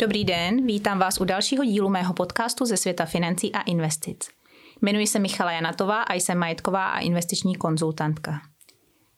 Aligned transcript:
Dobrý 0.00 0.24
den, 0.24 0.66
vítám 0.66 0.98
vás 0.98 1.20
u 1.20 1.24
dalšího 1.24 1.64
dílu 1.64 1.88
mého 1.88 2.14
podcastu 2.14 2.64
ze 2.64 2.76
světa 2.76 3.04
financí 3.04 3.52
a 3.52 3.60
investic. 3.60 4.28
Jmenuji 4.82 5.06
se 5.06 5.18
Michala 5.18 5.52
Janatová 5.52 6.02
a 6.02 6.14
jsem 6.14 6.38
majetková 6.38 6.86
a 6.86 6.98
investiční 6.98 7.56
konzultantka. 7.56 8.40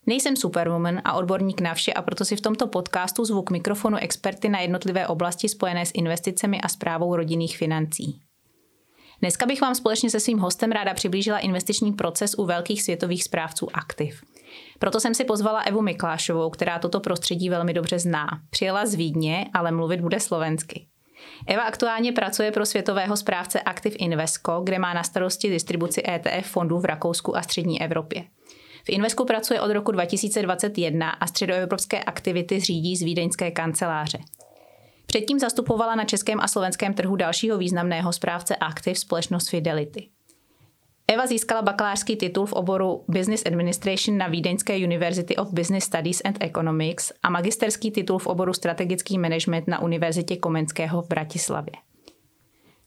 Nejsem 0.07 0.37
superwoman 0.37 1.01
a 1.05 1.13
odborník 1.13 1.61
na 1.61 1.75
vše 1.75 1.93
a 1.93 2.03
proto 2.03 2.25
si 2.25 2.37
v 2.37 2.41
tomto 2.41 2.67
podcastu 2.67 3.25
zvu 3.25 3.43
k 3.43 3.51
mikrofonu 3.51 3.97
experty 3.97 4.49
na 4.49 4.61
jednotlivé 4.61 5.07
oblasti 5.07 5.49
spojené 5.49 5.87
s 5.87 5.93
investicemi 5.95 6.61
a 6.61 6.69
zprávou 6.69 7.17
rodinných 7.17 7.59
financí. 7.59 8.21
Dneska 9.21 9.47
bych 9.47 9.61
vám 9.61 9.75
společně 9.75 10.11
se 10.11 10.21
svým 10.21 10.39
hostem 10.39 10.73
ráda 10.73 10.95
přiblížila 10.95 11.39
investiční 11.39 11.93
proces 11.93 12.35
u 12.39 12.45
velkých 12.45 12.83
světových 12.83 13.25
správců 13.25 13.69
aktiv. 13.73 14.23
Proto 14.79 15.01
jsem 15.01 15.15
si 15.15 15.25
pozvala 15.25 15.61
Evu 15.61 15.83
Miklášovou, 15.83 16.51
která 16.51 16.79
toto 16.79 17.01
prostředí 17.01 17.51
velmi 17.51 17.75
dobře 17.75 17.99
zná. 17.99 18.29
Přijela 18.51 18.87
z 18.87 18.95
Vídně, 18.95 19.47
ale 19.55 19.73
mluvit 19.73 20.01
bude 20.01 20.21
slovensky. 20.21 20.87
Eva 21.47 21.63
aktuálně 21.63 22.13
pracuje 22.13 22.53
pro 22.53 22.67
světového 22.67 23.17
správce 23.17 23.61
Active 23.61 23.97
Invesco, 23.97 24.61
kde 24.65 24.79
má 24.79 24.95
na 24.95 25.03
starosti 25.03 25.51
distribuci 25.51 26.03
ETF 26.09 26.51
fondů 26.51 26.79
v 26.79 26.85
Rakousku 26.85 27.37
a 27.37 27.43
střední 27.43 27.83
Evropě. 27.83 28.25
V 28.85 28.89
Invesku 28.89 29.25
pracuje 29.25 29.61
od 29.61 29.73
roku 29.73 29.93
2021 29.93 31.11
a 31.11 31.27
středoevropské 31.27 32.05
aktivity 32.05 32.61
řídí 32.61 32.97
z 32.97 33.03
vídeňské 33.03 33.51
kanceláře. 33.51 34.19
Předtím 35.07 35.39
zastupovala 35.39 35.95
na 35.95 36.05
českém 36.05 36.41
a 36.41 36.49
slovenském 36.49 36.95
trhu 36.95 37.17
dalšího 37.17 37.59
významného 37.59 38.13
správce 38.13 38.57
aktiv 38.57 38.99
společnost 38.99 39.49
Fidelity. 39.49 40.09
Eva 41.13 41.27
získala 41.27 41.63
bakalářský 41.63 42.17
titul 42.17 42.47
v 42.47 42.53
oboru 42.53 43.05
Business 43.09 43.47
Administration 43.47 44.19
na 44.19 44.29
Vídeňské 44.29 44.77
University 44.77 45.37
of 45.37 45.53
Business 45.53 45.85
Studies 45.85 46.21
and 46.25 46.37
Economics 46.41 47.13
a 47.23 47.31
magisterský 47.31 47.91
titul 47.91 48.19
v 48.19 48.27
oboru 48.27 48.53
strategický 48.53 49.19
management 49.19 49.69
na 49.69 49.83
Univerzitě 49.83 50.37
Komenského 50.37 51.03
v 51.03 51.09
Bratislavě. 51.09 51.73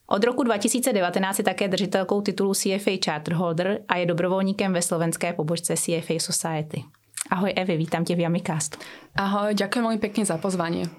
Od 0.08 0.24
roku 0.24 0.44
2019 0.44 1.38
je 1.38 1.44
také 1.44 1.68
držitelkou 1.68 2.22
titulu 2.22 2.54
CFA 2.54 2.92
Charterholder 3.06 3.80
a 3.88 3.98
je 3.98 4.06
dobrovolníkem 4.06 4.74
ve 4.74 4.82
slovenské 4.82 5.34
pobočce 5.34 5.76
CFA 5.78 6.14
Society. 6.18 6.84
Ahoj 7.30 7.54
Evi, 7.56 7.78
vítám 7.78 8.06
tě 8.06 8.16
v 8.16 8.20
Yamicastu. 8.20 8.78
Ahoj, 9.16 9.54
ďakujem 9.54 9.86
veľmi 9.86 10.02
pekne 10.02 10.26
za 10.26 10.38
pozvanie. 10.38 10.90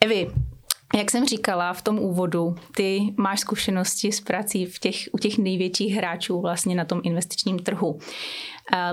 Evi, 0.00 0.30
jak 0.96 1.10
jsem 1.10 1.26
říkala 1.26 1.72
v 1.72 1.82
tom 1.82 1.98
úvodu, 1.98 2.54
ty 2.76 3.00
máš 3.16 3.40
zkušenosti 3.40 4.12
s 4.12 4.20
prací 4.20 4.66
v 4.66 4.78
těch, 4.78 4.96
u 5.12 5.18
těch 5.18 5.38
největších 5.38 5.94
hráčů 5.94 6.40
vlastně 6.40 6.74
na 6.74 6.84
tom 6.84 7.00
investičním 7.04 7.58
trhu. 7.58 7.98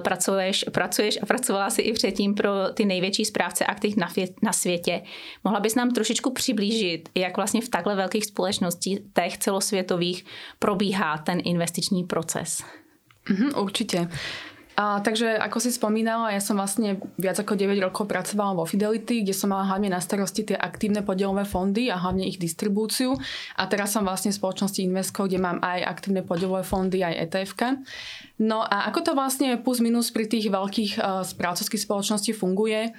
Pracuješ, 0.04 0.66
pracuješ 0.72 1.20
a 1.24 1.26
pracovala 1.26 1.70
si 1.70 1.82
i 1.82 1.94
předtím 1.94 2.34
pro 2.34 2.52
ty 2.74 2.86
největší 2.86 3.26
správce 3.26 3.66
aktiv 3.66 3.96
na, 3.96 4.08
na 4.44 4.54
světě. 4.54 5.02
Mohla 5.44 5.60
bys 5.60 5.76
nám 5.76 5.92
trošičku 5.92 6.34
přiblížit, 6.34 7.10
jak 7.16 7.38
vlastně 7.38 7.62
v 7.62 7.70
takhle 7.70 7.96
velkých 7.96 8.26
společnostech 8.26 9.38
celosvětových 9.38 10.26
probíhá 10.60 11.18
ten 11.18 11.42
investiční 11.44 12.04
proces? 12.04 12.64
Mm, 13.30 13.50
určite. 13.64 14.10
A, 14.76 15.00
takže 15.00 15.40
ako 15.40 15.64
si 15.64 15.72
spomínala, 15.72 16.36
ja 16.36 16.44
som 16.44 16.60
vlastne 16.60 17.00
viac 17.16 17.40
ako 17.40 17.56
9 17.56 17.80
rokov 17.80 18.12
pracovala 18.12 18.60
vo 18.60 18.68
Fidelity, 18.68 19.24
kde 19.24 19.32
som 19.32 19.56
mala 19.56 19.72
hlavne 19.72 19.88
na 19.88 20.04
starosti 20.04 20.52
tie 20.52 20.58
aktívne 20.60 21.00
podielové 21.00 21.48
fondy 21.48 21.88
a 21.88 21.96
hlavne 21.96 22.28
ich 22.28 22.36
distribúciu. 22.36 23.16
A 23.56 23.72
teraz 23.72 23.96
som 23.96 24.04
vlastne 24.04 24.36
v 24.36 24.40
spoločnosti 24.40 24.84
Invesco, 24.84 25.24
kde 25.24 25.40
mám 25.40 25.64
aj 25.64 25.80
aktívne 25.88 26.28
podielové 26.28 26.68
fondy, 26.68 27.08
aj 27.08 27.16
etf 27.24 27.56
No 28.36 28.68
a 28.68 28.92
ako 28.92 29.00
to 29.00 29.12
vlastne 29.16 29.56
plus 29.64 29.80
minus 29.80 30.12
pri 30.12 30.28
tých 30.28 30.52
veľkých 30.52 31.00
uh, 31.00 31.24
správcovských 31.24 31.80
spoločností 31.80 32.36
funguje? 32.36 32.92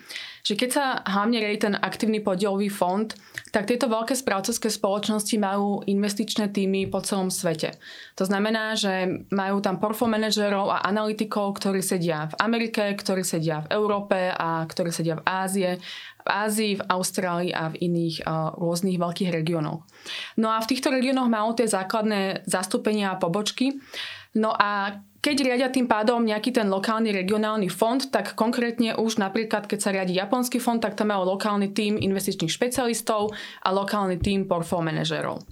Že 0.47 0.55
keď 0.55 0.71
sa 0.71 0.85
hlavne 1.03 1.43
riadi 1.43 1.67
ten 1.67 1.75
aktívny 1.75 2.23
podielový 2.23 2.71
fond, 2.71 3.11
tak 3.51 3.67
tieto 3.67 3.91
veľké 3.91 4.15
správcovské 4.15 4.71
spoločnosti 4.71 5.35
majú 5.43 5.83
investičné 5.83 6.55
týmy 6.55 6.87
po 6.87 7.03
celom 7.03 7.35
svete. 7.35 7.75
To 8.15 8.23
znamená, 8.23 8.79
že 8.79 9.27
majú 9.35 9.59
tam 9.59 9.83
portfólio 9.83 10.15
manažerov 10.15 10.71
a 10.71 10.87
analytikov, 10.87 11.59
ktorí 11.59 11.83
sedia 11.83 12.31
v 12.31 12.39
Amerike, 12.39 12.95
ktorí 12.95 13.27
sedia 13.27 13.67
v 13.67 13.75
Európe 13.75 14.31
a 14.31 14.63
ktorí 14.63 14.95
sedia 14.95 15.19
v 15.19 15.27
Ázie, 15.27 15.83
v 16.23 16.29
Ázii, 16.31 16.73
v 16.79 16.87
Austrálii 16.91 17.51
a 17.51 17.71
v 17.71 17.83
iných 17.83 18.23
uh, 18.23 18.55
rôznych 18.55 18.99
veľkých 19.03 19.31
regiónoch. 19.31 19.83
No 20.39 20.51
a 20.51 20.63
v 20.63 20.69
týchto 20.71 20.95
regiónoch 20.95 21.27
majú 21.27 21.59
tie 21.59 21.67
základné 21.67 22.47
zastúpenia 22.47 23.15
a 23.15 23.19
pobočky. 23.19 23.79
No 24.37 24.53
a 24.53 25.01
keď 25.27 25.43
riadia 25.43 25.75
tým 25.75 25.91
pádom 25.91 26.23
nejaký 26.23 26.55
ten 26.55 26.71
lokálny 26.71 27.11
regionálny 27.11 27.67
fond, 27.67 27.99
tak 27.99 28.39
konkrétne 28.39 28.95
už 28.95 29.19
napríklad, 29.19 29.67
keď 29.67 29.79
sa 29.83 29.91
riadi 29.91 30.15
japonský 30.15 30.63
fond, 30.63 30.79
tak 30.79 30.95
tam 30.95 31.11
majú 31.11 31.27
lokálny 31.35 31.75
tím 31.75 31.99
investičných 31.99 32.47
špecialistov 32.47 33.35
a 33.67 33.69
lokálny 33.75 34.23
tím 34.23 34.47
portfólio 34.47 34.87
manažerov. 34.87 35.43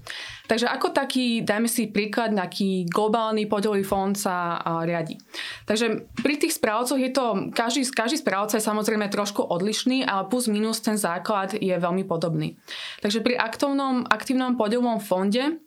Takže 0.46 0.70
ako 0.70 0.94
taký, 0.94 1.42
dajme 1.42 1.66
si 1.66 1.90
príklad, 1.90 2.30
nejaký 2.36 2.86
globálny 2.86 3.50
podielový 3.50 3.82
fond 3.82 4.14
sa 4.14 4.62
riadi. 4.86 5.18
Takže 5.66 6.06
pri 6.22 6.34
tých 6.38 6.54
správcoch 6.54 7.00
je 7.00 7.10
to, 7.10 7.50
každý, 7.50 7.82
každý 7.90 8.22
správca 8.22 8.60
je 8.60 8.68
samozrejme 8.68 9.10
trošku 9.10 9.42
odlišný, 9.42 10.06
ale 10.06 10.30
plus 10.30 10.46
minus 10.46 10.84
ten 10.84 10.94
základ 10.94 11.56
je 11.56 11.74
veľmi 11.74 12.06
podobný. 12.06 12.54
Takže 13.02 13.26
pri 13.26 13.40
aktívnom, 13.40 14.06
aktívnom 14.06 14.54
podielovom 14.54 15.02
fonde 15.02 15.63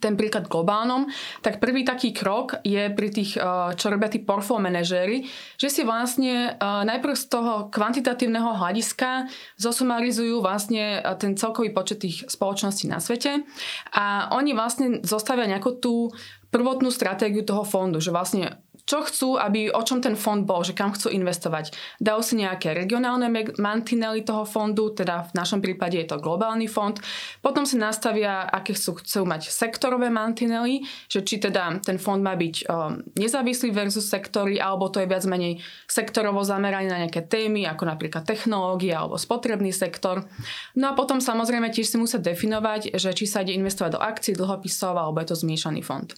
ten 0.00 0.16
príklad 0.16 0.48
globálnom, 0.48 1.08
tak 1.44 1.60
prvý 1.60 1.84
taký 1.84 2.16
krok 2.16 2.60
je 2.64 2.88
pri 2.90 3.08
tých, 3.12 3.36
eh, 3.36 3.44
čo 3.76 3.92
robia 3.92 4.08
tí 4.08 4.22
portfólio 4.22 4.64
manažéri, 4.64 5.28
že 5.60 5.68
si 5.68 5.82
vlastne 5.84 6.54
eh, 6.54 6.82
najprv 6.84 7.14
z 7.14 7.24
toho 7.28 7.52
kvantitatívneho 7.68 8.56
hľadiska 8.56 9.28
zosumarizujú 9.60 10.40
vlastne 10.40 11.00
eh, 11.00 11.16
ten 11.20 11.36
celkový 11.36 11.70
počet 11.70 12.00
tých 12.00 12.24
spoločností 12.28 12.88
na 12.88 12.98
svete 12.98 13.44
a 13.92 14.32
oni 14.32 14.56
vlastne 14.56 15.04
zostavia 15.04 15.44
nejakú 15.44 15.76
tú 15.78 16.08
prvotnú 16.54 16.94
stratégiu 16.94 17.42
toho 17.42 17.66
fondu, 17.66 17.98
že 17.98 18.14
vlastne 18.14 18.63
čo 18.84 19.00
chcú, 19.00 19.40
aby, 19.40 19.72
o 19.72 19.80
čom 19.80 20.04
ten 20.04 20.12
fond 20.12 20.44
bol, 20.44 20.60
že 20.60 20.76
kam 20.76 20.92
chcú 20.92 21.08
investovať. 21.08 21.72
Dajú 22.04 22.20
si 22.20 22.34
nejaké 22.36 22.76
regionálne 22.76 23.32
mantinely 23.56 24.20
toho 24.20 24.44
fondu, 24.44 24.92
teda 24.92 25.32
v 25.32 25.32
našom 25.32 25.64
prípade 25.64 25.96
je 25.96 26.04
to 26.04 26.20
globálny 26.20 26.68
fond. 26.68 27.00
Potom 27.40 27.64
si 27.64 27.80
nastavia, 27.80 28.44
aké 28.44 28.76
chcú, 28.76 29.00
chcú 29.00 29.24
mať 29.24 29.48
sektorové 29.48 30.12
mantinely, 30.12 30.84
že 31.08 31.24
či 31.24 31.40
teda 31.40 31.80
ten 31.80 31.96
fond 31.96 32.20
má 32.20 32.36
byť 32.36 32.54
um, 32.68 33.00
nezávislý 33.16 33.72
versus 33.72 34.04
sektory, 34.04 34.60
alebo 34.60 34.92
to 34.92 35.00
je 35.00 35.08
viac 35.08 35.24
menej 35.24 35.64
sektorovo 35.88 36.44
zameraný 36.44 36.92
na 36.92 37.00
nejaké 37.08 37.24
témy, 37.24 37.64
ako 37.64 37.88
napríklad 37.88 38.28
technológia 38.28 39.00
alebo 39.00 39.16
spotrebný 39.16 39.72
sektor. 39.72 40.28
No 40.76 40.92
a 40.92 40.96
potom 40.96 41.24
samozrejme 41.24 41.72
tiež 41.72 41.88
si 41.88 41.96
musia 41.96 42.20
definovať, 42.20 42.92
že 43.00 43.16
či 43.16 43.24
sa 43.24 43.40
ide 43.40 43.56
investovať 43.56 43.96
do 43.96 44.00
akcií, 44.04 44.36
dlhopisov, 44.36 44.92
alebo 44.92 45.24
je 45.24 45.32
to 45.32 45.40
zmiešaný 45.40 45.80
fond. 45.80 46.12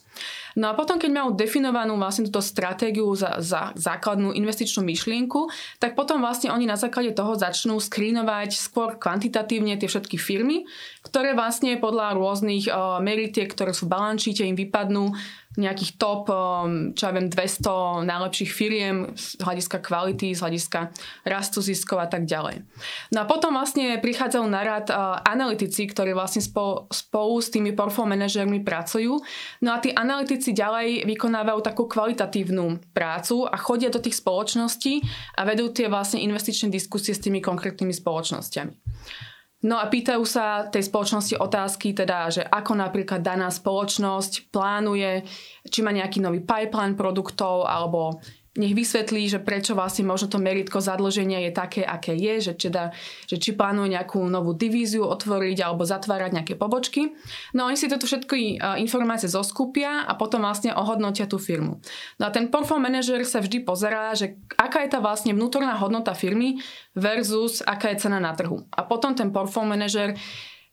No 0.56 0.72
a 0.72 0.76
potom, 0.76 0.96
keď 0.96 1.12
majú 1.12 1.28
definovanú 1.36 2.00
vlastne 2.00 2.24
túto 2.24 2.40
stratégiu 2.40 3.12
za, 3.12 3.44
za 3.44 3.76
základnú 3.76 4.32
investičnú 4.32 4.80
myšlienku, 4.88 5.52
tak 5.76 5.92
potom 5.92 6.24
vlastne 6.24 6.48
oni 6.48 6.64
na 6.64 6.80
základe 6.80 7.12
toho 7.12 7.36
začnú 7.36 7.76
skrínovať 7.76 8.56
skôr 8.56 8.96
kvantitatívne 8.96 9.76
tie 9.76 9.84
všetky 9.84 10.16
firmy, 10.16 10.64
ktoré 11.04 11.36
vlastne 11.36 11.76
podľa 11.76 12.16
rôznych 12.16 12.72
uh, 12.72 12.96
meritiek, 13.04 13.52
ktoré 13.52 13.76
sú 13.76 13.84
v 13.84 14.00
balančíte, 14.00 14.48
im 14.48 14.56
vypadnú 14.56 15.12
nejakých 15.56 15.96
top, 15.96 16.28
um, 16.28 16.92
čo 16.92 17.08
ja 17.08 17.12
viem, 17.16 17.32
200 17.32 18.04
najlepších 18.04 18.50
firiem 18.52 18.96
z 19.16 19.40
hľadiska 19.40 19.80
kvality, 19.80 20.36
z 20.36 20.40
hľadiska 20.44 20.92
rastu 21.24 21.64
ziskov 21.64 22.04
a 22.04 22.08
tak 22.08 22.28
ďalej. 22.28 22.62
No 23.16 23.24
a 23.24 23.28
potom 23.28 23.56
vlastne 23.56 23.96
prichádzajú 23.98 24.44
na 24.46 24.60
rad 24.62 24.86
uh, 24.92 25.20
analytici, 25.24 25.88
ktorí 25.88 26.12
vlastne 26.12 26.44
spolu, 26.44 27.34
s 27.40 27.48
tými 27.48 27.72
portfólio 27.72 28.12
manažermi 28.12 28.60
pracujú. 28.60 29.16
No 29.64 29.70
a 29.72 29.80
tí 29.80 29.90
analytici 29.96 30.52
ďalej 30.52 31.08
vykonávajú 31.08 31.60
takú 31.64 31.88
kvalitatívnu 31.88 32.92
prácu 32.92 33.48
a 33.48 33.56
chodia 33.56 33.88
do 33.88 33.98
tých 33.98 34.20
spoločností 34.20 35.00
a 35.36 35.48
vedú 35.48 35.72
tie 35.72 35.88
vlastne 35.88 36.20
investičné 36.20 36.68
diskusie 36.68 37.16
s 37.16 37.24
tými 37.24 37.40
konkrétnymi 37.40 37.92
spoločnosťami. 37.96 38.72
No 39.64 39.80
a 39.80 39.88
pýtajú 39.88 40.20
sa 40.28 40.68
tej 40.68 40.84
spoločnosti 40.84 41.40
otázky, 41.40 41.96
teda, 41.96 42.28
že 42.28 42.42
ako 42.44 42.76
napríklad 42.76 43.24
daná 43.24 43.48
spoločnosť 43.48 44.52
plánuje, 44.52 45.24
či 45.64 45.80
má 45.80 45.96
nejaký 45.96 46.20
nový 46.20 46.44
pipeline 46.44 46.92
produktov, 46.92 47.64
alebo 47.64 48.20
nech 48.56 48.74
vysvetlí, 48.74 49.28
že 49.28 49.38
prečo 49.40 49.76
vlastne 49.76 50.08
možno 50.08 50.32
to 50.32 50.38
meritko 50.40 50.80
zadlženia 50.80 51.44
je 51.48 51.52
také, 51.52 51.82
aké 51.84 52.16
je, 52.16 52.50
že, 52.50 52.52
teda, 52.56 52.92
že 53.28 53.36
či 53.36 53.52
plánuje 53.52 53.96
nejakú 53.96 54.20
novú 54.26 54.56
divíziu 54.56 55.04
otvoriť 55.04 55.58
alebo 55.62 55.84
zatvárať 55.84 56.30
nejaké 56.36 56.54
pobočky. 56.56 57.14
No 57.52 57.68
oni 57.68 57.76
si 57.76 57.86
toto 57.86 58.08
všetky 58.08 58.58
e, 58.58 58.80
informácie 58.82 59.28
zoskupia 59.28 60.04
a 60.08 60.12
potom 60.16 60.42
vlastne 60.42 60.72
ohodnotia 60.72 61.28
tú 61.28 61.36
firmu. 61.36 61.78
No 62.18 62.24
a 62.26 62.30
ten 62.34 62.48
portfólio 62.48 62.82
manažer 62.82 63.22
sa 63.28 63.44
vždy 63.44 63.62
pozerá, 63.62 64.16
že 64.16 64.40
aká 64.56 64.82
je 64.82 64.96
tá 64.96 64.98
vlastne 64.98 65.36
vnútorná 65.36 65.76
hodnota 65.78 66.16
firmy 66.16 66.58
versus 66.96 67.60
aká 67.62 67.92
je 67.92 68.08
cena 68.08 68.18
na 68.18 68.32
trhu. 68.32 68.64
A 68.72 68.82
potom 68.84 69.12
ten 69.12 69.30
portfólio 69.30 69.76
manažer 69.76 70.16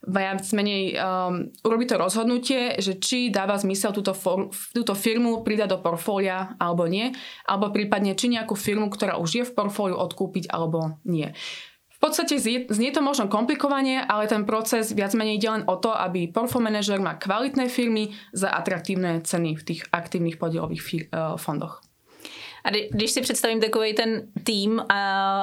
viac 0.04 0.44
menej 0.52 1.00
um, 1.00 1.48
urobiť 1.64 1.88
to 1.96 1.96
rozhodnutie, 1.96 2.62
že 2.80 3.00
či 3.00 3.32
dáva 3.32 3.56
zmysel 3.56 3.96
túto, 3.96 4.12
for, 4.12 4.52
túto 4.76 4.94
firmu 4.94 5.48
pridať 5.48 5.76
do 5.76 5.80
portfólia 5.80 6.60
alebo 6.60 6.88
nie, 6.92 7.16
alebo 7.48 7.72
prípadne 7.72 8.12
či 8.14 8.28
nejakú 8.28 8.56
firmu, 8.60 8.92
ktorá 8.92 9.16
už 9.16 9.30
je 9.32 9.44
v 9.48 9.56
portfóliu 9.56 9.96
odkúpiť 9.96 10.52
alebo 10.52 11.00
nie. 11.08 11.32
V 11.88 12.12
podstate 12.12 12.36
znie, 12.36 12.92
to 12.92 13.00
možno 13.00 13.32
komplikovanie, 13.32 14.04
ale 14.04 14.28
ten 14.28 14.44
proces 14.44 14.92
viac 14.92 15.16
menej 15.16 15.40
ide 15.40 15.48
len 15.48 15.64
o 15.72 15.80
to, 15.80 15.96
aby 15.96 16.28
portfólio 16.28 16.68
manažer 16.68 17.00
má 17.00 17.16
kvalitné 17.16 17.72
firmy 17.72 18.12
za 18.36 18.52
atraktívne 18.52 19.24
ceny 19.24 19.56
v 19.56 19.64
tých 19.64 19.88
aktívnych 19.88 20.36
podielových 20.36 20.84
uh, 21.16 21.40
fondoch. 21.40 21.80
A 22.64 22.70
když 22.90 23.12
si 23.12 23.22
představím 23.22 23.62
takový 23.62 23.94
ten 23.94 24.22
tým 24.44 24.72
uh, 24.72 24.86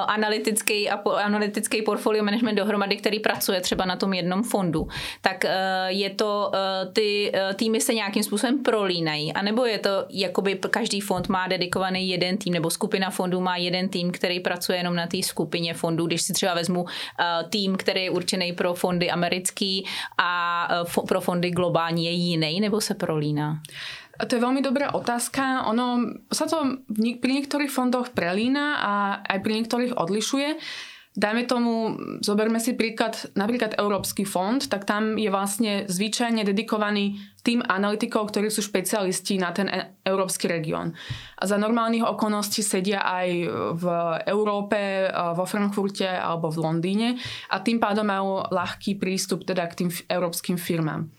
analytický 0.07 0.89
a 0.89 0.97
po, 0.97 1.11
analytický 1.11 1.81
portfolio 1.81 2.23
management 2.23 2.55
dohromady, 2.55 2.95
který 2.95 3.19
pracuje 3.19 3.61
třeba 3.61 3.85
na 3.85 3.95
tom 3.95 4.13
jednom 4.13 4.43
fondu, 4.43 4.87
tak 5.21 5.43
uh, 5.43 5.51
je 5.87 6.09
to, 6.09 6.51
uh, 6.53 6.93
ty 6.93 7.31
uh, 7.33 7.53
týmy 7.53 7.81
se 7.81 7.93
nějakým 7.93 8.23
způsobem 8.23 8.63
prolínají, 8.63 9.33
anebo 9.33 9.65
je 9.65 9.79
to, 9.79 10.05
jakoby 10.09 10.59
každý 10.69 11.01
fond 11.01 11.29
má 11.29 11.47
dedikovaný 11.47 12.09
jeden 12.09 12.37
tým, 12.37 12.53
nebo 12.53 12.69
skupina 12.69 13.09
fondů 13.09 13.39
má 13.39 13.57
jeden 13.57 13.89
tým, 13.89 14.11
který 14.11 14.39
pracuje 14.39 14.77
jenom 14.77 14.95
na 14.95 15.07
té 15.07 15.23
skupině 15.23 15.73
fondů. 15.73 16.07
Když 16.07 16.21
si 16.21 16.33
třeba 16.33 16.53
vezmu 16.53 16.81
uh, 16.81 16.89
tým, 17.49 17.75
který 17.75 18.03
je 18.03 18.09
určený 18.09 18.53
pro 18.53 18.73
fondy 18.73 19.11
americký 19.11 19.85
a 20.17 20.67
uh, 20.97 21.05
pro 21.05 21.21
fondy 21.21 21.51
globální, 21.51 22.05
je 22.05 22.11
jiný, 22.11 22.59
nebo 22.59 22.81
se 22.81 22.93
prolíná? 22.93 23.61
To 24.19 24.31
je 24.31 24.43
veľmi 24.43 24.59
dobrá 24.59 24.91
otázka. 24.91 25.65
Ono 25.71 26.19
sa 26.27 26.45
to 26.45 26.83
pri 26.93 27.31
niektorých 27.41 27.71
fondoch 27.71 28.11
prelína 28.11 28.65
a 28.81 28.93
aj 29.23 29.39
pri 29.39 29.51
niektorých 29.61 29.95
odlišuje. 29.95 30.49
Dajme 31.11 31.43
tomu, 31.43 31.99
zoberme 32.23 32.55
si 32.63 32.71
príklad, 32.71 33.35
napríklad 33.35 33.75
Európsky 33.75 34.23
fond, 34.23 34.63
tak 34.63 34.87
tam 34.87 35.19
je 35.19 35.27
vlastne 35.27 35.83
zvyčajne 35.83 36.47
dedikovaný 36.47 37.19
tým 37.43 37.59
analytikov, 37.59 38.31
ktorí 38.31 38.47
sú 38.47 38.63
špecialisti 38.63 39.35
na 39.35 39.51
ten 39.51 39.67
e- 39.67 39.91
európsky 40.07 40.47
región. 40.47 40.95
A 41.35 41.43
za 41.43 41.59
normálnych 41.59 42.07
okolností 42.07 42.63
sedia 42.63 43.03
aj 43.03 43.27
v 43.75 43.85
Európe, 44.23 45.11
vo 45.11 45.43
Frankfurte 45.43 46.07
alebo 46.07 46.47
v 46.47 46.63
Londýne 46.63 47.19
a 47.51 47.59
tým 47.59 47.75
pádom 47.75 48.07
majú 48.07 48.47
ľahký 48.47 48.95
prístup 48.95 49.43
teda 49.43 49.67
k 49.67 49.83
tým 49.83 49.89
európskym 50.07 50.55
firmám. 50.55 51.11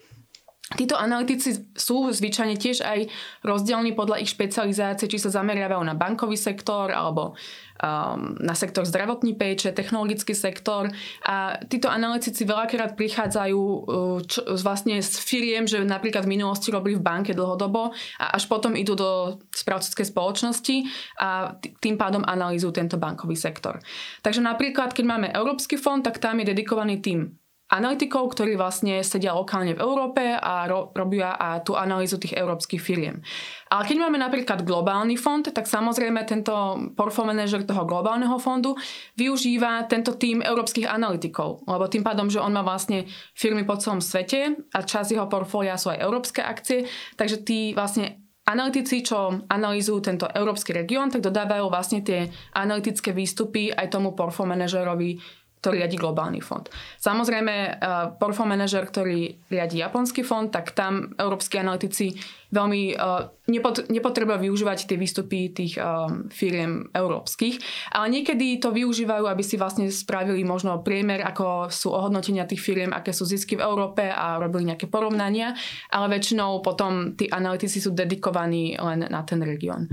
Títo 0.72 0.96
analytici 0.96 1.69
sú 1.76 2.08
zvyčajne 2.08 2.56
tiež 2.56 2.84
aj 2.84 3.08
rozdielni 3.44 3.92
podľa 3.92 4.24
ich 4.24 4.32
špecializácie, 4.32 5.08
či 5.08 5.20
sa 5.20 5.32
zameriavajú 5.32 5.82
na 5.84 5.92
bankový 5.92 6.40
sektor 6.40 6.88
alebo 6.88 7.36
um, 7.82 8.36
na 8.40 8.56
sektor 8.56 8.86
zdravotní 8.88 9.36
péče, 9.36 9.76
technologický 9.76 10.32
sektor. 10.32 10.88
A 11.28 11.60
títo 11.69 11.92
analytici 11.92 12.48
veľakrát 12.48 12.96
prichádzajú 12.96 13.60
uh, 13.60 14.19
čo, 14.24 14.40
vlastne 14.62 15.02
z 15.02 15.12
firiem, 15.20 15.69
že 15.69 15.84
napríklad 15.84 16.24
v 16.24 16.40
minulosti 16.40 16.72
robili 16.72 16.96
v 16.96 17.04
banke 17.04 17.36
dlhodobo 17.36 17.92
a 18.22 18.24
až 18.36 18.48
potom 18.48 18.72
idú 18.78 18.96
do 18.96 19.40
správcovskej 19.52 20.08
spoločnosti 20.08 20.76
a 21.20 21.58
tým 21.82 22.00
pádom 22.00 22.24
analýzujú 22.24 22.72
tento 22.72 22.96
bankový 22.96 23.36
sektor. 23.36 23.82
Takže 24.24 24.40
napríklad, 24.40 24.96
keď 24.96 25.04
máme 25.04 25.28
Európsky 25.34 25.76
fond, 25.76 26.00
tak 26.00 26.22
tam 26.22 26.40
je 26.40 26.48
dedikovaný 26.48 27.02
tým 27.02 27.42
analytikov, 27.72 28.36
ktorí 28.36 28.60
vlastne 28.60 29.00
sedia 29.00 29.32
lokálne 29.32 29.72
v 29.72 29.80
Európe 29.80 30.20
a 30.36 30.69
ro- 30.69 30.92
robia 30.92 31.32
a 31.40 31.64
tú 31.64 31.72
analýzu 31.72 32.20
tých 32.20 32.36
európskych 32.36 32.78
firiem. 32.78 33.24
Ale 33.72 33.88
keď 33.88 33.96
máme 33.96 34.20
napríklad 34.20 34.69
globálny 34.69 35.16
fond, 35.16 35.40
tak 35.40 35.64
samozrejme 35.64 36.20
tento 36.28 36.52
portfolio 36.92 37.32
manager 37.32 37.64
toho 37.64 37.88
globálneho 37.88 38.36
fondu 38.36 38.76
využíva 39.16 39.88
tento 39.88 40.20
tým 40.20 40.44
európskych 40.44 40.84
analytikov, 40.84 41.64
lebo 41.64 41.88
tým 41.88 42.04
pádom, 42.04 42.28
že 42.28 42.44
on 42.44 42.52
má 42.52 42.60
vlastne 42.60 43.08
firmy 43.32 43.64
po 43.64 43.80
celom 43.80 44.04
svete 44.04 44.69
a 44.76 44.78
časť 44.84 45.16
jeho 45.16 45.24
portfólia 45.32 45.80
sú 45.80 45.88
aj 45.88 46.04
európske 46.04 46.44
akcie, 46.44 46.84
takže 47.16 47.40
tí 47.40 47.72
vlastne 47.72 48.22
analytici, 48.42 49.06
čo 49.06 49.46
analýzujú 49.46 49.98
tento 50.02 50.26
európsky 50.26 50.74
región, 50.74 51.08
tak 51.08 51.22
dodávajú 51.22 51.70
vlastne 51.70 52.02
tie 52.02 52.26
analytické 52.58 53.14
výstupy 53.14 53.70
aj 53.70 53.94
tomu 53.94 54.19
portfolio 54.19 54.58
manažerovi 54.58 55.22
ktorý 55.62 55.79
riadi 55.79 55.94
globálny 55.94 56.43
fond. 56.43 56.67
Samozrejme, 56.99 57.55
uh, 57.79 58.19
portfolio 58.19 58.59
manažer, 58.59 58.82
ktorý 58.82 59.47
riadi 59.47 59.79
japonský 59.79 60.26
fond, 60.26 60.50
tak 60.50 60.75
tam 60.75 61.14
európsky 61.14 61.62
analytici 61.62 62.19
veľmi 62.50 62.99
uh, 62.99 63.31
nepot- 63.47 63.87
nepotrebujú 63.87 64.50
využívať 64.50 64.91
tie 64.91 64.99
výstupy 64.99 65.55
tých 65.55 65.79
uh, 65.79 66.11
firiem 66.35 66.91
európskych, 66.91 67.62
ale 67.94 68.11
niekedy 68.11 68.59
to 68.59 68.75
využívajú, 68.75 69.31
aby 69.31 69.43
si 69.47 69.55
vlastne 69.55 69.87
spravili 69.87 70.43
možno 70.43 70.82
priemer, 70.82 71.23
ako 71.23 71.70
sú 71.70 71.94
ohodnotenia 71.94 72.43
tých 72.43 72.58
firiem, 72.58 72.91
aké 72.91 73.15
sú 73.15 73.23
zisky 73.23 73.55
v 73.55 73.62
Európe 73.62 74.03
a 74.11 74.43
robili 74.43 74.75
nejaké 74.75 74.91
porovnania, 74.91 75.55
ale 75.94 76.19
väčšinou 76.19 76.58
potom 76.58 77.15
tí 77.15 77.31
analytici 77.31 77.79
sú 77.79 77.94
dedikovaní 77.94 78.75
len 78.82 79.06
na 79.06 79.23
ten 79.23 79.38
región. 79.47 79.87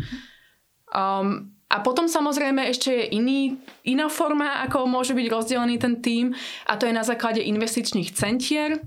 Um, 0.89 1.58
a 1.69 1.85
potom 1.85 2.09
samozrejme 2.09 2.65
ešte 2.65 2.89
je 2.89 3.05
iný, 3.13 3.61
iná 3.85 4.09
forma, 4.09 4.65
ako 4.65 4.89
môže 4.89 5.13
byť 5.13 5.27
rozdelený 5.29 5.77
ten 5.77 6.01
tím 6.01 6.33
a 6.65 6.73
to 6.81 6.89
je 6.89 6.93
na 6.97 7.05
základe 7.05 7.45
investičných 7.45 8.09
centier, 8.17 8.81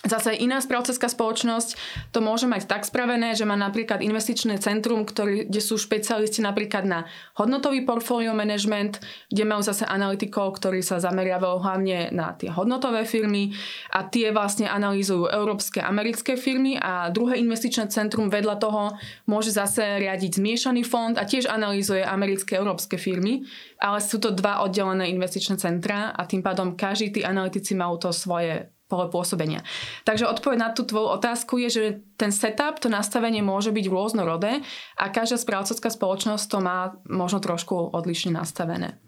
Zase 0.00 0.32
iná 0.32 0.64
správcovská 0.64 1.12
spoločnosť 1.12 1.76
to 2.08 2.24
môže 2.24 2.48
mať 2.48 2.64
tak 2.64 2.88
spravené, 2.88 3.36
že 3.36 3.44
má 3.44 3.52
napríklad 3.52 4.00
investičné 4.00 4.56
centrum, 4.56 5.04
ktorý, 5.04 5.44
kde 5.44 5.60
sú 5.60 5.76
špecialisti 5.76 6.40
napríklad 6.40 6.88
na 6.88 7.04
hodnotový 7.36 7.84
portfólio 7.84 8.32
management, 8.32 8.96
kde 9.28 9.44
majú 9.44 9.60
zase 9.60 9.84
analytikov, 9.84 10.56
ktorí 10.56 10.80
sa 10.80 11.04
zameriavajú 11.04 11.60
hlavne 11.60 12.16
na 12.16 12.32
tie 12.32 12.48
hodnotové 12.48 13.04
firmy 13.04 13.52
a 13.92 14.08
tie 14.08 14.32
vlastne 14.32 14.72
analýzujú 14.72 15.28
európske, 15.28 15.84
americké 15.84 16.40
firmy 16.40 16.80
a 16.80 17.12
druhé 17.12 17.36
investičné 17.36 17.92
centrum 17.92 18.32
vedľa 18.32 18.56
toho 18.56 18.96
môže 19.28 19.52
zase 19.52 20.00
riadiť 20.00 20.40
zmiešaný 20.40 20.80
fond 20.80 21.12
a 21.20 21.28
tiež 21.28 21.44
analýzuje 21.44 22.00
americké, 22.00 22.56
európske 22.56 22.96
firmy, 22.96 23.44
ale 23.76 24.00
sú 24.00 24.16
to 24.16 24.32
dva 24.32 24.64
oddelené 24.64 25.12
investičné 25.12 25.60
centra 25.60 26.16
a 26.16 26.24
tým 26.24 26.40
pádom 26.40 26.72
každý 26.72 27.12
tí 27.12 27.20
analytici 27.20 27.76
majú 27.76 28.00
to 28.00 28.16
svoje 28.16 28.79
pole 28.90 29.06
pôsobenia. 29.06 29.62
Takže 30.02 30.26
odpoveď 30.26 30.58
na 30.58 30.68
tú 30.74 30.82
tvoju 30.82 31.14
otázku 31.14 31.62
je, 31.62 31.68
že 31.70 31.82
ten 32.18 32.34
setup, 32.34 32.82
to 32.82 32.90
nastavenie 32.90 33.38
môže 33.38 33.70
byť 33.70 33.86
rôznorodé 33.86 34.58
a 34.98 35.04
každá 35.14 35.38
správcovská 35.38 35.94
spoločnosť 35.94 36.44
to 36.50 36.58
má 36.58 36.98
možno 37.06 37.38
trošku 37.38 37.94
odlišne 37.94 38.34
nastavené. 38.34 38.98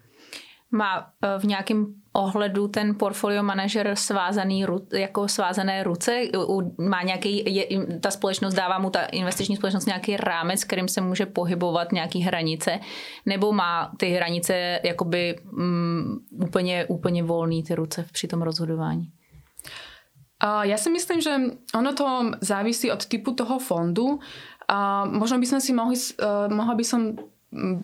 Má 0.73 0.99
e, 0.99 1.39
v 1.39 1.45
nějakém 1.45 1.87
ohledu 2.13 2.69
ten 2.69 2.95
portfolio 2.95 3.43
manažer 3.43 3.91
svázaný, 3.97 4.65
jako 4.93 5.29
svázané 5.29 5.83
ruce? 5.83 6.23
Má 6.79 7.03
nějaký, 7.03 7.55
je, 7.55 7.67
ta 8.01 8.11
společnost 8.11 8.55
dává 8.55 8.79
mu, 8.79 8.91
ta 8.91 9.05
investiční 9.05 9.57
společnost 9.57 9.87
nějaký 9.87 10.17
rámec, 10.17 10.65
kterým 10.65 10.89
se 10.89 11.01
může 11.01 11.27
pohybovat 11.27 11.93
nějaký 11.93 12.21
hranice? 12.21 12.81
Nebo 13.27 13.53
má 13.53 13.93
ty 13.97 14.09
hranice 14.09 14.81
jakoby 14.85 15.41
um, 15.53 16.21
úplně, 16.31 16.87
úplně 16.87 17.23
volný 17.23 17.63
ty 17.63 17.75
ruce 17.75 18.07
při 18.13 18.29
tom 18.29 18.43
rozhodování? 18.43 19.13
Ja 20.43 20.75
si 20.75 20.91
myslím, 20.91 21.23
že 21.23 21.55
ono 21.71 21.95
to 21.95 22.35
závisí 22.43 22.91
od 22.91 23.07
typu 23.07 23.31
toho 23.31 23.63
fondu. 23.63 24.19
Možno 25.07 25.39
by 25.39 25.47
som 25.47 25.61
si 25.63 25.71
mohli, 25.71 25.95
uh, 25.95 26.51
mohla 26.51 26.75
by 26.75 26.83
som 26.83 27.15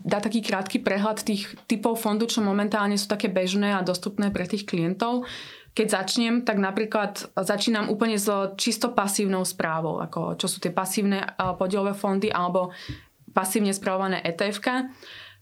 dať 0.02 0.22
taký 0.26 0.40
krátky 0.40 0.80
prehľad 0.80 1.22
tých 1.22 1.54
typov 1.68 2.00
fondu, 2.00 2.24
čo 2.24 2.40
momentálne 2.40 2.96
sú 2.96 3.06
také 3.06 3.28
bežné 3.28 3.76
a 3.76 3.84
dostupné 3.84 4.32
pre 4.32 4.48
tých 4.48 4.64
klientov. 4.64 5.28
Keď 5.76 5.86
začnem, 5.86 6.34
tak 6.42 6.58
napríklad 6.58 7.30
začínam 7.36 7.92
úplne 7.92 8.18
so 8.18 8.56
čisto 8.56 8.90
pasívnou 8.96 9.44
správou, 9.44 10.00
ako 10.00 10.40
čo 10.40 10.48
sú 10.48 10.58
tie 10.58 10.72
pasívne 10.72 11.22
podielové 11.60 11.92
fondy 11.94 12.32
alebo 12.32 12.72
pasívne 13.30 13.70
spravované 13.70 14.18
etf 14.24 14.58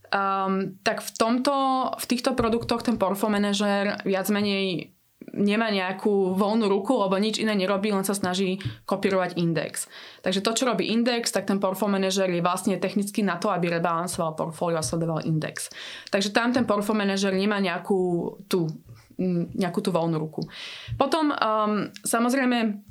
Um, 0.07 0.79
tak 0.87 1.03
v, 1.03 1.11
tomto, 1.19 1.55
v 1.99 2.05
týchto 2.07 2.39
produktoch 2.39 2.87
ten 2.87 2.95
portfolio 2.95 3.43
manažer 3.43 3.99
viac 4.07 4.31
menej 4.31 4.95
nemá 5.37 5.69
nejakú 5.69 6.33
voľnú 6.33 6.67
ruku, 6.67 6.97
lebo 6.97 7.21
nič 7.21 7.39
iné 7.39 7.53
nerobí, 7.53 7.93
len 7.93 8.03
sa 8.03 8.17
snaží 8.17 8.57
kopírovať 8.89 9.37
index. 9.37 9.87
Takže 10.25 10.41
to, 10.41 10.51
čo 10.57 10.65
robí 10.65 10.89
index, 10.89 11.31
tak 11.31 11.45
ten 11.45 11.61
portfolio 11.61 12.01
manager 12.01 12.27
je 12.27 12.41
vlastne 12.41 12.81
technicky 12.81 13.21
na 13.21 13.37
to, 13.37 13.53
aby 13.53 13.69
rebalansoval 13.69 14.35
portfólio 14.35 14.81
a 14.81 14.85
sledoval 14.85 15.23
index. 15.23 15.69
Takže 16.09 16.33
tam 16.33 16.57
ten 16.57 16.65
portfolio 16.65 17.05
manager 17.05 17.37
nemá 17.37 17.61
nejakú 17.61 18.33
tú, 18.49 18.67
nejakú 19.55 19.85
tú 19.85 19.93
voľnú 19.93 20.17
ruku. 20.17 20.43
Potom 20.97 21.31
um, 21.31 21.93
samozrejme 22.03 22.83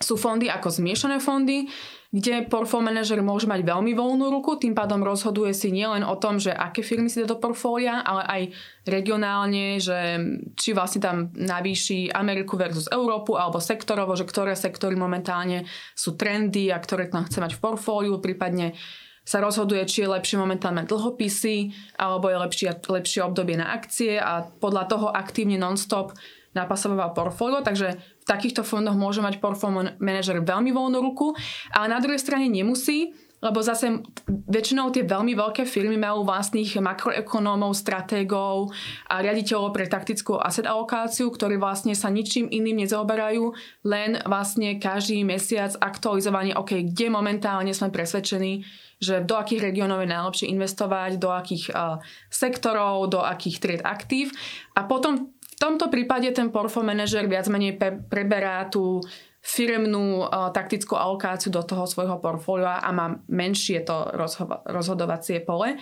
sú 0.00 0.18
fondy 0.18 0.50
ako 0.50 0.68
zmiešané 0.72 1.22
fondy, 1.22 1.68
kde 2.16 2.48
portfólio 2.48 2.88
manažer 2.88 3.20
môže 3.20 3.44
mať 3.44 3.60
veľmi 3.60 3.92
voľnú 3.92 4.32
ruku, 4.32 4.56
tým 4.56 4.72
pádom 4.72 5.04
rozhoduje 5.04 5.52
si 5.52 5.68
nielen 5.68 6.00
o 6.00 6.16
tom, 6.16 6.40
že 6.40 6.48
aké 6.48 6.80
firmy 6.80 7.12
si 7.12 7.20
dá 7.20 7.28
do 7.28 7.36
portfólia, 7.36 8.00
ale 8.00 8.22
aj 8.24 8.42
regionálne, 8.88 9.76
že 9.76 10.16
či 10.56 10.72
vlastne 10.72 11.04
tam 11.04 11.28
navýši 11.36 12.08
Ameriku 12.16 12.56
versus 12.56 12.88
Európu 12.88 13.36
alebo 13.36 13.60
sektorovo, 13.60 14.16
že 14.16 14.24
ktoré 14.24 14.56
sektory 14.56 14.96
momentálne 14.96 15.68
sú 15.92 16.16
trendy 16.16 16.72
a 16.72 16.80
ktoré 16.80 17.12
tam 17.12 17.28
chce 17.28 17.36
mať 17.36 17.52
v 17.52 17.60
portfóliu, 17.60 18.16
prípadne 18.16 18.72
sa 19.20 19.44
rozhoduje, 19.44 19.84
či 19.84 20.06
je 20.06 20.14
lepšie 20.16 20.40
momentálne 20.40 20.88
dlhopisy 20.88 21.76
alebo 22.00 22.32
je 22.32 22.36
lepšie, 22.48 22.68
lepšie 22.80 23.20
obdobie 23.28 23.60
na 23.60 23.76
akcie 23.76 24.16
a 24.16 24.40
podľa 24.40 24.88
toho 24.88 25.06
aktívne 25.12 25.60
non-stop 25.60 26.16
napasováva 26.56 27.12
portfólio, 27.12 27.60
takže 27.60 28.00
takýchto 28.26 28.66
fondoch 28.66 28.98
môže 28.98 29.22
mať 29.22 29.38
portfólio 29.38 29.94
manažer 30.02 30.42
veľmi 30.42 30.74
voľnú 30.74 30.98
ruku, 30.98 31.32
ale 31.70 31.86
na 31.94 32.02
druhej 32.02 32.18
strane 32.18 32.50
nemusí 32.50 33.14
lebo 33.44 33.60
zase 33.60 34.00
väčšinou 34.26 34.88
tie 34.90 35.04
veľmi 35.04 35.36
veľké 35.36 35.68
firmy 35.68 36.00
majú 36.00 36.24
vlastných 36.24 36.80
makroekonómov, 36.80 37.76
stratégov 37.76 38.72
a 39.12 39.20
riaditeľov 39.20 39.76
pre 39.76 39.84
taktickú 39.84 40.40
asset 40.40 40.64
alokáciu, 40.64 41.28
ktorí 41.28 41.60
vlastne 41.60 41.92
sa 41.92 42.08
ničím 42.08 42.48
iným 42.48 42.88
nezaoberajú, 42.88 43.52
len 43.84 44.18
vlastne 44.24 44.80
každý 44.80 45.20
mesiac 45.22 45.76
aktualizovanie, 45.78 46.56
OK, 46.56 46.80
kde 46.88 47.06
momentálne 47.12 47.76
sme 47.76 47.92
presvedčení, 47.92 48.64
že 48.96 49.20
do 49.20 49.36
akých 49.36 49.60
regiónov 49.60 50.00
je 50.00 50.12
najlepšie 50.16 50.46
investovať, 50.56 51.20
do 51.20 51.28
akých 51.28 51.68
uh, 51.76 52.00
sektorov, 52.32 53.12
do 53.12 53.20
akých 53.20 53.56
tried 53.60 53.82
aktív. 53.84 54.32
A 54.72 54.88
potom 54.88 55.35
tomto 55.56 55.88
prípade 55.88 56.28
ten 56.32 56.52
portfólio 56.52 56.92
manažer 56.92 57.24
viac 57.26 57.48
menej 57.48 57.80
pre, 57.80 57.96
preberá 57.96 58.68
tú 58.68 59.00
firemnú 59.46 60.26
uh, 60.26 60.50
taktickú 60.50 60.98
alokáciu 60.98 61.54
do 61.54 61.62
toho 61.62 61.86
svojho 61.86 62.18
portfólia 62.18 62.82
a 62.82 62.90
má 62.90 63.14
menšie 63.30 63.86
to 63.86 64.10
rozho- 64.12 64.62
rozhodovacie 64.66 65.38
pole. 65.46 65.78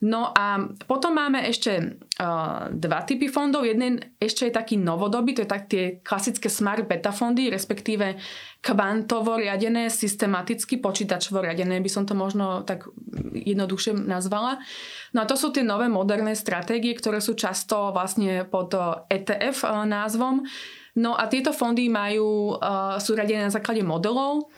No 0.00 0.32
a 0.32 0.56
potom 0.88 1.12
máme 1.12 1.44
ešte 1.44 1.76
uh, 1.76 2.72
dva 2.72 3.04
typy 3.04 3.28
fondov. 3.28 3.68
Jeden 3.68 4.00
ešte 4.16 4.48
je 4.48 4.56
taký 4.56 4.80
novodobý, 4.80 5.36
to 5.36 5.44
je 5.44 5.50
tak 5.52 5.68
tie 5.68 6.00
klasické 6.00 6.48
smart 6.48 6.88
beta 6.88 7.12
fondy, 7.12 7.52
respektíve 7.52 8.16
kvantovo 8.64 9.36
riadené, 9.36 9.92
systematicky 9.92 10.80
počítačovo 10.80 11.44
riadené, 11.44 11.84
by 11.84 11.90
som 11.92 12.08
to 12.08 12.16
možno 12.16 12.64
tak 12.64 12.88
jednoduchšie 13.36 13.92
nazvala. 14.00 14.56
No 15.12 15.20
a 15.20 15.28
to 15.28 15.36
sú 15.36 15.52
tie 15.52 15.68
nové 15.68 15.92
moderné 15.92 16.32
stratégie, 16.32 16.96
ktoré 16.96 17.20
sú 17.20 17.36
často 17.36 17.92
vlastne 17.92 18.48
pod 18.48 18.72
ETF 19.12 19.68
uh, 19.68 19.84
názvom. 19.84 20.48
No 20.96 21.12
a 21.12 21.28
tieto 21.28 21.52
fondy 21.52 21.92
majú, 21.92 22.56
uh, 22.56 22.96
sú 22.96 23.12
radené 23.12 23.46
na 23.46 23.52
základe 23.52 23.84
modelov, 23.84 24.48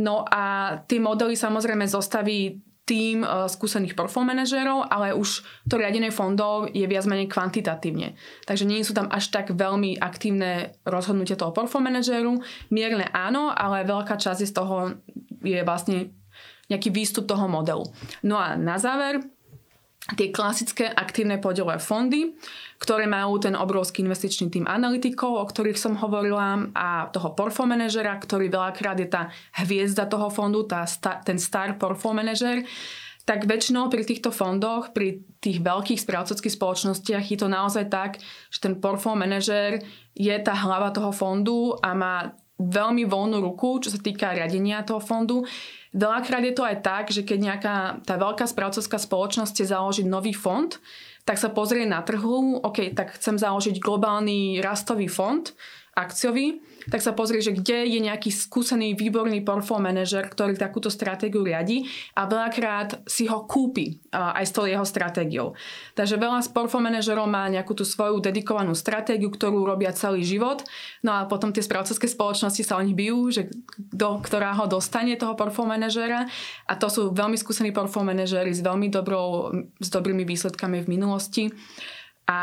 no 0.00 0.24
a 0.24 0.76
tie 0.88 1.04
modely 1.04 1.36
samozrejme 1.36 1.84
zostaví 1.84 2.64
tým 2.86 3.26
uh, 3.26 3.50
skúsených 3.50 3.98
portfól 3.98 4.22
manažérov, 4.22 4.86
ale 4.86 5.10
už 5.10 5.42
to 5.66 5.74
riadenie 5.74 6.14
fondov 6.14 6.70
je 6.70 6.86
viac 6.86 7.02
menej 7.10 7.26
kvantitatívne. 7.26 8.14
Takže 8.46 8.62
nie 8.62 8.86
sú 8.86 8.94
tam 8.94 9.10
až 9.10 9.34
tak 9.34 9.50
veľmi 9.50 9.98
aktívne 9.98 10.78
rozhodnutia 10.86 11.34
toho 11.34 11.50
portfól 11.50 11.82
manažéru. 11.82 12.38
Mierne 12.70 13.10
áno, 13.10 13.50
ale 13.50 13.82
veľká 13.82 14.14
časť 14.14 14.46
z 14.46 14.52
toho 14.54 14.94
je 15.42 15.58
vlastne 15.66 16.14
nejaký 16.70 16.94
výstup 16.94 17.26
toho 17.26 17.46
modelu. 17.50 17.82
No 18.22 18.38
a 18.38 18.54
na 18.54 18.78
záver 18.78 19.22
tie 20.14 20.30
klasické 20.30 20.86
aktívne 20.86 21.42
podielové 21.42 21.82
fondy, 21.82 22.38
ktoré 22.78 23.10
majú 23.10 23.42
ten 23.42 23.58
obrovský 23.58 24.06
investičný 24.06 24.54
tým 24.54 24.66
analytikov, 24.70 25.34
o 25.34 25.42
ktorých 25.42 25.74
som 25.74 25.98
hovorila 25.98 26.70
a 26.78 27.10
toho 27.10 27.34
portfólio 27.34 27.74
manažera, 27.74 28.14
ktorý 28.14 28.46
veľakrát 28.46 29.02
je 29.02 29.08
tá 29.10 29.34
hviezda 29.58 30.06
toho 30.06 30.30
fondu, 30.30 30.62
tá, 30.62 30.86
ten 31.26 31.42
star 31.42 31.74
portfólio 31.74 32.22
manažer, 32.22 32.62
tak 33.26 33.50
väčšinou 33.50 33.90
pri 33.90 34.06
týchto 34.06 34.30
fondoch, 34.30 34.94
pri 34.94 35.26
tých 35.42 35.58
veľkých 35.58 35.98
správcovských 35.98 36.54
spoločnostiach 36.54 37.26
je 37.26 37.38
to 37.42 37.50
naozaj 37.50 37.90
tak, 37.90 38.22
že 38.54 38.62
ten 38.62 38.78
portfólio 38.78 39.26
manažer 39.26 39.82
je 40.14 40.36
tá 40.38 40.54
hlava 40.54 40.94
toho 40.94 41.10
fondu 41.10 41.74
a 41.82 41.90
má 41.98 42.30
veľmi 42.56 43.04
voľnú 43.04 43.44
ruku, 43.44 43.84
čo 43.84 43.92
sa 43.92 44.00
týka 44.00 44.32
riadenia 44.32 44.80
toho 44.86 45.02
fondu. 45.02 45.44
Veľakrát 45.96 46.44
je 46.44 46.52
to 46.52 46.60
aj 46.60 46.76
tak, 46.84 47.04
že 47.08 47.24
keď 47.24 47.38
nejaká 47.40 47.76
tá 48.04 48.20
veľká 48.20 48.44
správcovská 48.44 49.00
spoločnosť 49.00 49.56
chce 49.56 49.72
založiť 49.72 50.04
nový 50.04 50.36
fond, 50.36 50.68
tak 51.24 51.40
sa 51.40 51.48
pozrie 51.48 51.88
na 51.88 52.04
trhu, 52.04 52.60
OK, 52.60 52.92
tak 52.92 53.16
chcem 53.16 53.40
založiť 53.40 53.80
globálny 53.80 54.60
rastový 54.60 55.08
fond, 55.08 55.42
akciový, 55.96 56.60
tak 56.92 57.00
sa 57.00 57.16
pozrie, 57.16 57.40
že 57.40 57.56
kde 57.56 57.88
je 57.88 57.98
nejaký 58.04 58.28
skúsený, 58.30 58.94
výborný 58.94 59.42
portfól 59.42 59.80
manažer, 59.80 60.28
ktorý 60.28 60.54
takúto 60.54 60.92
stratégiu 60.92 61.42
riadi 61.42 61.88
a 62.14 62.28
veľakrát 62.28 63.02
si 63.08 63.26
ho 63.26 63.48
kúpi 63.48 63.98
aj 64.12 64.44
s 64.44 64.52
tou 64.52 64.68
jeho 64.68 64.84
stratégiou. 64.84 65.56
Takže 65.98 66.20
veľa 66.20 66.44
z 66.44 66.52
portfól 66.52 66.84
manažerov 66.84 67.26
má 67.26 67.48
nejakú 67.48 67.74
tú 67.74 67.82
svoju 67.82 68.20
dedikovanú 68.20 68.76
stratégiu, 68.76 69.32
ktorú 69.32 69.66
robia 69.66 69.90
celý 69.96 70.22
život, 70.22 70.62
no 71.00 71.16
a 71.16 71.24
potom 71.24 71.50
tie 71.50 71.64
správcovské 71.64 72.06
spoločnosti 72.06 72.62
sa 72.62 72.78
o 72.78 72.84
nich 72.84 72.94
bijú, 72.94 73.32
že 73.32 73.48
do 73.80 74.20
ktorá 74.20 74.52
ho 74.60 74.68
dostane 74.68 75.16
toho 75.16 75.32
portfól 75.34 75.66
manažera. 75.66 76.28
A 76.68 76.76
to 76.76 76.92
sú 76.92 77.10
veľmi 77.10 77.40
skúsení 77.40 77.72
portfól 77.72 78.04
manažery 78.04 78.52
s 78.52 78.60
veľmi 78.60 78.92
dobrou, 78.92 79.50
s 79.80 79.88
dobrými 79.88 80.28
výsledkami 80.28 80.84
v 80.84 80.90
minulosti. 80.92 81.44
A 82.26 82.40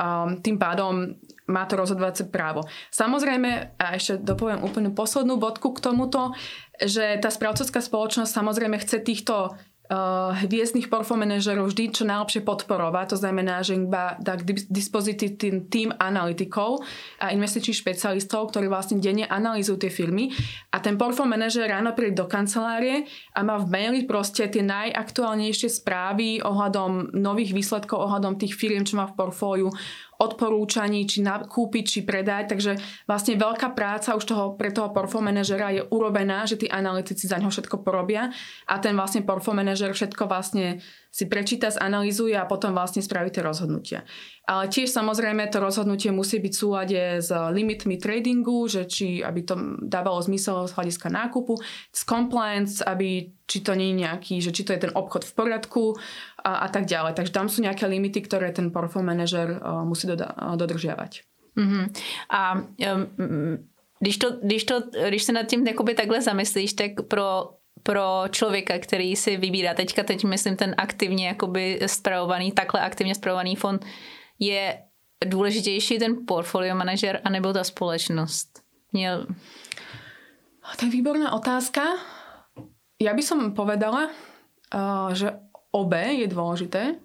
um, 0.00 0.40
tým 0.40 0.56
pádom 0.56 1.12
má 1.48 1.64
to 1.64 1.80
rozhodovacie 1.80 2.28
právo. 2.28 2.68
Samozrejme, 2.92 3.80
a 3.80 3.96
ešte 3.96 4.20
dopoviem 4.20 4.60
úplne 4.60 4.92
poslednú 4.92 5.40
bodku 5.40 5.72
k 5.72 5.80
tomuto, 5.80 6.36
že 6.78 7.18
tá 7.18 7.32
správcovská 7.32 7.80
spoločnosť 7.80 8.30
samozrejme 8.30 8.76
chce 8.78 9.02
týchto 9.02 9.56
uh, 9.88 10.36
hviezdnych 10.44 10.92
portfólio 10.92 11.24
manažerov 11.24 11.72
vždy 11.72 11.84
čo 11.90 12.04
najlepšie 12.04 12.44
podporovať. 12.44 13.16
To 13.16 13.18
znamená, 13.18 13.64
že 13.64 13.80
iba 13.80 14.14
dá 14.20 14.36
k 14.36 14.68
dispozícii 14.68 15.34
tým, 15.34 15.56
tým 15.66 15.88
analytikov 15.96 16.84
a 17.18 17.32
investičných 17.32 17.80
špecialistov, 17.80 18.52
ktorí 18.52 18.68
vlastne 18.68 19.00
denne 19.00 19.24
analýzujú 19.26 19.88
tie 19.88 19.90
firmy. 19.90 20.30
A 20.70 20.78
ten 20.78 21.00
portfólio 21.00 21.32
manažer 21.34 21.66
ráno 21.66 21.96
príde 21.96 22.20
do 22.20 22.28
kancelárie 22.28 23.08
a 23.32 23.40
má 23.40 23.56
v 23.58 23.66
maili 23.72 24.00
proste 24.04 24.46
tie 24.46 24.62
najaktuálnejšie 24.62 25.68
správy 25.72 26.44
ohľadom 26.44 27.16
nových 27.16 27.56
výsledkov, 27.56 27.98
ohľadom 27.98 28.36
tých 28.36 28.54
firiem, 28.54 28.84
čo 28.84 29.00
má 29.00 29.08
v 29.08 29.16
portfóliu, 29.16 29.72
odporúčaní, 30.18 31.06
či 31.06 31.22
kúpiť, 31.22 31.84
či 31.86 32.00
predať. 32.02 32.58
Takže 32.58 32.72
vlastne 33.06 33.38
veľká 33.38 33.70
práca 33.78 34.18
už 34.18 34.26
toho, 34.26 34.44
pre 34.58 34.74
toho 34.74 34.90
portfólio 34.90 35.30
manažera 35.30 35.70
je 35.70 35.86
urobená, 35.94 36.42
že 36.42 36.58
tí 36.58 36.66
analytici 36.66 37.30
za 37.30 37.38
ňo 37.38 37.54
všetko 37.54 37.86
porobia 37.86 38.34
a 38.66 38.74
ten 38.82 38.98
vlastne 38.98 39.22
portfólio 39.22 39.62
manažer 39.62 39.94
všetko 39.94 40.26
vlastne 40.26 40.82
si 41.08 41.24
prečíta, 41.24 41.72
zanalýzuje 41.72 42.36
a 42.36 42.44
potom 42.44 42.76
vlastne 42.76 43.00
spraví 43.00 43.32
tie 43.32 43.40
rozhodnutia. 43.40 44.04
Ale 44.44 44.68
tiež 44.68 44.92
samozrejme 44.92 45.48
to 45.48 45.58
rozhodnutie 45.60 46.12
musí 46.12 46.36
byť 46.36 46.52
v 46.52 46.60
súlade 46.60 47.00
s 47.24 47.32
limitmi 47.32 47.96
tradingu, 47.96 48.68
že 48.68 48.84
či 48.84 49.24
aby 49.24 49.40
to 49.44 49.54
dávalo 49.80 50.20
zmysel 50.20 50.68
z 50.68 50.76
hľadiska 50.76 51.08
nákupu, 51.08 51.56
s 51.90 52.02
compliance, 52.04 52.84
aby 52.84 53.32
či 53.48 53.64
to 53.64 53.72
nie 53.72 53.96
je 53.96 54.00
nejaký, 54.04 54.34
že 54.44 54.52
či 54.52 54.62
to 54.68 54.76
je 54.76 54.84
ten 54.84 54.92
obchod 54.92 55.24
v 55.24 55.32
poriadku 55.32 55.96
a, 56.48 56.64
a 56.64 56.68
tak 56.72 56.88
ďalej. 56.88 57.12
Takže 57.12 57.32
tam 57.36 57.52
sú 57.52 57.60
nejaké 57.60 57.84
limity, 57.84 58.24
ktoré 58.24 58.48
ten 58.56 58.72
portfolio 58.72 59.12
manažer 59.12 59.60
uh, 59.60 59.84
musí 59.84 60.08
doda- 60.08 60.32
dodržiavať. 60.56 61.28
Mm-hmm. 61.52 61.84
A 62.32 62.40
um, 62.56 63.68
když, 64.00 64.16
to, 64.16 64.28
když, 64.40 64.64
to, 64.64 64.74
když 65.08 65.22
se 65.22 65.32
nad 65.32 65.44
tím 65.44 65.64
takhle 65.68 66.22
zamyslíš, 66.22 66.72
tak 66.72 66.90
pro 67.08 67.58
pro 67.82 68.24
člověka, 68.30 68.78
který 68.78 69.16
si 69.16 69.36
vybírá 69.36 69.74
teďka, 69.74 70.02
teď 70.02 70.24
myslím 70.24 70.56
ten 70.56 70.74
aktivně 70.78 71.28
jakoby 71.28 71.80
spravovaný, 71.86 72.52
takhle 72.52 72.80
aktivně 72.80 73.14
spravovaný 73.14 73.56
fond, 73.56 73.86
je 74.38 74.78
důležitější 75.24 75.98
ten 75.98 76.16
portfolio 76.26 76.74
manažer 76.74 77.20
anebo 77.24 77.52
ta 77.52 77.64
společnost? 77.64 78.62
Měl... 78.92 79.26
To 80.76 80.84
je 80.84 80.90
výborná 80.90 81.32
otázka. 81.32 81.80
Ja 82.98 83.14
by 83.14 83.22
som 83.22 83.54
povedala, 83.54 84.10
uh, 84.74 85.14
že 85.14 85.32
obe 85.72 86.24
je 86.24 86.26
dôležité, 86.28 86.96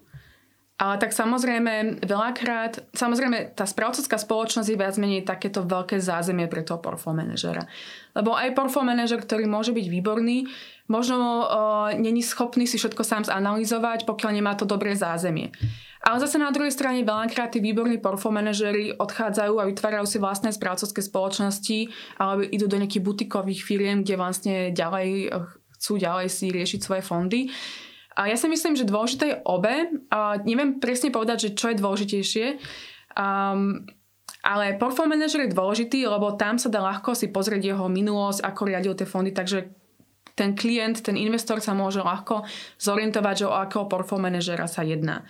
ale 0.74 0.98
tak 0.98 1.14
samozrejme, 1.14 2.02
veľakrát, 2.02 2.90
samozrejme, 2.90 3.54
tá 3.54 3.62
správcovská 3.62 4.18
spoločnosť 4.18 4.68
je 4.74 4.80
viac 4.80 4.98
menej 4.98 5.22
takéto 5.22 5.62
veľké 5.62 6.02
zázemie 6.02 6.50
pre 6.50 6.66
toho 6.66 6.82
portfólio 6.82 7.22
manažera. 7.22 7.62
Lebo 8.10 8.34
aj 8.34 8.58
portfólio 8.58 8.90
manažer, 8.90 9.22
ktorý 9.22 9.46
môže 9.46 9.70
byť 9.70 9.86
výborný, 9.86 10.50
možno 10.90 11.46
uh, 11.46 11.94
není 11.94 12.26
schopný 12.26 12.66
si 12.66 12.74
všetko 12.74 13.06
sám 13.06 13.22
zanalizovať, 13.22 14.02
pokiaľ 14.02 14.30
nemá 14.34 14.58
to 14.58 14.66
dobré 14.66 14.98
zázemie. 14.98 15.54
Ale 16.02 16.18
zase 16.18 16.42
na 16.42 16.50
druhej 16.50 16.74
strane 16.74 17.06
veľakrát 17.06 17.54
tí 17.54 17.62
výborní 17.62 18.02
portfólio 18.02 18.42
manažery 18.42 18.98
odchádzajú 18.98 19.54
a 19.62 19.68
vytvárajú 19.70 20.10
si 20.10 20.18
vlastné 20.18 20.50
správcovské 20.50 21.00
spoločnosti 21.06 21.88
alebo 22.18 22.50
idú 22.50 22.66
do 22.66 22.82
nejakých 22.82 23.06
butikových 23.06 23.62
firiem, 23.62 24.02
kde 24.02 24.18
vlastne 24.18 24.54
ďalej 24.74 25.32
chcú 25.78 26.00
ďalej 26.02 26.28
si 26.28 26.48
riešiť 26.48 26.80
svoje 26.80 27.02
fondy. 27.04 27.40
A 28.14 28.30
ja 28.30 28.36
si 28.38 28.46
myslím, 28.46 28.78
že 28.78 28.86
dôležité 28.86 29.24
je 29.30 29.40
obe. 29.46 29.90
A 30.10 30.38
neviem 30.42 30.78
presne 30.78 31.10
povedať, 31.10 31.50
že 31.50 31.54
čo 31.58 31.70
je 31.70 31.80
dôležitejšie. 31.82 32.46
Um, 33.14 33.86
ale 34.44 34.76
portfólio 34.76 35.16
manažer 35.16 35.48
je 35.48 35.56
dôležitý, 35.56 36.04
lebo 36.04 36.36
tam 36.36 36.60
sa 36.60 36.68
dá 36.68 36.84
ľahko 36.84 37.16
si 37.16 37.32
pozrieť 37.32 37.74
jeho 37.74 37.86
minulosť, 37.88 38.44
ako 38.44 38.62
riadil 38.68 38.92
tie 38.92 39.08
fondy, 39.08 39.32
takže 39.32 39.72
ten 40.34 40.52
klient, 40.52 41.00
ten 41.00 41.16
investor 41.16 41.62
sa 41.62 41.72
môže 41.72 42.02
ľahko 42.02 42.44
zorientovať, 42.76 43.34
že 43.46 43.48
o 43.48 43.54
akého 43.54 43.86
portfólio 43.86 44.28
manažera 44.28 44.66
sa 44.66 44.82
jedná. 44.82 45.24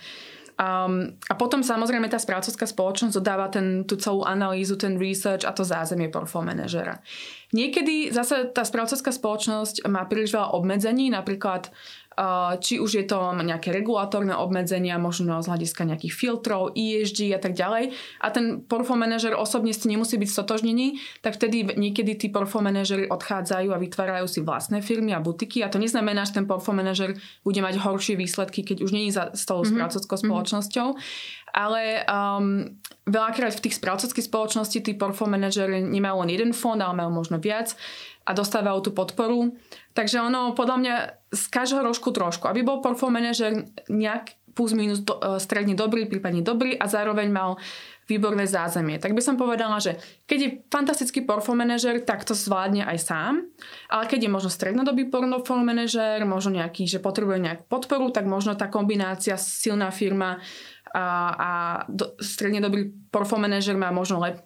Um, 0.55 1.19
a 1.27 1.35
potom 1.35 1.59
samozrejme 1.59 2.07
tá 2.07 2.15
správcovská 2.15 2.63
spoločnosť 2.63 3.11
dodáva 3.19 3.51
ten, 3.51 3.83
tú 3.83 3.99
celú 3.99 4.23
analýzu, 4.23 4.79
ten 4.79 4.95
research 4.95 5.43
a 5.43 5.51
to 5.51 5.67
zázemie 5.67 6.07
portfólio 6.07 6.55
manažera. 6.55 7.03
Niekedy 7.51 8.15
zase 8.15 8.55
tá 8.55 8.63
správcovská 8.63 9.11
spoločnosť 9.11 9.83
má 9.91 10.07
príliš 10.07 10.31
veľa 10.31 10.55
obmedzení, 10.55 11.11
napríklad 11.11 11.75
či 12.63 12.79
už 12.79 12.91
je 12.95 13.05
to 13.05 13.35
nejaké 13.35 13.75
regulatórne 13.75 14.31
obmedzenia, 14.31 14.95
možno 14.95 15.43
z 15.43 15.51
hľadiska 15.51 15.83
nejakých 15.83 16.13
filtrov, 16.15 16.71
ESG 16.71 17.35
a 17.35 17.39
tak 17.39 17.53
ďalej. 17.53 17.91
A 18.23 18.27
ten 18.31 18.63
portfólio 18.63 19.03
manažer 19.03 19.33
osobne 19.35 19.75
ste 19.75 19.91
nemusí 19.91 20.15
byť 20.15 20.29
stotožnený, 20.31 20.99
tak 21.19 21.35
vtedy 21.35 21.75
niekedy 21.75 22.15
tí 22.15 22.27
portfólio 22.31 22.71
manažery 22.71 23.05
odchádzajú 23.11 23.69
a 23.75 23.81
vytvárajú 23.81 24.27
si 24.31 24.39
vlastné 24.39 24.79
firmy 24.79 25.11
a 25.11 25.19
butiky. 25.19 25.61
A 25.61 25.71
to 25.71 25.77
neznamená, 25.77 26.23
že 26.23 26.39
ten 26.39 26.47
portfólio 26.47 26.81
manažer 26.81 27.19
bude 27.43 27.59
mať 27.59 27.79
horšie 27.83 28.15
výsledky, 28.15 28.63
keď 28.63 28.87
už 28.87 28.91
je 28.95 29.11
za 29.11 29.35
tou 29.35 29.61
mm-hmm. 29.61 29.75
správcovskou 29.75 30.17
mhm. 30.17 30.23
spoločnosťou. 30.23 30.87
Ale 31.55 32.03
um, 32.03 32.75
veľakrát 33.07 33.55
v 33.55 33.63
tých 33.63 33.79
správcovských 33.79 34.27
spoločností 34.27 34.83
tí 34.83 34.91
portfólio 34.91 35.39
manažery 35.39 35.79
nemajú 35.79 36.27
len 36.27 36.31
jeden 36.35 36.51
fond, 36.51 36.75
ale 36.83 36.99
majú 36.99 37.15
možno 37.15 37.39
viac 37.39 37.79
a 38.27 38.35
dostávajú 38.35 38.89
tú 38.89 38.91
podporu. 38.91 39.55
Takže 39.95 40.19
ono 40.19 40.51
podľa 40.51 40.77
mňa 40.83 40.95
z 41.31 41.43
každého 41.47 41.87
rožku 41.87 42.11
trošku. 42.11 42.51
Aby 42.51 42.67
bol 42.67 42.83
portfólio 42.83 43.23
manažer 43.23 43.71
nejak 43.87 44.35
plus 44.55 44.71
minus 44.71 45.03
do, 45.03 45.19
uh, 45.19 45.35
stredne 45.39 45.75
dobrý, 45.75 46.07
prípadne 46.07 46.39
dobrý 46.39 46.79
a 46.79 46.87
zároveň 46.87 47.27
mal 47.27 47.59
výborné 48.07 48.45
zázemie. 48.45 49.01
Tak 49.01 49.17
by 49.17 49.21
som 49.21 49.35
povedala, 49.35 49.81
že 49.81 49.97
keď 50.29 50.39
je 50.39 50.49
fantastický 50.69 51.25
portfólio 51.25 51.65
manažer, 51.65 51.99
tak 52.05 52.23
to 52.23 52.37
zvládne 52.37 52.85
aj 52.85 52.97
sám, 53.01 53.33
ale 53.91 54.03
keď 54.05 54.25
je 54.25 54.31
možno 54.31 54.49
strednodobý 54.53 55.11
portfólio 55.11 55.65
manažer, 55.65 56.23
možno 56.23 56.61
nejaký, 56.61 56.87
že 56.87 57.03
potrebuje 57.03 57.43
nejakú 57.43 57.63
podporu, 57.67 58.13
tak 58.13 58.29
možno 58.29 58.55
tá 58.55 58.71
kombinácia 58.71 59.35
silná 59.35 59.91
firma 59.91 60.39
a, 60.99 61.49
do, 61.89 62.15
stredne 62.21 62.63
dobrý 62.63 62.91
portfólio 63.11 63.41
manažer 63.47 63.75
má 63.75 63.91
možno 63.91 64.19
lep, 64.19 64.39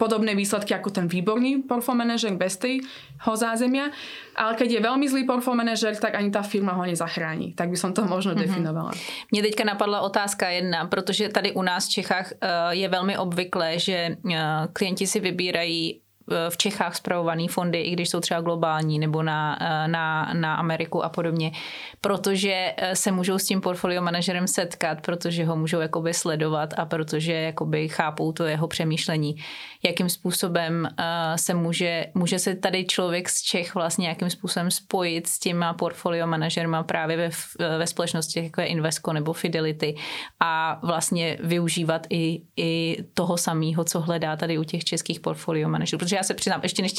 podobné 0.00 0.32
výsledky 0.32 0.72
ako 0.72 0.90
ten 0.90 1.06
výborný 1.10 1.68
portfólio 1.68 2.00
manažer 2.00 2.32
bez 2.38 2.56
tejho 2.56 3.34
zázemia. 3.34 3.92
Ale 4.38 4.56
keď 4.56 4.68
je 4.78 4.80
veľmi 4.80 5.06
zlý 5.08 5.22
manažer, 5.52 5.92
tak 5.98 6.16
ani 6.16 6.30
tá 6.30 6.40
firma 6.40 6.72
ho 6.72 6.84
nezachráni. 6.86 7.52
Tak 7.52 7.68
by 7.68 7.76
som 7.76 7.90
to 7.92 8.06
možno 8.06 8.32
mm-hmm. 8.32 8.46
definovala. 8.48 8.92
Mně 9.32 9.42
teďka 9.42 9.64
napadla 9.64 10.00
otázka 10.00 10.48
jedna, 10.48 10.86
protože 10.86 11.28
tady 11.28 11.52
u 11.52 11.62
nás 11.62 11.86
v 11.86 11.90
Čechách 11.90 12.32
eh, 12.32 12.48
je 12.70 12.88
velmi 12.88 13.18
obvyklé, 13.18 13.78
že 13.78 14.16
eh, 14.16 14.38
klienti 14.72 15.06
si 15.06 15.20
vybírají 15.20 16.00
v 16.48 16.56
Čechách 16.56 16.96
zpravované 16.96 17.48
fondy, 17.48 17.80
i 17.80 17.90
když 17.90 18.08
jsou 18.08 18.20
třeba 18.20 18.40
globální 18.40 18.98
nebo 18.98 19.22
na, 19.22 19.58
na, 19.86 20.30
na 20.34 20.54
Ameriku 20.54 21.04
a 21.04 21.08
podobně, 21.08 21.52
protože 22.00 22.74
eh, 22.76 22.96
se 22.96 23.12
můžou 23.12 23.38
s 23.38 23.44
tím 23.44 23.60
portfolio 23.60 24.02
manažerem 24.02 24.46
setkat, 24.46 25.00
protože 25.00 25.44
ho 25.44 25.56
můžou 25.56 25.80
jakoby 25.80 26.14
sledovat 26.14 26.74
a 26.76 26.86
protože 26.86 27.32
jakoby 27.32 27.88
chápou 27.88 28.32
to 28.32 28.44
jeho 28.44 28.68
přemýšlení. 28.68 29.36
Jakým 29.82 30.08
způsobem 30.08 30.88
eh, 30.88 31.38
se 31.38 31.54
může, 31.54 32.06
může 32.14 32.38
se 32.38 32.54
tady 32.54 32.84
člověk 32.84 33.28
z 33.28 33.42
Čech 33.42 33.74
vlastně 33.74 34.02
nějakým 34.02 34.30
způsobem 34.30 34.70
spojit 34.70 35.26
s 35.26 35.38
těma 35.38 35.74
portfolio 35.74 36.26
manažerma 36.26 36.82
právě 36.82 37.16
ve, 37.16 37.30
ve 37.78 37.86
společnosti 37.86 38.44
jako 38.44 38.60
je 38.60 38.66
Invesco 38.66 39.12
nebo 39.12 39.32
Fidelity 39.32 39.94
a 40.40 40.80
vlastně 40.82 41.38
využívat 41.40 42.06
i, 42.10 42.42
i 42.56 42.96
toho 43.14 43.36
samého, 43.36 43.84
co 43.84 44.00
hledá 44.00 44.36
tady 44.36 44.58
u 44.58 44.64
těch 44.64 44.84
českých 44.84 45.20
portfolio 45.20 45.68
manažerů. 45.68 45.98
Protože 45.98 46.17
já 46.18 46.22
se 46.22 46.34
přiznám, 46.34 46.60
ještě 46.62 46.82
než, 46.82 46.92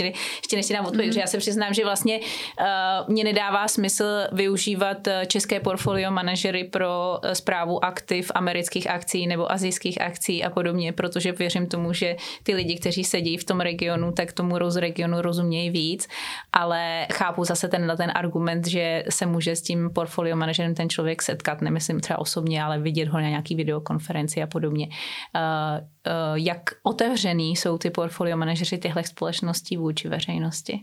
ještě 0.44 0.56
než 0.56 0.68
dám 0.68 0.86
odpověď, 0.86 1.10
mm-hmm. 1.10 1.14
že 1.14 1.20
já 1.20 1.28
se 1.28 1.38
přiznám, 1.38 1.74
že 1.74 1.84
vlastně 1.84 2.20
uh, 2.20 3.14
mě 3.14 3.24
nedává 3.24 3.68
smysl 3.68 4.04
využívat 4.32 5.08
eh, 5.08 5.26
české 5.26 5.60
portfolio 5.60 6.12
manažery 6.12 6.64
pro 6.64 7.20
zprávu 7.34 7.80
eh, 7.84 7.88
aktiv 7.88 8.32
amerických 8.36 8.90
akcí 8.90 9.28
nebo 9.28 9.52
azijských 9.52 10.02
akcí 10.02 10.44
a 10.44 10.50
podobně, 10.50 10.94
protože 10.94 11.32
věřím 11.32 11.68
tomu, 11.68 11.94
že 11.94 12.16
ty 12.44 12.56
lidi, 12.56 12.76
kteří 12.80 13.04
sedí 13.04 13.38
v 13.38 13.44
tom 13.44 13.60
regionu, 13.60 14.12
tak 14.12 14.34
tomu 14.34 14.58
roz 14.58 14.76
regionu 14.76 15.22
rozumějí 15.22 15.70
víc, 15.70 16.08
ale 16.54 17.08
chápu 17.14 17.44
zase 17.44 17.68
ten, 17.68 17.94
ten 17.98 18.12
argument, 18.16 18.68
že 18.68 19.04
se 19.10 19.26
může 19.26 19.56
s 19.56 19.62
tím 19.62 19.90
portfolio 19.94 20.36
manažerem 20.36 20.76
ten 20.76 20.90
člověk 20.90 21.22
setkat, 21.22 21.62
nemyslím 21.62 22.00
třeba 22.00 22.20
osobně, 22.20 22.64
ale 22.64 22.80
vidět 22.80 23.08
ho 23.08 23.20
na 23.20 23.30
nějaký 23.30 23.56
videokonferenci 23.56 24.44
a 24.44 24.48
podobně. 24.48 24.88
Uh, 25.36 25.88
jak 26.36 26.62
otevřený 26.84 27.56
jsou 27.56 27.78
ty 27.78 27.90
portfolio 27.90 28.38
manažeři 28.38 28.78
těchto 28.78 29.04
spoločností 29.04 29.78
vůči 29.78 30.10
veřejnosti? 30.10 30.80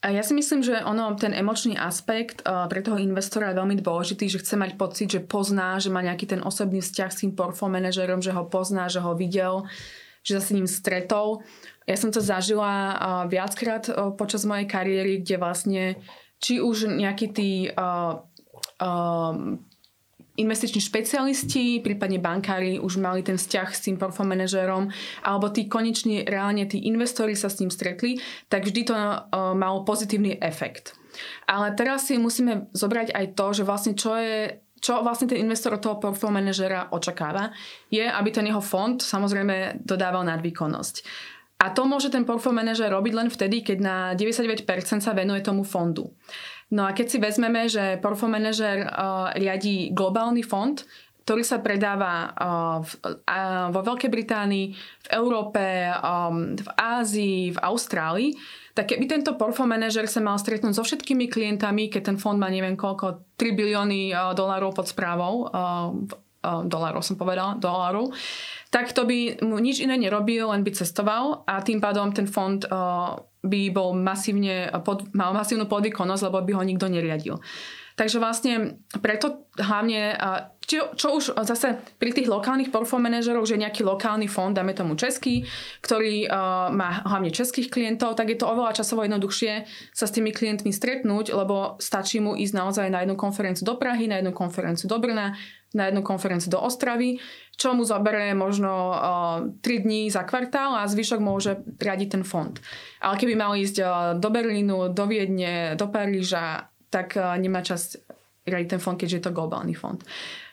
Ja 0.00 0.24
si 0.24 0.32
myslím, 0.32 0.64
že 0.64 0.80
ono, 0.80 1.12
ten 1.12 1.36
emočný 1.36 1.76
aspekt 1.76 2.40
uh, 2.48 2.64
pre 2.72 2.80
toho 2.80 2.96
investora 2.96 3.52
je 3.52 3.60
veľmi 3.60 3.76
dôležitý, 3.84 4.32
že 4.32 4.40
chce 4.40 4.56
mať 4.56 4.80
pocit, 4.80 5.12
že 5.12 5.20
pozná, 5.20 5.76
že 5.76 5.92
má 5.92 6.00
nejaký 6.00 6.24
ten 6.24 6.40
osobný 6.40 6.80
vzťah 6.80 7.10
s 7.12 7.20
tým 7.20 7.36
portfólio 7.36 7.76
manažerom, 7.76 8.24
že 8.24 8.32
ho 8.32 8.48
pozná, 8.48 8.88
že 8.88 9.04
ho 9.04 9.12
videl, 9.12 9.68
že 10.24 10.40
sa 10.40 10.42
s 10.48 10.56
ním 10.56 10.64
stretol. 10.64 11.44
Ja 11.84 12.00
som 12.00 12.08
to 12.08 12.24
zažila 12.24 12.72
uh, 12.72 12.96
viackrát 13.28 13.92
počas 14.16 14.48
mojej 14.48 14.64
kariéry, 14.64 15.20
kde 15.20 15.36
vlastne 15.36 16.00
či 16.40 16.64
už 16.64 16.96
nejaký 16.96 17.26
tí 17.36 17.68
uh, 17.68 18.24
uh, 18.80 19.36
investiční 20.40 20.80
špecialisti, 20.80 21.84
prípadne 21.84 22.18
bankári 22.18 22.80
už 22.80 22.96
mali 22.96 23.20
ten 23.20 23.36
vzťah 23.36 23.68
s 23.70 23.84
tým 23.84 23.96
portfólio 24.00 24.48
alebo 25.24 25.46
tí 25.52 25.68
koneční 25.68 26.24
reálne 26.24 26.64
tí 26.64 26.82
investori 26.88 27.36
sa 27.36 27.52
s 27.52 27.60
ním 27.60 27.70
stretli, 27.70 28.18
tak 28.48 28.64
vždy 28.64 28.80
to 28.88 28.94
uh, 28.94 29.18
malo 29.52 29.84
pozitívny 29.84 30.40
efekt. 30.40 30.96
Ale 31.44 31.74
teraz 31.76 32.08
si 32.08 32.16
musíme 32.16 32.70
zobrať 32.72 33.12
aj 33.12 33.26
to, 33.36 33.46
že 33.52 33.62
vlastne 33.66 33.92
čo 33.92 34.16
je 34.16 34.62
čo 34.80 35.04
vlastne 35.04 35.28
ten 35.28 35.44
investor 35.44 35.76
od 35.76 35.84
toho 35.84 36.00
portfólio 36.00 36.40
manažera 36.40 36.88
očakáva, 36.88 37.52
je, 37.92 38.00
aby 38.00 38.32
ten 38.32 38.48
jeho 38.48 38.64
fond 38.64 38.96
samozrejme 38.96 39.84
dodával 39.84 40.24
nadvýkonnosť. 40.24 41.04
A 41.60 41.76
to 41.76 41.84
môže 41.84 42.08
ten 42.08 42.24
portfólio 42.24 42.64
manažer 42.64 42.88
robiť 42.88 43.12
len 43.12 43.28
vtedy, 43.28 43.60
keď 43.60 43.78
na 43.84 43.96
99% 44.16 44.64
sa 45.04 45.12
venuje 45.12 45.44
tomu 45.44 45.68
fondu. 45.68 46.16
No 46.70 46.86
a 46.86 46.94
keď 46.94 47.06
si 47.10 47.18
vezmeme, 47.18 47.66
že 47.66 47.98
portfólio 47.98 48.38
manažer 48.38 48.86
uh, 48.86 49.34
riadí 49.34 49.90
globálny 49.90 50.46
fond, 50.46 50.78
ktorý 51.26 51.42
sa 51.42 51.62
predáva 51.62 52.30
uh, 52.30 52.80
vo 53.70 53.80
Veľkej 53.86 54.10
Británii, 54.10 54.66
v 54.74 55.08
Európe, 55.14 55.62
um, 55.98 56.54
v 56.58 56.68
Ázii, 56.74 57.54
v 57.54 57.58
Austrálii, 57.58 58.30
tak 58.74 58.94
keby 58.94 59.10
tento 59.10 59.34
portfólio 59.34 59.74
manažer 59.78 60.06
sa 60.06 60.22
mal 60.22 60.38
stretnúť 60.38 60.78
so 60.78 60.86
všetkými 60.86 61.26
klientami, 61.26 61.90
keď 61.90 62.14
ten 62.14 62.18
fond 62.18 62.38
má 62.38 62.46
neviem 62.46 62.78
koľko, 62.78 63.34
3 63.34 63.50
bilióny 63.54 64.14
uh, 64.14 64.34
dolárov 64.34 64.74
pod 64.74 64.86
správou, 64.86 65.50
uh, 65.50 65.94
dolárov 66.42 67.04
som 67.04 67.20
povedala, 67.20 67.60
dolárov, 67.60 68.12
tak 68.72 68.96
to 68.96 69.04
by 69.04 69.40
mu 69.44 69.60
nič 69.60 69.84
iné 69.84 70.00
nerobil, 70.00 70.48
len 70.48 70.64
by 70.64 70.72
cestoval 70.72 71.44
a 71.44 71.60
tým 71.60 71.82
pádom 71.82 72.14
ten 72.16 72.24
fond 72.24 72.64
uh, 72.64 73.18
by 73.40 73.62
bol 73.72 73.96
masívne, 73.96 74.68
pod, 74.84 75.08
mal 75.16 75.32
masívnu 75.32 75.64
podvýkonnosť, 75.64 76.22
lebo 76.28 76.38
by 76.44 76.52
ho 76.56 76.62
nikto 76.64 76.86
neriadil. 76.88 77.40
Takže 78.00 78.16
vlastne 78.16 78.80
preto 79.04 79.44
hlavne, 79.60 80.16
čo, 80.64 80.96
čo 80.96 81.20
už 81.20 81.36
zase 81.44 81.76
pri 82.00 82.16
tých 82.16 82.32
lokálnych 82.32 82.72
portfólio 82.72 83.04
manažerov, 83.04 83.44
že 83.44 83.60
nejaký 83.60 83.84
lokálny 83.84 84.24
fond, 84.24 84.56
dáme 84.56 84.72
tomu 84.72 84.96
český, 84.96 85.44
ktorý 85.84 86.24
uh, 86.24 86.72
má 86.72 87.04
hlavne 87.04 87.28
českých 87.28 87.68
klientov, 87.68 88.16
tak 88.16 88.32
je 88.32 88.40
to 88.40 88.48
oveľa 88.48 88.80
časovo 88.80 89.04
jednoduchšie 89.04 89.68
sa 89.92 90.08
s 90.08 90.14
tými 90.16 90.32
klientmi 90.32 90.72
stretnúť, 90.72 91.36
lebo 91.36 91.76
stačí 91.76 92.24
mu 92.24 92.32
ísť 92.40 92.54
naozaj 92.56 92.86
na 92.88 93.04
jednu 93.04 93.20
konferenciu 93.20 93.68
do 93.68 93.76
Prahy, 93.76 94.08
na 94.08 94.24
jednu 94.24 94.32
konferenciu 94.32 94.88
do 94.88 94.96
Brna, 94.96 95.36
na 95.74 95.86
jednu 95.86 96.02
konferenciu 96.02 96.50
do 96.50 96.58
Ostravy, 96.58 97.22
čo 97.54 97.76
mu 97.76 97.84
zabere 97.84 98.34
možno 98.34 98.72
uh, 98.90 99.62
3 99.62 99.84
dní 99.86 100.10
za 100.10 100.26
kvartál 100.26 100.74
a 100.74 100.88
zvyšok 100.88 101.20
môže 101.20 101.60
riadiť 101.78 102.08
ten 102.18 102.24
fond. 102.24 102.56
Ale 102.98 103.14
keby 103.20 103.34
mal 103.36 103.54
ísť 103.54 103.76
uh, 103.78 103.88
do 104.18 104.28
Berlínu, 104.32 104.90
do 104.90 105.04
Viedne, 105.06 105.76
do 105.76 105.86
Paríža, 105.92 106.72
tak 106.90 107.14
uh, 107.14 107.36
nemá 107.38 107.62
čas 107.62 108.00
riadiť 108.48 108.68
ten 108.76 108.80
fond, 108.82 108.96
keďže 108.96 109.16
je 109.20 109.24
to 109.30 109.36
globálny 109.36 109.76
fond. 109.76 110.00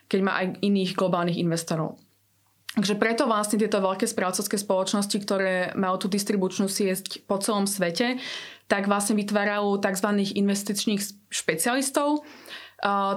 Keď 0.05 0.19
má 0.21 0.37
aj 0.37 0.61
iných 0.61 0.93
globálnych 0.93 1.41
investorov. 1.41 1.97
Takže 2.77 2.93
preto 3.01 3.25
vlastne 3.25 3.57
tieto 3.57 3.81
veľké 3.81 4.05
správcovské 4.05 4.53
spoločnosti, 4.53 5.17
ktoré 5.17 5.73
majú 5.73 6.05
tú 6.05 6.07
distribučnú 6.13 6.69
sieť 6.69 7.25
po 7.25 7.41
celom 7.41 7.65
svete, 7.65 8.21
tak 8.69 8.85
vlastne 8.85 9.17
vytvárajú 9.17 9.81
tzv. 9.81 10.09
investičných 10.37 11.01
špecialistov, 11.31 12.21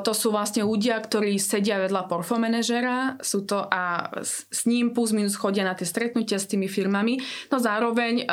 to 0.00 0.12
sú 0.16 0.32
vlastne 0.32 0.64
ľudia, 0.64 0.96
ktorí 0.96 1.36
sedia 1.36 1.76
vedľa 1.76 2.08
portfólio 2.08 2.48
manažera 2.48 3.20
sú 3.20 3.44
to 3.44 3.60
a 3.68 4.08
s, 4.24 4.64
ním 4.64 4.96
plus 4.96 5.12
minus 5.12 5.36
chodia 5.36 5.68
na 5.68 5.76
tie 5.76 5.84
stretnutia 5.84 6.40
s 6.40 6.48
tými 6.48 6.64
firmami, 6.64 7.20
no 7.52 7.60
zároveň 7.60 8.24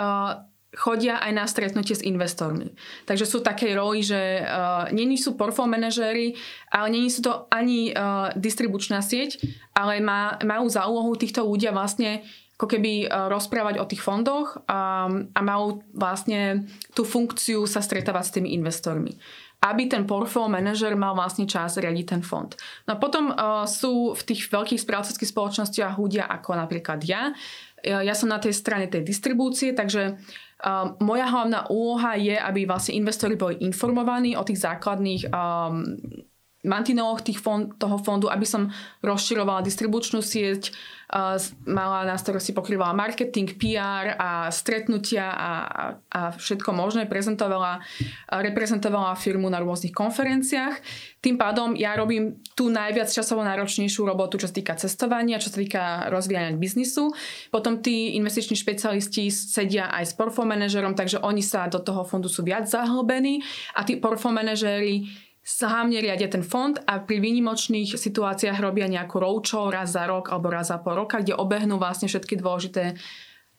chodia 0.78 1.18
aj 1.20 1.32
na 1.34 1.46
stretnutie 1.50 1.98
s 1.98 2.06
investormi. 2.06 2.76
Takže 3.10 3.26
sú 3.26 3.42
také 3.42 3.74
roli, 3.74 4.06
že 4.06 4.46
uh, 4.46 4.88
není 4.94 5.18
sú 5.18 5.34
portfólio 5.34 5.90
ale 6.70 6.88
není 6.94 7.10
sú 7.10 7.26
to 7.26 7.50
ani 7.50 7.92
uh, 7.92 8.30
distribučná 8.38 9.02
sieť, 9.02 9.42
ale 9.74 10.04
má, 10.04 10.38
majú 10.46 10.70
za 10.70 10.86
úlohu 10.86 11.18
týchto 11.18 11.44
ľudia 11.44 11.74
vlastne 11.74 12.24
ako 12.58 12.74
keby 12.74 13.06
rozprávať 13.06 13.78
o 13.78 13.86
tých 13.86 14.02
fondoch 14.02 14.58
um, 14.66 15.30
a 15.30 15.40
majú 15.46 15.86
vlastne 15.94 16.66
tú 16.98 17.06
funkciu 17.06 17.70
sa 17.70 17.86
stretávať 17.86 18.24
s 18.26 18.34
tými 18.34 18.50
investormi 18.58 19.14
aby 19.64 19.90
ten 19.90 20.06
portfólio 20.06 20.54
manažer 20.54 20.94
mal 20.94 21.18
vlastne 21.18 21.50
čas 21.50 21.82
riadiť 21.82 22.06
ten 22.06 22.22
fond. 22.22 22.54
No 22.86 22.96
a 22.96 23.02
potom 23.02 23.34
uh, 23.34 23.66
sú 23.66 24.14
v 24.14 24.22
tých 24.28 24.48
veľkých 24.54 24.82
správcovských 24.82 25.32
spoločnostiach 25.34 25.98
ľudia 25.98 26.30
ako 26.30 26.56
napríklad 26.56 27.02
ja. 27.08 27.34
Ja 27.86 28.18
som 28.18 28.34
na 28.34 28.42
tej 28.42 28.58
strane 28.58 28.90
tej 28.90 29.06
distribúcie, 29.06 29.72
takže 29.72 30.18
Um, 30.58 30.98
moja 31.06 31.30
hlavná 31.30 31.70
úloha 31.70 32.18
je, 32.18 32.34
aby 32.34 32.66
vlastne 32.66 32.98
investori 32.98 33.38
boli 33.38 33.62
informovaní 33.62 34.34
o 34.34 34.42
tých 34.42 34.66
základných 34.66 35.30
um, 35.30 35.94
mantineloch 36.66 37.22
tých 37.22 37.38
fond, 37.38 37.70
toho 37.78 38.02
fondu, 38.02 38.32
aby 38.32 38.46
som 38.46 38.74
rozširovala 39.06 39.62
distribučnú 39.62 40.26
sieť, 40.26 40.74
uh, 40.74 40.78
mala 41.64 42.04
na 42.04 42.20
starosti 42.20 42.52
pokrývala 42.52 42.92
marketing, 42.92 43.56
PR 43.56 44.20
a 44.20 44.52
stretnutia 44.52 45.32
a, 45.32 45.52
a, 46.12 46.36
všetko 46.36 46.76
možné, 46.76 47.08
prezentovala, 47.08 47.80
reprezentovala 48.28 49.16
firmu 49.16 49.48
na 49.48 49.64
rôznych 49.64 49.96
konferenciách. 49.96 50.76
Tým 51.24 51.40
pádom 51.40 51.80
ja 51.80 51.96
robím 51.96 52.44
tú 52.60 52.68
najviac 52.68 53.08
časovo 53.08 53.40
náročnejšiu 53.48 54.04
robotu, 54.04 54.36
čo 54.36 54.52
sa 54.52 54.56
týka 54.56 54.76
cestovania, 54.76 55.40
čo 55.40 55.48
sa 55.48 55.64
týka 55.64 55.84
rozvíjania 56.12 56.60
biznisu. 56.60 57.16
Potom 57.56 57.80
tí 57.80 58.20
investiční 58.20 58.60
špecialisti 58.60 59.32
sedia 59.32 59.88
aj 59.88 60.12
s 60.12 60.14
portfólio 60.14 60.60
manažerom, 60.60 60.92
takže 60.92 61.24
oni 61.24 61.40
sa 61.40 61.72
do 61.72 61.80
toho 61.80 62.04
fondu 62.04 62.28
sú 62.28 62.44
viac 62.44 62.68
zahlbení 62.68 63.40
a 63.80 63.88
tí 63.88 63.96
portfólio 63.96 64.44
manažéri 64.44 65.08
hlavne 65.48 66.04
riadia 66.04 66.28
ten 66.28 66.44
fond 66.44 66.76
a 66.84 67.00
pri 67.00 67.24
výnimočných 67.24 67.96
situáciách 67.96 68.60
robia 68.60 68.92
nejakú 68.92 69.16
roadshow 69.24 69.72
raz 69.72 69.96
za 69.96 70.04
rok 70.04 70.28
alebo 70.28 70.52
raz 70.52 70.68
za 70.68 70.78
pol 70.84 71.00
roka, 71.00 71.24
kde 71.24 71.40
obehnú 71.40 71.80
vlastne 71.80 72.12
všetky 72.12 72.36
dôležité 72.36 73.00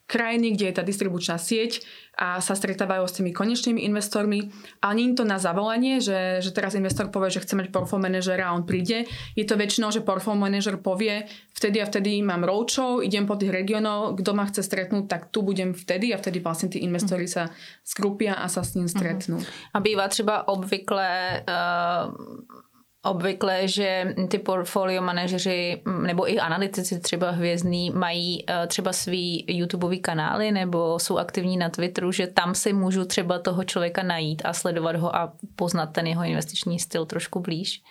krajiny, 0.09 0.57
kde 0.57 0.73
je 0.73 0.75
tá 0.81 0.83
distribučná 0.83 1.37
sieť 1.37 1.85
a 2.19 2.41
sa 2.43 2.57
stretávajú 2.57 3.05
s 3.07 3.21
tými 3.21 3.31
konečnými 3.31 3.85
investormi. 3.85 4.51
Ale 4.83 4.93
nie 4.99 5.13
je 5.13 5.23
to 5.23 5.25
na 5.29 5.39
zavolanie, 5.39 6.01
že, 6.03 6.43
že 6.43 6.51
teraz 6.51 6.75
investor 6.75 7.13
povie, 7.13 7.31
že 7.31 7.45
chce 7.45 7.55
mať 7.55 7.69
portfólio 7.71 8.09
manažera 8.09 8.51
a 8.51 8.57
on 8.57 8.67
príde. 8.67 9.07
Je 9.39 9.45
to 9.47 9.55
väčšinou, 9.55 9.93
že 9.95 10.03
portfólio 10.03 10.41
manažer 10.41 10.81
povie, 10.81 11.29
vtedy 11.55 11.79
a 11.79 11.87
vtedy 11.87 12.25
mám 12.25 12.43
roadshow, 12.43 13.05
idem 13.05 13.29
po 13.29 13.39
tých 13.39 13.53
regiónoch, 13.53 14.19
kto 14.19 14.31
ma 14.35 14.49
chce 14.49 14.67
stretnúť, 14.67 15.05
tak 15.07 15.31
tu 15.31 15.45
budem 15.45 15.77
vtedy 15.77 16.11
a 16.11 16.19
vtedy 16.19 16.43
vlastne 16.43 16.73
tí 16.73 16.83
investori 16.83 17.29
sa 17.29 17.53
skrupia 17.85 18.35
a 18.35 18.51
sa 18.51 18.65
s 18.65 18.75
ním 18.75 18.89
stretnú. 18.91 19.39
A 19.71 19.79
býva 19.79 20.09
třeba 20.09 20.49
obvykle 20.49 21.45
uh 21.45 22.67
obvykle, 23.03 23.69
že 23.69 24.15
ty 24.29 24.39
portfolio 24.39 25.03
manažeři 25.03 25.83
nebo 26.03 26.33
i 26.33 26.39
analytici 26.39 27.01
třeba 27.01 27.31
hvězdní 27.31 27.91
mají 27.91 28.45
eh, 28.49 28.67
třeba 28.67 28.93
svý 28.93 29.45
YouTubeový 29.49 30.01
kanály 30.01 30.53
nebo 30.53 30.99
jsou 30.99 31.19
aktivní 31.19 31.57
na 31.57 31.69
Twitteru, 31.69 32.13
že 32.13 32.27
tam 32.27 32.55
si 32.55 32.73
můžu 32.73 33.05
třeba 33.05 33.39
toho 33.39 33.65
člověka 33.65 34.03
najít 34.03 34.43
a 34.45 34.53
sledovat 34.53 34.97
ho 34.97 35.17
a 35.17 35.33
poznat 35.57 35.87
ten 35.87 36.07
jeho 36.07 36.25
investiční 36.25 36.79
styl 36.79 37.07
trošku 37.07 37.41
blíž. 37.41 37.83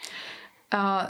Uh, 0.74 1.08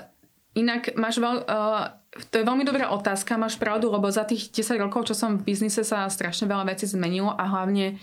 inak 0.54 0.94
máš 0.94 1.18
veľ, 1.18 1.50
uh, 1.50 1.98
to 2.30 2.38
je 2.38 2.46
veľmi 2.46 2.62
dobrá 2.62 2.94
otázka, 2.94 3.42
máš 3.42 3.58
pravdu, 3.58 3.90
lebo 3.90 4.06
za 4.14 4.22
tých 4.22 4.54
10 4.54 4.78
rokov, 4.78 5.10
čo 5.10 5.18
som 5.18 5.42
v 5.42 5.50
biznise 5.50 5.82
sa 5.82 6.06
strašne 6.14 6.46
veľa 6.46 6.70
vecí 6.70 6.86
zmenilo 6.86 7.34
a 7.34 7.42
hlavne 7.42 7.98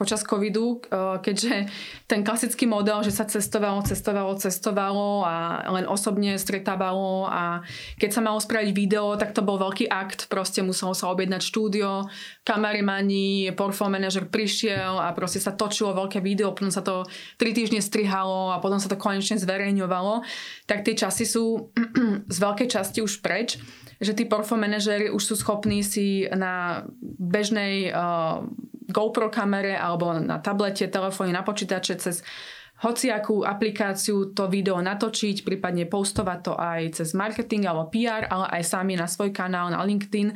počas 0.00 0.24
covidu, 0.24 0.80
eh, 0.88 1.20
keďže 1.20 1.68
ten 2.08 2.24
klasický 2.24 2.64
model, 2.64 3.04
že 3.04 3.12
sa 3.12 3.28
cestovalo, 3.28 3.84
cestovalo, 3.84 4.32
cestovalo 4.40 5.28
a 5.28 5.60
len 5.68 5.84
osobne 5.84 6.40
stretávalo 6.40 7.28
a 7.28 7.60
keď 8.00 8.10
sa 8.16 8.24
malo 8.24 8.40
spraviť 8.40 8.72
video, 8.72 9.12
tak 9.20 9.36
to 9.36 9.44
bol 9.44 9.60
veľký 9.60 9.92
akt, 9.92 10.32
proste 10.32 10.64
muselo 10.64 10.96
sa 10.96 11.12
objednať 11.12 11.44
štúdio, 11.44 12.08
kameramani, 12.48 13.52
portfolio 13.52 14.00
manažer 14.00 14.24
prišiel 14.32 14.96
a 14.96 15.12
proste 15.12 15.44
sa 15.44 15.52
točilo 15.52 15.92
veľké 15.92 16.24
video, 16.24 16.56
potom 16.56 16.72
sa 16.72 16.80
to 16.80 17.04
3 17.36 17.52
týždne 17.52 17.84
strihalo 17.84 18.56
a 18.56 18.62
potom 18.64 18.80
sa 18.80 18.88
to 18.88 18.96
konečne 18.96 19.36
zverejňovalo, 19.36 20.24
tak 20.64 20.88
tie 20.88 20.96
časy 20.96 21.28
sú 21.28 21.68
z 22.34 22.36
veľkej 22.40 22.72
časti 22.72 23.04
už 23.04 23.20
preč 23.20 23.60
že 24.00 24.16
tí 24.16 24.24
portfolio 24.24 24.64
manažery 24.64 25.06
už 25.12 25.22
sú 25.22 25.34
schopní 25.36 25.84
si 25.84 26.24
na 26.32 26.82
bežnej 27.04 27.92
uh, 27.92 28.42
GoPro 28.88 29.28
kamere 29.28 29.76
alebo 29.76 30.16
na 30.16 30.40
tablete, 30.40 30.88
telefóne, 30.88 31.36
na 31.36 31.44
počítače 31.44 31.94
cez 32.00 32.24
hociakú 32.80 33.44
aplikáciu 33.44 34.32
to 34.32 34.48
video 34.48 34.80
natočiť, 34.80 35.44
prípadne 35.44 35.84
postovať 35.84 36.38
to 36.40 36.52
aj 36.56 36.80
cez 36.96 37.12
marketing 37.12 37.68
alebo 37.68 37.92
PR, 37.92 38.24
ale 38.24 38.48
aj 38.56 38.62
sami 38.64 38.96
na 38.96 39.04
svoj 39.04 39.36
kanál 39.36 39.68
na 39.68 39.84
LinkedIn. 39.84 40.32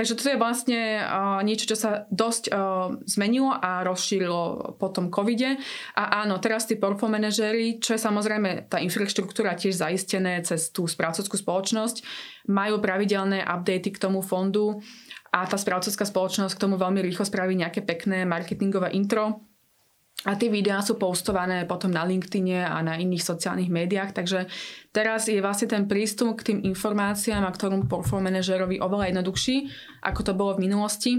Takže 0.00 0.16
toto 0.16 0.32
je 0.32 0.40
vlastne 0.40 0.80
uh, 0.96 1.44
niečo, 1.44 1.68
čo 1.68 1.76
sa 1.76 2.08
dosť 2.08 2.48
uh, 2.48 2.96
zmenilo 3.04 3.52
a 3.52 3.84
rozšírilo 3.84 4.72
po 4.80 4.88
tom 4.88 5.12
covide. 5.12 5.60
A 5.92 6.24
áno, 6.24 6.40
teraz 6.40 6.64
tí 6.64 6.80
portfolio 6.80 7.20
manažery, 7.20 7.84
čo 7.84 7.92
je 7.92 8.00
samozrejme 8.00 8.72
tá 8.72 8.80
infraštruktúra 8.80 9.52
tiež 9.60 9.76
zaistené 9.76 10.40
cez 10.40 10.72
tú 10.72 10.88
správcovskú 10.88 11.36
spoločnosť, 11.36 12.00
majú 12.48 12.80
pravidelné 12.80 13.44
updaty 13.44 13.92
k 13.92 14.00
tomu 14.00 14.24
fondu 14.24 14.80
a 15.36 15.44
tá 15.44 15.60
správcovská 15.60 16.08
spoločnosť 16.08 16.56
k 16.56 16.62
tomu 16.64 16.80
veľmi 16.80 17.04
rýchlo 17.04 17.28
spraví 17.28 17.52
nejaké 17.52 17.84
pekné 17.84 18.24
marketingové 18.24 18.96
intro 18.96 19.49
a 20.28 20.36
tie 20.36 20.52
videá 20.52 20.84
sú 20.84 21.00
postované 21.00 21.64
potom 21.64 21.88
na 21.88 22.04
LinkedIne 22.04 22.60
a 22.68 22.84
na 22.84 23.00
iných 23.00 23.24
sociálnych 23.24 23.72
médiách, 23.72 24.12
takže 24.12 24.44
teraz 24.92 25.32
je 25.32 25.40
vlastne 25.40 25.72
ten 25.72 25.88
prístup 25.88 26.36
k 26.36 26.52
tým 26.52 26.58
informáciám 26.68 27.40
a 27.40 27.54
k 27.54 27.60
tomu 27.60 27.88
portfolio 27.88 28.28
manažerovi 28.28 28.84
oveľa 28.84 29.16
jednoduchší, 29.16 29.56
ako 30.04 30.20
to 30.20 30.32
bolo 30.36 30.60
v 30.60 30.68
minulosti. 30.68 31.12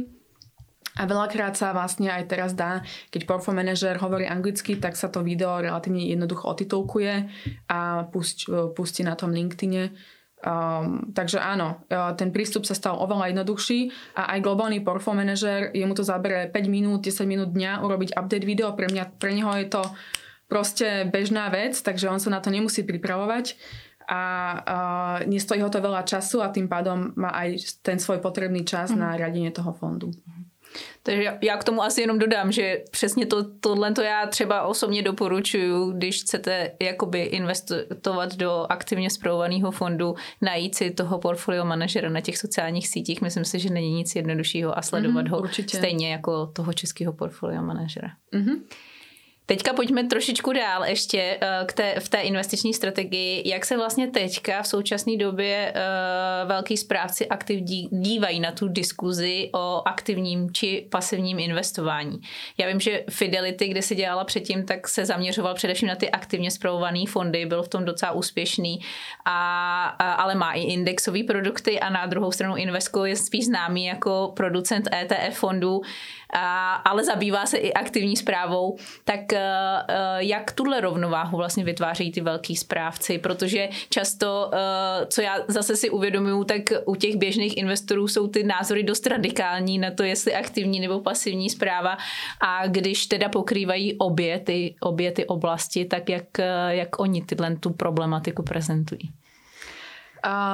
A 1.00 1.08
veľakrát 1.08 1.56
sa 1.56 1.72
vlastne 1.72 2.12
aj 2.12 2.28
teraz 2.28 2.52
dá, 2.52 2.84
keď 3.10 3.24
portfolio 3.24 3.64
manažer 3.64 3.96
hovorí 3.98 4.28
anglicky, 4.28 4.76
tak 4.76 5.00
sa 5.00 5.08
to 5.08 5.24
video 5.24 5.58
relatívne 5.58 6.04
jednoducho 6.04 6.52
otitulkuje 6.52 7.32
a 7.72 8.06
pustí, 8.12 8.52
pustí 8.76 9.02
na 9.02 9.16
tom 9.16 9.32
LinkedIne 9.32 9.96
Um, 10.42 11.14
takže 11.14 11.38
áno, 11.38 11.86
e, 11.86 12.18
ten 12.18 12.34
prístup 12.34 12.66
sa 12.66 12.74
stal 12.74 12.98
oveľa 12.98 13.30
jednoduchší 13.30 13.94
a 14.18 14.34
aj 14.34 14.40
globálny 14.42 14.82
portfolio 14.82 15.22
manažer, 15.22 15.70
jemu 15.70 15.94
to 15.94 16.02
zabere 16.02 16.50
5 16.50 16.66
minút, 16.66 17.06
10 17.06 17.30
minút 17.30 17.54
dňa 17.54 17.86
urobiť 17.86 18.18
update 18.18 18.46
video, 18.50 18.74
pre, 18.74 18.90
mňa, 18.90 19.22
pre 19.22 19.38
neho 19.38 19.54
je 19.62 19.70
to 19.70 19.86
proste 20.50 21.06
bežná 21.14 21.54
vec, 21.54 21.78
takže 21.78 22.10
on 22.10 22.18
sa 22.18 22.34
na 22.34 22.42
to 22.42 22.50
nemusí 22.50 22.82
pripravovať 22.82 23.54
a 24.12 24.22
uh, 24.60 25.18
nestojí 25.30 25.62
ho 25.62 25.70
to 25.70 25.80
veľa 25.80 26.04
času 26.04 26.44
a 26.44 26.52
tým 26.52 26.68
pádom 26.68 27.16
má 27.16 27.32
aj 27.32 27.80
ten 27.86 28.02
svoj 28.02 28.20
potrebný 28.20 28.66
čas 28.68 28.92
mm. 28.92 28.98
na 28.98 29.16
riadenie 29.16 29.54
toho 29.54 29.72
fondu. 29.72 30.12
Takže 31.04 31.38
já 31.42 31.58
k 31.58 31.64
tomu 31.64 31.84
asi 31.84 32.02
jenom 32.02 32.20
dodám, 32.20 32.52
že 32.52 32.84
přesně 32.92 33.26
to, 33.26 33.44
tohle 33.60 33.94
to 33.94 34.02
já 34.02 34.28
třeba 34.28 34.64
osobně 34.64 35.02
doporučuju, 35.02 35.92
když 35.92 36.22
chcete 36.22 36.72
jakoby 36.82 37.22
investovat 37.22 38.36
do 38.36 38.66
aktivně 38.70 39.10
zpravovaného 39.10 39.72
fondu, 39.72 40.16
najít 40.42 40.76
si 40.76 40.92
toho 40.92 41.20
portfolio 41.20 41.66
manažera 41.66 42.10
na 42.10 42.22
těch 42.22 42.38
sociálních 42.38 42.88
sítích. 42.88 43.22
Myslím 43.22 43.46
si, 43.46 43.60
že 43.60 43.70
není 43.70 43.92
nic 43.92 44.16
jednoduššího 44.16 44.78
a 44.78 44.82
sledovat 44.82 45.22
mm, 45.22 45.32
ho 45.32 45.40
určitě. 45.40 45.78
stejně 45.78 46.12
jako 46.12 46.48
toho 46.48 46.74
českého 46.74 47.14
portfolio 47.14 47.62
manažera. 47.62 48.10
Mm-hmm. 48.34 48.62
Teďka 49.52 49.74
pojďme 49.74 50.04
trošičku 50.04 50.54
dál 50.54 50.86
ještě 50.86 51.38
uh, 51.42 51.68
k 51.68 51.74
té, 51.74 52.00
v 52.00 52.10
té 52.10 52.22
investiční 52.22 52.74
strategii. 52.74 53.50
Jak 53.50 53.66
se 53.66 53.78
vlastně 53.78 54.08
teďka 54.08 54.62
v 54.62 54.68
současné 54.68 55.18
době 55.18 55.74
uh, 55.76 56.50
velký 56.50 56.78
správci 56.78 57.28
aktiv 57.28 57.62
dí, 57.62 57.90
dívají 57.92 58.40
na 58.40 58.52
tu 58.52 58.68
diskuzi 58.68 59.50
o 59.54 59.82
aktivním 59.86 60.54
či 60.54 60.88
pasivním 60.90 61.40
investování? 61.40 62.22
Já 62.58 62.68
vím, 62.68 62.80
že 62.80 63.04
Fidelity, 63.10 63.68
kde 63.68 63.82
se 63.82 63.96
dělala 63.96 64.24
předtím, 64.24 64.66
tak 64.66 64.88
se 64.88 65.06
zaměřoval 65.06 65.54
především 65.54 65.88
na 65.88 65.96
ty 65.96 66.12
aktivně 66.12 66.52
zpravované 66.52 67.04
fondy, 67.08 67.46
byl 67.46 67.64
v 67.64 67.70
tom 67.70 67.86
docela 67.86 68.12
úspěšný, 68.12 68.80
a, 69.26 69.86
a, 70.00 70.14
ale 70.14 70.36
má 70.36 70.52
i 70.52 70.62
indexové 70.62 71.24
produkty 71.24 71.80
a 71.80 71.90
na 71.90 72.06
druhou 72.06 72.32
stranu 72.32 72.56
Invesco 72.56 73.06
je 73.06 73.16
spíš 73.16 73.46
známý 73.46 73.86
jako 73.86 74.34
producent 74.36 74.88
ETF 74.94 75.38
fondů 75.38 75.82
a, 76.34 76.74
ale 76.74 77.04
zabývá 77.04 77.46
se 77.46 77.58
i 77.58 77.74
aktivní 77.74 78.18
zprávou, 78.18 78.78
tak 79.06 79.20
uh, 79.32 79.38
jak 80.18 80.52
tuhle 80.52 80.82
rovnováhu 80.82 81.38
vlastně 81.38 81.64
vytvářejí 81.64 82.12
ty 82.12 82.22
velký 82.22 82.56
správci, 82.56 83.18
protože 83.18 83.70
často, 83.90 84.52
uh, 84.54 85.08
co 85.08 85.22
já 85.22 85.38
zase 85.48 85.76
si 85.76 85.90
uvědomuju, 85.90 86.44
tak 86.44 86.62
u 86.86 86.96
těch 86.96 87.16
běžných 87.16 87.58
investorů 87.58 88.08
jsou 88.08 88.28
ty 88.28 88.44
názory 88.44 88.84
dost 88.84 89.08
radikální 89.08 89.78
na 89.78 89.92
to, 89.92 90.04
jestli 90.04 90.36
aktivní 90.36 90.80
nebo 90.80 91.00
pasivní 91.00 91.50
zpráva 91.50 91.98
a 92.40 92.68
když 92.68 93.06
teda 93.06 93.30
pokrývají 93.30 93.98
obě 93.98 94.40
ty, 94.40 94.76
obě 94.82 95.12
ty 95.12 95.26
oblasti, 95.26 95.86
tak 95.86 96.10
jak, 96.10 96.24
jak 96.70 97.00
oni 97.00 97.22
tyhle 97.22 97.56
tu 97.56 97.70
problematiku 97.70 98.44
prezentují? 98.44 99.12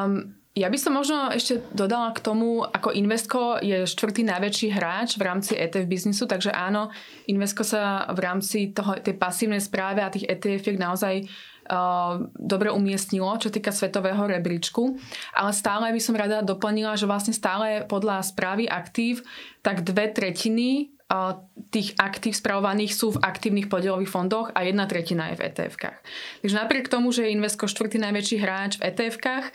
Um, 0.06 0.37
ja 0.58 0.74
by 0.74 0.78
som 0.82 0.98
možno 0.98 1.30
ešte 1.30 1.62
dodala 1.70 2.10
k 2.18 2.24
tomu, 2.26 2.66
ako 2.66 2.90
Investco 2.90 3.62
je 3.62 3.86
štvrtý 3.86 4.26
najväčší 4.26 4.68
hráč 4.74 5.22
v 5.22 5.30
rámci 5.30 5.54
ETF 5.54 5.86
biznisu, 5.86 6.26
takže 6.26 6.50
áno, 6.50 6.90
Investco 7.30 7.62
sa 7.62 8.10
v 8.10 8.20
rámci 8.26 8.74
toho, 8.74 8.98
tej 8.98 9.14
pasívnej 9.22 9.62
správe 9.62 10.02
a 10.02 10.10
tých 10.10 10.26
etf 10.26 10.66
naozaj 10.74 11.30
uh, 11.70 12.26
dobre 12.34 12.74
umiestnilo, 12.74 13.38
čo 13.38 13.54
týka 13.54 13.70
svetového 13.70 14.26
rebríčku. 14.26 14.98
Ale 15.38 15.54
stále 15.54 15.94
by 15.94 16.02
som 16.02 16.18
rada 16.18 16.42
doplnila, 16.42 16.98
že 16.98 17.06
vlastne 17.06 17.38
stále 17.38 17.86
podľa 17.86 18.26
správy 18.26 18.66
aktív, 18.66 19.22
tak 19.62 19.86
dve 19.86 20.10
tretiny 20.10 20.90
uh, 21.12 21.38
tých 21.70 21.94
aktív 22.02 22.34
spravovaných 22.34 22.98
sú 22.98 23.14
v 23.14 23.22
aktívnych 23.22 23.70
podielových 23.70 24.10
fondoch 24.10 24.50
a 24.58 24.66
jedna 24.66 24.90
tretina 24.90 25.30
je 25.30 25.38
v 25.38 25.46
ETF-kách. 25.54 25.98
Takže 26.42 26.56
napriek 26.56 26.90
tomu, 26.90 27.14
že 27.14 27.28
je 27.28 27.36
Invesco 27.36 27.70
štvrtý 27.70 28.02
najväčší 28.02 28.38
hráč 28.42 28.72
v 28.82 28.90
ETF-kách, 28.90 29.46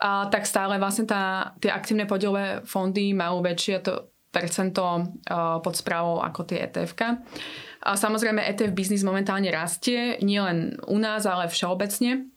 a 0.00 0.26
tak 0.26 0.42
stále 0.42 0.78
vlastne 0.82 1.06
tá, 1.06 1.54
tie 1.62 1.70
aktívne 1.70 2.06
podielové 2.06 2.66
fondy 2.66 3.14
majú 3.14 3.46
väčšie 3.46 3.76
to 3.84 4.14
percento 4.34 5.14
pod 5.62 5.74
správou 5.78 6.18
ako 6.18 6.42
tie 6.42 6.66
etf 6.66 6.98
A 6.98 7.94
samozrejme 7.94 8.42
ETF 8.42 8.74
biznis 8.74 9.06
momentálne 9.06 9.46
rastie, 9.54 10.18
nielen 10.18 10.82
u 10.90 10.98
nás, 10.98 11.22
ale 11.22 11.46
všeobecne. 11.46 12.34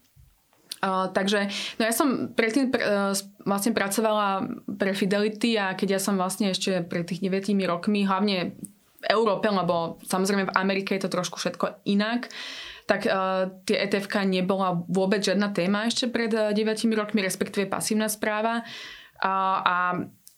Uh, 0.78 1.10
takže 1.10 1.50
no 1.82 1.90
ja 1.90 1.94
som 1.96 2.38
predtým 2.38 2.70
pr- 2.70 2.86
uh, 2.86 3.10
vlastne 3.50 3.74
pracovala 3.74 4.46
pre 4.78 4.94
Fidelity 4.94 5.58
a 5.58 5.74
keď 5.74 5.98
ja 5.98 6.00
som 6.04 6.22
vlastne 6.22 6.54
ešte 6.54 6.86
pred 6.86 7.02
tých 7.02 7.26
9 7.26 7.50
rokmi, 7.66 8.06
hlavne 8.06 8.54
v 9.02 9.06
Európe, 9.10 9.50
lebo 9.50 9.98
samozrejme 10.06 10.54
v 10.54 10.56
Amerike 10.58 10.94
je 10.94 11.10
to 11.10 11.14
trošku 11.18 11.42
všetko 11.42 11.82
inak, 11.90 12.30
tak 12.88 13.04
uh, 13.04 13.52
tie 13.68 13.84
etf 13.84 14.08
nebola 14.24 14.80
vôbec 14.88 15.20
žiadna 15.20 15.52
téma 15.52 15.92
ešte 15.92 16.08
pred 16.08 16.32
uh, 16.32 16.56
9 16.56 16.64
rokmi, 16.96 17.20
respektíve 17.20 17.68
pasívna 17.68 18.08
správa. 18.08 18.64
Uh, 19.20 19.60
a 19.62 19.78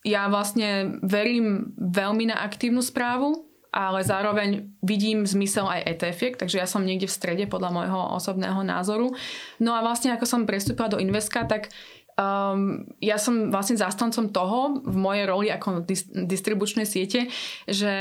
ja 0.01 0.25
vlastne 0.31 0.97
verím 1.05 1.77
veľmi 1.77 2.33
na 2.33 2.41
aktívnu 2.41 2.81
správu, 2.81 3.45
ale 3.69 4.01
zároveň 4.01 4.65
vidím 4.81 5.29
zmysel 5.29 5.69
aj 5.69 5.85
etf 5.85 6.19
takže 6.41 6.57
ja 6.57 6.65
som 6.65 6.81
niekde 6.81 7.05
v 7.05 7.13
strede 7.13 7.45
podľa 7.45 7.69
môjho 7.69 8.01
osobného 8.17 8.65
názoru. 8.65 9.13
No 9.61 9.77
a 9.77 9.85
vlastne 9.85 10.09
ako 10.09 10.25
som 10.25 10.49
prestúpila 10.49 10.89
do 10.89 10.97
Inveska, 10.97 11.45
tak 11.45 11.69
um, 12.19 12.83
ja 12.99 13.15
som 13.15 13.47
vlastne 13.47 13.79
zástancom 13.79 14.35
toho 14.35 14.83
v 14.83 14.95
mojej 14.99 15.23
roli 15.23 15.47
ako 15.47 15.87
dis- 15.87 16.11
distribučnej 16.11 16.83
siete, 16.83 17.31
že 17.63 17.93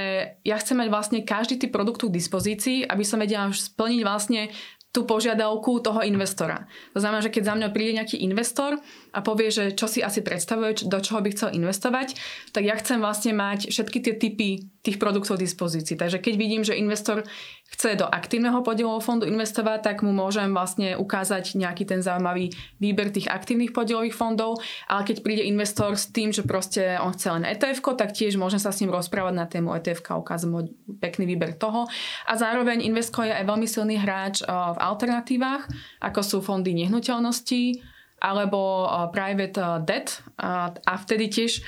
ja 0.42 0.56
chcem 0.58 0.74
mať 0.82 0.88
vlastne 0.90 1.18
každý 1.22 1.62
typ 1.62 1.70
produktu 1.70 2.10
k 2.10 2.18
dispozícii, 2.18 2.78
aby 2.84 3.04
som 3.06 3.22
vedela 3.22 3.46
splniť 3.54 4.02
vlastne 4.02 4.50
tú 4.88 5.04
požiadavku 5.04 5.84
toho 5.84 6.00
investora. 6.00 6.64
To 6.96 6.98
znamená, 6.98 7.20
že 7.20 7.30
keď 7.30 7.52
za 7.52 7.54
mňa 7.54 7.68
príde 7.76 7.92
nejaký 8.00 8.16
investor 8.24 8.80
a 9.18 9.26
povie, 9.26 9.50
že 9.50 9.74
čo 9.74 9.90
si 9.90 9.98
asi 9.98 10.22
predstavuje, 10.22 10.86
do 10.86 11.02
čoho 11.02 11.18
by 11.18 11.34
chcel 11.34 11.50
investovať, 11.58 12.14
tak 12.54 12.62
ja 12.62 12.78
chcem 12.78 13.02
vlastne 13.02 13.34
mať 13.34 13.74
všetky 13.74 13.98
tie 13.98 14.14
typy 14.14 14.70
tých 14.78 15.02
produktov 15.02 15.42
v 15.42 15.44
dispozícii. 15.50 15.98
Takže 15.98 16.22
keď 16.22 16.34
vidím, 16.38 16.62
že 16.62 16.78
investor 16.78 17.26
chce 17.74 17.98
do 17.98 18.06
aktívneho 18.06 18.62
podielového 18.62 19.02
fondu 19.02 19.26
investovať, 19.26 19.82
tak 19.82 19.96
mu 20.06 20.14
môžem 20.14 20.54
vlastne 20.54 20.94
ukázať 20.94 21.58
nejaký 21.58 21.82
ten 21.82 21.98
zaujímavý 21.98 22.54
výber 22.78 23.10
tých 23.10 23.26
aktívnych 23.26 23.74
podielových 23.74 24.14
fondov, 24.14 24.62
ale 24.86 25.02
keď 25.02 25.26
príde 25.26 25.42
investor 25.44 25.98
s 25.98 26.14
tým, 26.14 26.30
že 26.30 26.46
proste 26.46 26.94
on 27.02 27.10
chce 27.10 27.28
len 27.34 27.44
etf 27.44 27.82
tak 27.98 28.14
tiež 28.14 28.38
môžem 28.38 28.62
sa 28.62 28.70
s 28.70 28.78
ním 28.80 28.94
rozprávať 28.94 29.34
na 29.34 29.50
tému 29.50 29.74
etf 29.74 29.98
ukázať 29.98 30.46
mu 30.46 30.70
pekný 31.02 31.26
výber 31.26 31.58
toho. 31.58 31.90
A 32.30 32.32
zároveň 32.38 32.86
Invesco 32.86 33.26
je 33.26 33.34
aj 33.34 33.44
veľmi 33.44 33.66
silný 33.66 33.98
hráč 33.98 34.40
eh, 34.40 34.46
v 34.46 34.78
alternatívach, 34.78 35.66
ako 35.98 36.20
sú 36.22 36.38
fondy 36.38 36.70
nehnuteľností 36.72 37.97
alebo 38.18 38.86
eh, 38.86 39.08
private 39.14 39.56
eh, 39.58 39.78
debt 39.82 40.22
a 40.38 40.94
vtedy 41.02 41.26
tiež 41.30 41.62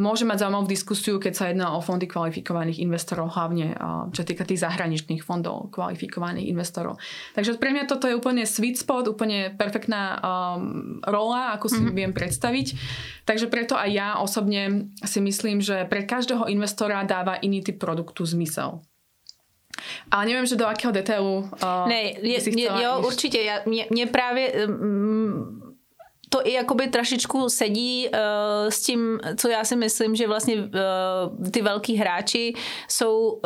môže 0.00 0.24
mať 0.24 0.46
zaujímavú 0.46 0.64
diskusiu, 0.64 1.20
keď 1.20 1.32
sa 1.36 1.44
jedná 1.52 1.76
o 1.76 1.84
fondy 1.84 2.08
kvalifikovaných 2.08 2.80
investorov, 2.80 3.36
hlavne 3.36 3.76
čo 4.16 4.24
týka 4.24 4.48
tých 4.48 4.64
zahraničných 4.64 5.20
fondov 5.20 5.68
kvalifikovaných 5.68 6.48
investorov. 6.48 6.96
Takže 7.36 7.60
pre 7.60 7.76
mňa 7.76 7.84
toto 7.84 8.08
je 8.08 8.16
úplne 8.16 8.48
sweet 8.48 8.80
spot, 8.80 9.04
úplne 9.04 9.52
perfektná 9.52 10.16
um, 10.16 10.96
rola, 11.04 11.52
ako 11.52 11.68
si 11.68 11.80
mm-hmm. 11.84 11.98
viem 11.98 12.12
predstaviť. 12.16 12.66
Takže 13.28 13.52
preto 13.52 13.76
aj 13.76 13.90
ja 13.92 14.08
osobne 14.16 14.88
si 15.04 15.20
myslím, 15.20 15.60
že 15.60 15.84
pre 15.84 16.08
každého 16.08 16.48
investora 16.48 17.04
dáva 17.04 17.36
iný 17.44 17.60
typ 17.60 17.76
produktu 17.76 18.24
zmysel. 18.24 18.80
Ale 20.08 20.28
neviem, 20.28 20.46
že 20.48 20.56
do 20.56 20.68
akého 20.68 20.92
detailu 20.92 21.48
uh, 21.48 21.88
ne, 21.88 22.16
je, 22.16 22.38
je, 22.40 22.68
jo, 22.68 22.92
ísť. 23.00 23.06
určitě. 23.06 23.38
Já, 23.40 23.56
mě, 23.66 23.86
mě 23.90 24.06
právě 24.06 24.66
um, 24.68 25.71
to 26.32 26.48
i 26.48 26.52
jakoby 26.52 26.88
trošičku 26.88 27.48
sedí 27.48 28.08
uh, 28.08 28.18
s 28.68 28.80
tím, 28.80 29.20
co 29.36 29.48
já 29.48 29.64
si 29.64 29.76
myslím, 29.76 30.16
že 30.16 30.26
vlastně 30.26 30.54
uh, 30.56 31.50
ty 31.50 31.62
velký 31.62 31.96
hráči 31.96 32.54
jsou 32.88 33.30
uh, 33.30 33.40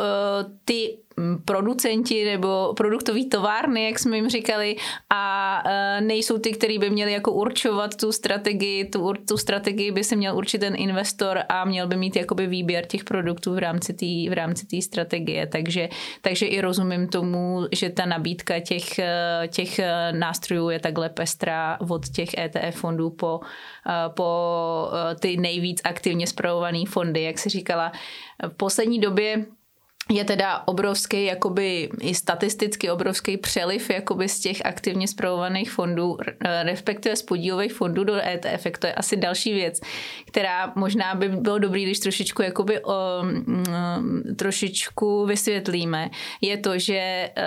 ty 0.65 0.97
producenti 1.45 2.25
nebo 2.25 2.73
produktový 2.77 3.29
továrny, 3.29 3.85
jak 3.85 3.99
jsme 3.99 4.15
jim 4.15 4.29
říkali, 4.29 4.75
a 5.09 5.63
nejsou 5.99 6.37
ty, 6.37 6.51
kteří 6.51 6.77
by 6.77 6.89
měli 6.89 7.11
jako 7.11 7.31
určovat 7.31 7.95
tu 7.95 8.11
strategii, 8.11 8.85
tu, 8.85 9.13
tu 9.27 9.37
strategii 9.37 9.91
by 9.91 10.03
se 10.03 10.15
měl 10.15 10.37
určit 10.37 10.57
ten 10.57 10.73
investor 10.77 11.39
a 11.49 11.65
měl 11.65 11.87
by 11.87 11.95
mít 11.95 12.15
jakoby 12.15 12.47
výběr 12.47 12.85
těch 12.85 13.03
produktů 13.03 13.53
v 13.53 13.57
rámci 13.57 13.93
té 13.93 14.05
v 14.29 14.33
rámci 14.33 14.65
té 14.65 14.81
strategie, 14.81 15.47
takže, 15.47 15.89
takže 16.21 16.45
i 16.45 16.61
rozumím 16.61 17.07
tomu, 17.07 17.67
že 17.71 17.89
ta 17.89 18.05
nabídka 18.05 18.59
těch, 18.59 18.99
těch 19.47 19.79
nástrojů 20.11 20.69
je 20.69 20.79
takhle 20.79 21.09
pestrá 21.09 21.77
od 21.89 22.09
těch 22.09 22.29
ETF 22.37 22.79
fondů 22.79 23.09
po, 23.09 23.39
po 24.09 24.91
ty 25.19 25.37
nejvíc 25.37 25.81
aktivně 25.83 26.27
zpravované 26.27 26.79
fondy, 26.87 27.23
jak 27.23 27.39
si 27.39 27.49
říkala. 27.49 27.91
V 28.47 28.57
poslední 28.57 28.99
době 28.99 29.45
je 30.09 30.23
teda 30.23 30.63
obrovský, 30.65 31.25
jakoby 31.25 31.89
i 32.01 32.15
statisticky 32.15 32.91
obrovský 32.91 33.37
přeliv 33.37 33.89
jakoby 33.89 34.29
z 34.29 34.39
těch 34.39 34.65
aktivně 34.65 35.07
zpravovaných 35.07 35.71
fondů, 35.71 36.17
respektive 36.63 37.15
z 37.15 37.21
podílových 37.21 37.73
fondů 37.73 38.03
do 38.03 38.15
ETF. 38.15 38.67
To 38.79 38.87
je 38.87 38.93
asi 38.93 39.17
další 39.17 39.53
věc, 39.53 39.79
která 40.27 40.73
možná 40.75 41.15
by 41.15 41.29
bylo 41.29 41.59
dobrý, 41.59 41.83
když 41.83 41.99
trošičku 41.99 42.41
jakoby 42.41 42.83
o, 42.83 42.93
um, 43.47 44.23
trošičku 44.35 45.25
vysvětlíme. 45.25 46.09
Je 46.41 46.57
to, 46.57 46.79
že 46.79 47.29
uh, 47.37 47.43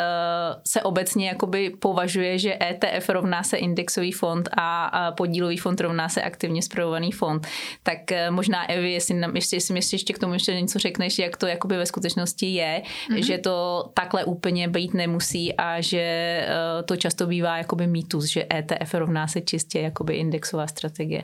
se 0.67 0.83
obecně 0.83 1.29
jakoby 1.29 1.71
považuje, 1.71 2.39
že 2.39 2.59
ETF 2.61 3.09
rovná 3.09 3.43
se 3.43 3.57
indexový 3.57 4.13
fond 4.13 4.49
a, 4.57 4.85
a 4.85 5.13
podílový 5.13 5.57
fond 5.57 5.81
rovná 5.81 6.09
se 6.09 6.23
aktivně 6.23 6.63
zpravovaný 6.63 7.13
fond. 7.13 7.47
Tak 7.83 7.99
uh, 8.11 8.35
možná 8.35 8.71
Evi, 8.71 8.93
jestli, 8.93 9.15
nám, 9.15 9.37
ještě, 9.37 9.57
jestli 9.57 9.95
ještě 9.95 10.13
k 10.13 10.19
tomu 10.19 10.33
ještě 10.33 10.61
něco 10.61 10.79
řekneš, 10.79 11.19
jak 11.19 11.37
to 11.37 11.47
jakoby 11.47 11.77
ve 11.77 11.87
skutečnosti 11.87 12.50
je, 12.55 12.83
mm-hmm. 12.83 13.23
že 13.23 13.39
to 13.39 13.91
takhle 13.95 14.25
úplně 14.25 14.69
být 14.69 14.95
nemusí 14.95 15.55
a 15.57 15.81
že 15.81 16.05
uh, 16.47 16.83
to 16.83 16.97
často 16.97 17.27
bývá 17.27 17.59
jakoby 17.59 17.87
mýtus, 17.87 18.25
že 18.25 18.47
ETF 18.53 18.95
rovná 18.95 19.27
se 19.27 19.41
čistě 19.41 19.81
jakoby 19.81 20.17
indexová 20.17 20.67
strategie. 20.67 21.23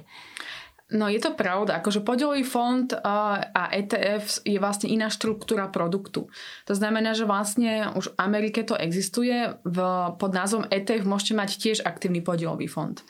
No 0.87 1.11
je 1.11 1.19
to 1.19 1.35
pravda, 1.35 1.83
akože 1.83 2.07
podielový 2.07 2.47
fond 2.47 2.87
a 3.03 3.67
ETF 3.75 4.47
je 4.47 4.55
vlastne 4.63 4.87
iná 4.87 5.11
štruktúra 5.11 5.67
produktu. 5.67 6.31
To 6.71 6.75
znamená, 6.79 7.11
že 7.11 7.27
vlastne 7.27 7.91
už 7.99 8.15
v 8.15 8.19
Amerike 8.23 8.63
to 8.63 8.79
existuje, 8.79 9.35
v, 9.67 9.79
pod 10.15 10.31
názvom 10.31 10.63
ETF 10.71 11.03
môžete 11.03 11.35
mať 11.35 11.51
tiež 11.59 11.79
aktívny 11.83 12.23
podielový 12.23 12.71
fond. 12.71 13.03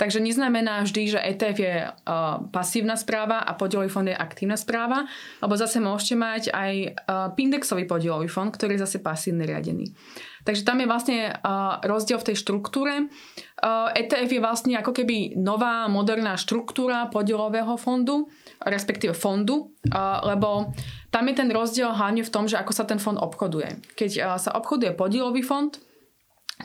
Takže 0.00 0.24
neznamená 0.24 0.82
vždy, 0.82 1.02
že 1.14 1.20
ETF 1.20 1.58
je 1.60 1.76
uh, 1.84 1.92
pasívna 2.48 2.96
správa 2.96 3.44
a 3.44 3.52
podielový 3.52 3.92
fond 3.92 4.08
je 4.08 4.16
aktívna 4.16 4.56
správa, 4.56 5.04
lebo 5.44 5.52
zase 5.52 5.84
môžete 5.84 6.14
mať 6.16 6.42
aj 6.48 6.72
uh, 7.06 7.36
indexový 7.36 7.84
podielový 7.84 8.26
fond, 8.26 8.48
ktorý 8.48 8.80
je 8.80 8.84
zase 8.88 8.98
pasívne 9.04 9.44
riadený. 9.44 9.92
Takže 10.48 10.64
tam 10.64 10.80
je 10.82 10.90
vlastne 10.90 11.18
uh, 11.30 11.78
rozdiel 11.84 12.18
v 12.18 12.32
tej 12.32 12.36
štruktúre. 12.40 13.06
Uh, 13.62 13.92
ETF 13.94 14.30
je 14.32 14.40
vlastne 14.42 14.74
ako 14.80 14.96
keby 14.96 15.38
nová, 15.38 15.86
moderná 15.86 16.40
štruktúra 16.40 17.06
podielového 17.12 17.76
fondu, 17.76 18.32
respektíve 18.64 19.12
fondu, 19.12 19.70
uh, 19.92 20.24
lebo 20.24 20.72
tam 21.12 21.28
je 21.28 21.34
ten 21.36 21.52
rozdiel 21.52 21.92
hlavne 21.92 22.24
v 22.24 22.32
tom, 22.32 22.48
že 22.48 22.58
ako 22.58 22.72
sa 22.74 22.88
ten 22.88 22.98
fond 22.98 23.20
obchoduje. 23.20 23.78
Keď 23.94 24.10
uh, 24.18 24.40
sa 24.40 24.56
obchoduje 24.56 24.96
podielový 24.96 25.44
fond, 25.44 25.70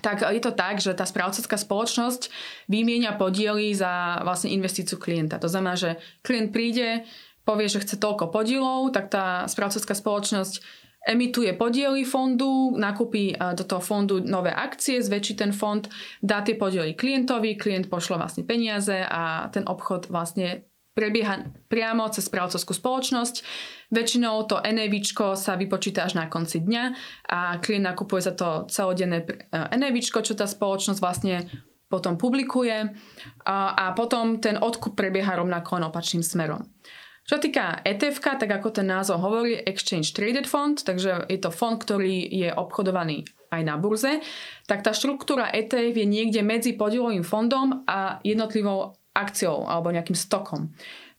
tak 0.01 0.21
je 0.21 0.41
to 0.43 0.53
tak, 0.53 0.77
že 0.83 0.93
tá 0.93 1.07
správcovská 1.07 1.57
spoločnosť 1.57 2.29
vymieňa 2.69 3.17
podiely 3.17 3.73
za 3.73 4.21
vlastne 4.21 4.53
investíciu 4.53 4.99
klienta. 4.99 5.41
To 5.41 5.49
znamená, 5.49 5.79
že 5.79 5.97
klient 6.21 6.53
príde, 6.53 7.07
povie, 7.47 7.71
že 7.71 7.81
chce 7.81 7.95
toľko 7.97 8.29
podielov, 8.29 8.91
tak 8.91 9.07
tá 9.09 9.47
správcovská 9.47 9.95
spoločnosť 9.95 10.85
emituje 11.07 11.55
podiely 11.55 12.03
fondu, 12.03 12.75
nakúpi 12.75 13.31
do 13.31 13.63
toho 13.63 13.79
fondu 13.79 14.19
nové 14.19 14.51
akcie, 14.51 14.99
zväčší 14.99 15.39
ten 15.39 15.55
fond, 15.55 15.87
dá 16.19 16.43
tie 16.43 16.59
podiely 16.59 16.99
klientovi, 16.99 17.55
klient 17.55 17.87
pošle 17.87 18.19
vlastne 18.19 18.43
peniaze 18.43 19.07
a 19.07 19.47
ten 19.55 19.63
obchod 19.63 20.11
vlastne 20.11 20.67
prebieha 20.97 21.45
priamo 21.69 22.09
cez 22.09 22.25
správcovskú 22.25 22.73
spoločnosť. 22.73 23.45
Väčšinou 23.93 24.49
to 24.49 24.57
NAV 24.57 24.97
sa 25.37 25.53
vypočíta 25.53 26.09
až 26.09 26.17
na 26.17 26.25
konci 26.25 26.65
dňa 26.65 26.83
a 27.29 27.61
klient 27.61 27.85
nakupuje 27.85 28.25
za 28.25 28.33
to 28.33 28.65
celodenné 28.65 29.21
eh, 29.29 29.77
NAV, 29.77 30.01
čo 30.01 30.33
tá 30.33 30.49
spoločnosť 30.49 30.97
vlastne 30.97 31.45
potom 31.87 32.19
publikuje 32.19 32.91
a, 33.47 33.57
a 33.71 33.85
potom 33.95 34.43
ten 34.43 34.59
odkup 34.59 34.97
prebieha 34.97 35.39
rovnako 35.39 35.79
opačným 35.87 36.25
smerom. 36.25 36.67
Čo 37.27 37.43
týka 37.43 37.83
ETF, 37.83 38.39
tak 38.39 38.47
ako 38.47 38.71
ten 38.71 38.87
názov 38.87 39.19
hovorí, 39.19 39.59
Exchange 39.59 40.15
Traded 40.15 40.47
Fund, 40.47 40.87
takže 40.87 41.27
je 41.27 41.39
to 41.43 41.51
fond, 41.51 41.75
ktorý 41.75 42.23
je 42.23 42.49
obchodovaný 42.55 43.27
aj 43.51 43.61
na 43.67 43.75
burze, 43.75 44.23
tak 44.63 44.79
tá 44.79 44.95
štruktúra 44.95 45.51
ETF 45.51 45.91
je 45.91 46.07
niekde 46.07 46.39
medzi 46.39 46.79
podielovým 46.79 47.27
fondom 47.27 47.83
a 47.83 48.23
jednotlivou 48.23 48.95
akciou 49.17 49.65
alebo 49.65 49.89
nejakým 49.89 50.13
stokom. 50.13 50.69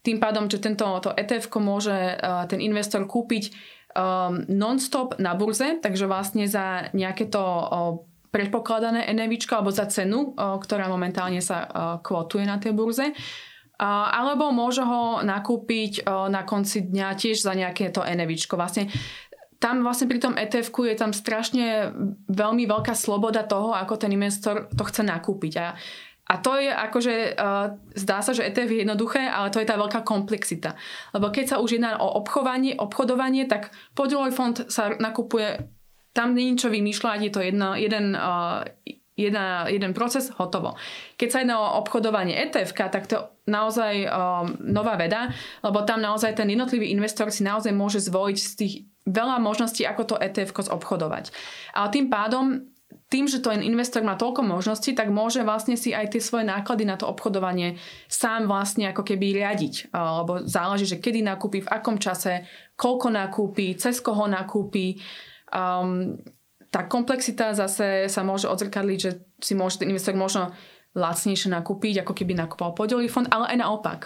Tým 0.07 0.23
pádom, 0.23 0.47
že 0.47 0.63
tento 0.63 0.87
to 1.03 1.11
ETF 1.11 1.51
môže 1.59 1.91
uh, 1.93 2.47
ten 2.47 2.63
investor 2.63 3.03
kúpiť 3.03 3.51
um, 3.99 4.47
non-stop 4.47 5.19
na 5.19 5.35
burze, 5.35 5.83
takže 5.83 6.07
vlastne 6.07 6.47
za 6.47 6.95
nejaké 6.95 7.27
to 7.27 7.43
uh, 7.43 7.99
predpokladané 8.31 9.11
NAV 9.11 9.43
alebo 9.51 9.75
za 9.75 9.91
cenu, 9.91 10.39
uh, 10.39 10.55
ktorá 10.63 10.87
momentálne 10.87 11.43
sa 11.43 11.67
uh, 11.67 11.71
kvotuje 11.99 12.47
na 12.47 12.63
tej 12.63 12.73
burze, 12.79 13.11
alebo 13.79 14.51
môže 14.51 14.83
ho 14.83 15.23
nakúpiť 15.23 16.03
na 16.03 16.43
konci 16.43 16.91
dňa 16.91 17.15
tiež 17.15 17.47
za 17.47 17.55
nejaké 17.55 17.95
to 17.95 18.03
NVčko. 18.03 18.59
Vlastne 18.59 18.91
tam 19.63 19.87
vlastne 19.87 20.11
pri 20.11 20.19
tom 20.19 20.35
etf 20.39 20.71
je 20.71 20.95
tam 20.99 21.15
strašne 21.15 21.95
veľmi 22.27 22.67
veľká 22.67 22.95
sloboda 22.95 23.47
toho, 23.47 23.75
ako 23.75 23.95
ten 23.99 24.15
investor 24.15 24.67
to 24.75 24.83
chce 24.83 25.07
nakúpiť. 25.07 25.53
A, 25.59 25.79
a 26.29 26.35
to 26.37 26.61
je 26.61 26.69
akože, 26.69 27.15
uh, 27.41 27.73
zdá 27.97 28.21
sa, 28.21 28.37
že 28.37 28.45
ETF 28.45 28.69
je 28.69 28.81
jednoduché, 28.85 29.25
ale 29.25 29.49
to 29.49 29.65
je 29.65 29.69
tá 29.69 29.81
veľká 29.81 30.05
komplexita. 30.05 30.77
Lebo 31.17 31.33
keď 31.33 31.57
sa 31.57 31.61
už 31.65 31.81
jedná 31.81 31.97
o 31.97 32.21
obchodovanie, 32.21 32.77
obchodovanie 32.77 33.49
tak 33.49 33.73
podielový 33.97 34.37
fond 34.37 34.53
sa 34.69 34.93
nakupuje, 34.93 35.57
tam 36.13 36.37
je 36.37 36.61
čo 36.61 36.69
vymýšľať, 36.69 37.19
je 37.25 37.33
to 37.33 37.41
jedno, 37.41 37.73
jeden, 37.81 38.13
uh, 38.13 38.61
jedna, 39.17 39.73
jeden 39.73 39.97
proces, 39.97 40.29
hotovo. 40.37 40.77
Keď 41.17 41.29
sa 41.33 41.41
jedná 41.41 41.57
o 41.65 41.81
obchodovanie 41.81 42.37
ETF, 42.37 42.77
tak 42.77 43.09
to 43.09 43.33
naozaj 43.49 44.05
um, 44.05 44.53
nová 44.63 45.01
veda, 45.01 45.33
lebo 45.65 45.83
tam 45.89 46.05
naozaj 46.05 46.37
ten 46.37 46.53
jednotlivý 46.53 46.93
investor 46.93 47.33
si 47.33 47.41
naozaj 47.41 47.73
môže 47.73 48.05
zvoliť 48.05 48.37
z 48.37 48.53
tých 48.55 48.75
veľa 49.09 49.41
možností, 49.41 49.89
ako 49.89 50.15
to 50.15 50.21
ETF 50.21 50.69
obchodovať. 50.69 51.33
Ale 51.73 51.89
tým 51.89 52.13
pádom 52.13 52.69
tým, 53.09 53.25
že 53.25 53.41
to 53.41 53.49
investor 53.57 54.05
má 54.05 54.21
toľko 54.21 54.45
možností, 54.45 54.93
tak 54.93 55.09
môže 55.09 55.41
vlastne 55.41 55.81
si 55.81 55.97
aj 55.97 56.13
tie 56.13 56.21
svoje 56.21 56.45
náklady 56.45 56.85
na 56.85 57.01
to 57.01 57.09
obchodovanie 57.09 57.81
sám 58.05 58.45
vlastne 58.45 58.93
ako 58.93 59.01
keby 59.01 59.33
riadiť. 59.41 59.89
Lebo 59.97 60.45
záleží, 60.45 60.85
že 60.85 61.01
kedy 61.01 61.25
nakúpi, 61.25 61.65
v 61.65 61.73
akom 61.73 61.97
čase, 61.97 62.45
koľko 62.77 63.09
nakúpi, 63.09 63.73
cez 63.81 64.05
koho 64.05 64.29
nakúpi. 64.29 65.01
Um, 65.49 66.21
tá 66.69 66.85
komplexita 66.85 67.57
zase 67.57 68.13
sa 68.13 68.21
môže 68.21 68.45
odzrkadliť, 68.45 68.99
že 69.01 69.25
si 69.41 69.57
môže 69.57 69.81
ten 69.81 69.89
investor 69.89 70.13
možno 70.13 70.53
lacnejšie 70.93 71.49
nakúpiť, 71.49 72.05
ako 72.05 72.13
keby 72.13 72.37
nakúpal 72.37 72.77
podielový 72.77 73.09
fond, 73.09 73.25
ale 73.33 73.57
aj 73.57 73.57
naopak. 73.57 74.01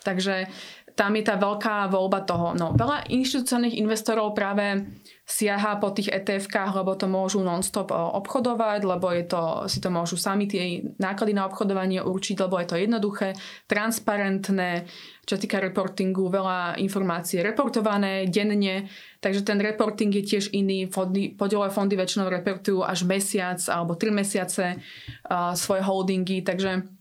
Takže 0.00 0.48
tam 0.96 1.12
je 1.12 1.24
tá 1.28 1.36
veľká 1.36 1.92
voľba 1.92 2.24
toho. 2.24 2.56
No, 2.56 2.72
veľa 2.72 3.12
inštitucionálnych 3.12 3.76
investorov 3.76 4.32
práve 4.32 4.88
siaha 5.26 5.82
po 5.82 5.90
tých 5.90 6.14
ETF-kách, 6.14 6.78
lebo 6.78 6.94
to 6.94 7.10
môžu 7.10 7.42
non-stop 7.42 7.90
eh, 7.90 7.98
obchodovať, 7.98 8.80
lebo 8.86 9.10
je 9.10 9.24
to, 9.26 9.42
si 9.66 9.82
to 9.82 9.90
môžu 9.90 10.14
sami 10.14 10.46
tie 10.46 10.86
náklady 11.02 11.34
na 11.34 11.50
obchodovanie 11.50 12.00
určiť, 12.06 12.38
lebo 12.46 12.62
je 12.62 12.66
to 12.70 12.76
jednoduché, 12.78 13.34
transparentné, 13.66 14.86
čo 15.26 15.34
týka 15.34 15.58
reportingu, 15.58 16.30
veľa 16.30 16.78
informácií 16.78 17.42
reportované 17.42 18.30
denne, 18.30 18.86
takže 19.18 19.42
ten 19.42 19.58
reporting 19.58 20.14
je 20.14 20.22
tiež 20.22 20.54
iný. 20.54 20.86
Fondy, 20.86 21.34
podielové 21.34 21.74
fondy 21.74 21.98
väčšinou 21.98 22.30
reportujú 22.30 22.86
až 22.86 23.02
mesiac 23.02 23.58
alebo 23.66 23.98
tri 23.98 24.14
mesiace 24.14 24.78
uh, 24.78 25.50
svoje 25.58 25.82
holdingy, 25.82 26.46
takže 26.46 26.95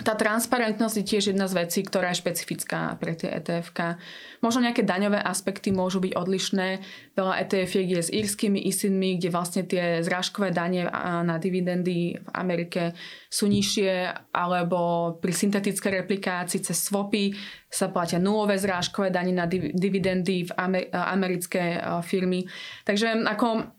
tá 0.00 0.16
transparentnosť 0.16 0.96
je 0.96 1.04
tiež 1.04 1.24
jedna 1.34 1.44
z 1.44 1.60
vecí, 1.60 1.84
ktorá 1.84 2.14
je 2.14 2.24
špecifická 2.24 2.96
pre 2.96 3.12
tie 3.12 3.28
etf 3.36 3.68
Možno 4.40 4.64
nejaké 4.64 4.80
daňové 4.80 5.20
aspekty 5.20 5.76
môžu 5.76 6.00
byť 6.00 6.16
odlišné. 6.16 6.68
Veľa 7.12 7.34
etf 7.44 7.68
je 7.76 8.00
s 8.00 8.08
írskymi 8.08 8.64
ISINmi, 8.64 9.20
kde 9.20 9.28
vlastne 9.28 9.62
tie 9.68 10.00
zrážkové 10.00 10.56
dane 10.56 10.88
na 11.26 11.36
dividendy 11.36 12.16
v 12.16 12.28
Amerike 12.32 12.96
sú 13.28 13.44
nižšie, 13.52 14.08
alebo 14.32 15.20
pri 15.20 15.36
syntetickej 15.36 15.92
replikácii 16.00 16.64
cez 16.64 16.80
swapy 16.80 17.36
sa 17.68 17.92
platia 17.92 18.16
nulové 18.16 18.56
zrážkové 18.56 19.12
dane 19.12 19.36
na 19.36 19.44
dividendy 19.50 20.48
v 20.48 20.52
americké 20.96 21.76
firmy. 22.00 22.48
Takže 22.88 23.20
ako 23.28 23.76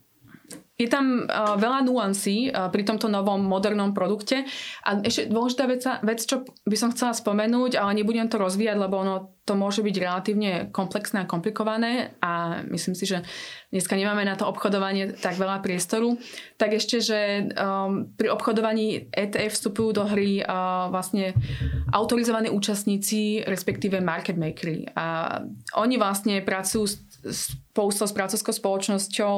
je 0.82 0.90
tam 0.90 1.30
uh, 1.30 1.54
veľa 1.62 1.86
nuancí 1.86 2.50
uh, 2.50 2.74
pri 2.74 2.82
tomto 2.82 3.06
novom 3.06 3.46
modernom 3.46 3.94
produkte. 3.94 4.50
A 4.82 4.98
ešte 5.06 5.30
dôležitá 5.30 5.70
vec, 5.70 5.86
vec, 5.86 6.20
čo 6.26 6.42
by 6.66 6.78
som 6.78 6.90
chcela 6.90 7.14
spomenúť, 7.14 7.78
ale 7.78 8.02
nebudem 8.02 8.26
to 8.26 8.42
rozvíjať, 8.42 8.78
lebo 8.82 8.98
ono 8.98 9.38
to 9.42 9.58
môže 9.58 9.82
byť 9.82 9.96
relatívne 9.98 10.52
komplexné 10.70 11.26
a 11.26 11.30
komplikované 11.30 12.14
a 12.22 12.62
myslím 12.70 12.94
si, 12.94 13.10
že 13.10 13.26
dneska 13.74 13.98
nemáme 13.98 14.22
na 14.22 14.38
to 14.38 14.46
obchodovanie 14.46 15.18
tak 15.18 15.34
veľa 15.36 15.66
priestoru, 15.66 16.16
tak 16.62 16.78
ešte, 16.78 17.02
že 17.02 17.20
um, 17.58 18.06
pri 18.14 18.30
obchodovaní 18.30 19.10
ETF 19.10 19.58
vstupujú 19.58 19.98
do 19.98 20.04
hry 20.06 20.46
uh, 20.46 20.94
vlastne 20.94 21.34
autorizovaní 21.90 22.54
účastníci, 22.54 23.42
respektíve 23.50 23.98
market 23.98 24.38
makery. 24.38 24.86
A 24.94 25.42
oni 25.74 25.98
vlastne 25.98 26.46
pracujú 26.46 26.86
s 26.86 27.11
spolu 27.30 27.90
s 27.94 28.14
pracovskou 28.14 28.52
spoločnosťou 28.52 29.36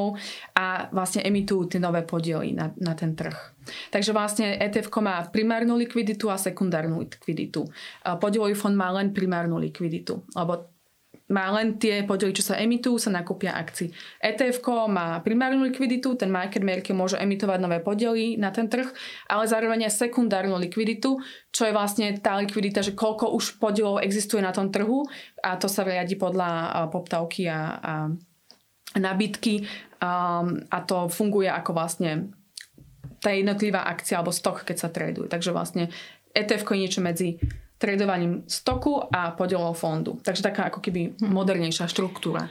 a 0.58 0.90
vlastne 0.90 1.22
emitujú 1.22 1.76
tie 1.76 1.80
nové 1.80 2.02
podiely 2.08 2.56
na, 2.56 2.72
na 2.80 2.94
ten 2.96 3.14
trh. 3.14 3.36
Takže 3.92 4.12
vlastne 4.12 4.60
ETF 4.60 4.92
má 5.00 5.24
primárnu 5.28 5.80
likviditu 5.80 6.28
a 6.28 6.36
sekundárnu 6.36 7.00
likviditu. 7.00 7.64
Podielový 8.04 8.56
fond 8.56 8.76
má 8.76 8.92
len 8.92 9.16
primárnu 9.16 9.56
likviditu, 9.56 10.24
lebo 10.36 10.73
má 11.34 11.50
len 11.58 11.82
tie 11.82 12.06
podiely, 12.06 12.30
čo 12.30 12.54
sa 12.54 12.62
emitujú, 12.62 13.02
sa 13.02 13.10
nakúpia 13.10 13.58
akcií. 13.58 13.90
ETF 14.22 14.62
má 14.86 15.18
primárnu 15.26 15.66
likviditu, 15.66 16.14
ten 16.14 16.30
market 16.30 16.62
maker 16.62 16.94
môže 16.94 17.18
emitovať 17.18 17.58
nové 17.58 17.82
podiely 17.82 18.38
na 18.38 18.54
ten 18.54 18.70
trh, 18.70 18.86
ale 19.26 19.50
zároveň 19.50 19.90
aj 19.90 20.06
sekundárnu 20.06 20.54
likviditu, 20.62 21.18
čo 21.50 21.66
je 21.66 21.74
vlastne 21.74 22.14
tá 22.22 22.38
likvidita, 22.38 22.86
že 22.86 22.94
koľko 22.94 23.34
už 23.34 23.58
podielov 23.58 24.06
existuje 24.06 24.46
na 24.46 24.54
tom 24.54 24.70
trhu 24.70 25.02
a 25.42 25.58
to 25.58 25.66
sa 25.66 25.82
riadi 25.82 26.14
podľa 26.14 26.86
poptávky 26.94 27.50
a, 27.50 27.60
a 27.82 27.94
nabytky 28.94 29.66
um, 29.98 30.62
a 30.70 30.78
to 30.86 31.10
funguje 31.10 31.50
ako 31.50 31.74
vlastne 31.74 32.30
tá 33.18 33.34
jednotlivá 33.34 33.90
akcia 33.90 34.20
alebo 34.22 34.36
stok, 34.36 34.68
keď 34.68 34.78
sa 34.78 34.94
traduje. 34.94 35.32
Takže 35.32 35.50
vlastne 35.56 35.90
ETF 36.36 36.68
je 36.68 36.78
niečo 36.78 37.02
medzi 37.02 37.40
tradovaním 37.84 38.48
stoku 38.48 39.04
a 39.12 39.36
podielov 39.36 39.76
fondu. 39.76 40.16
Takže 40.24 40.40
taká 40.40 40.72
ako 40.72 40.80
keby 40.80 41.20
modernejšia 41.20 41.92
štruktúra. 41.92 42.48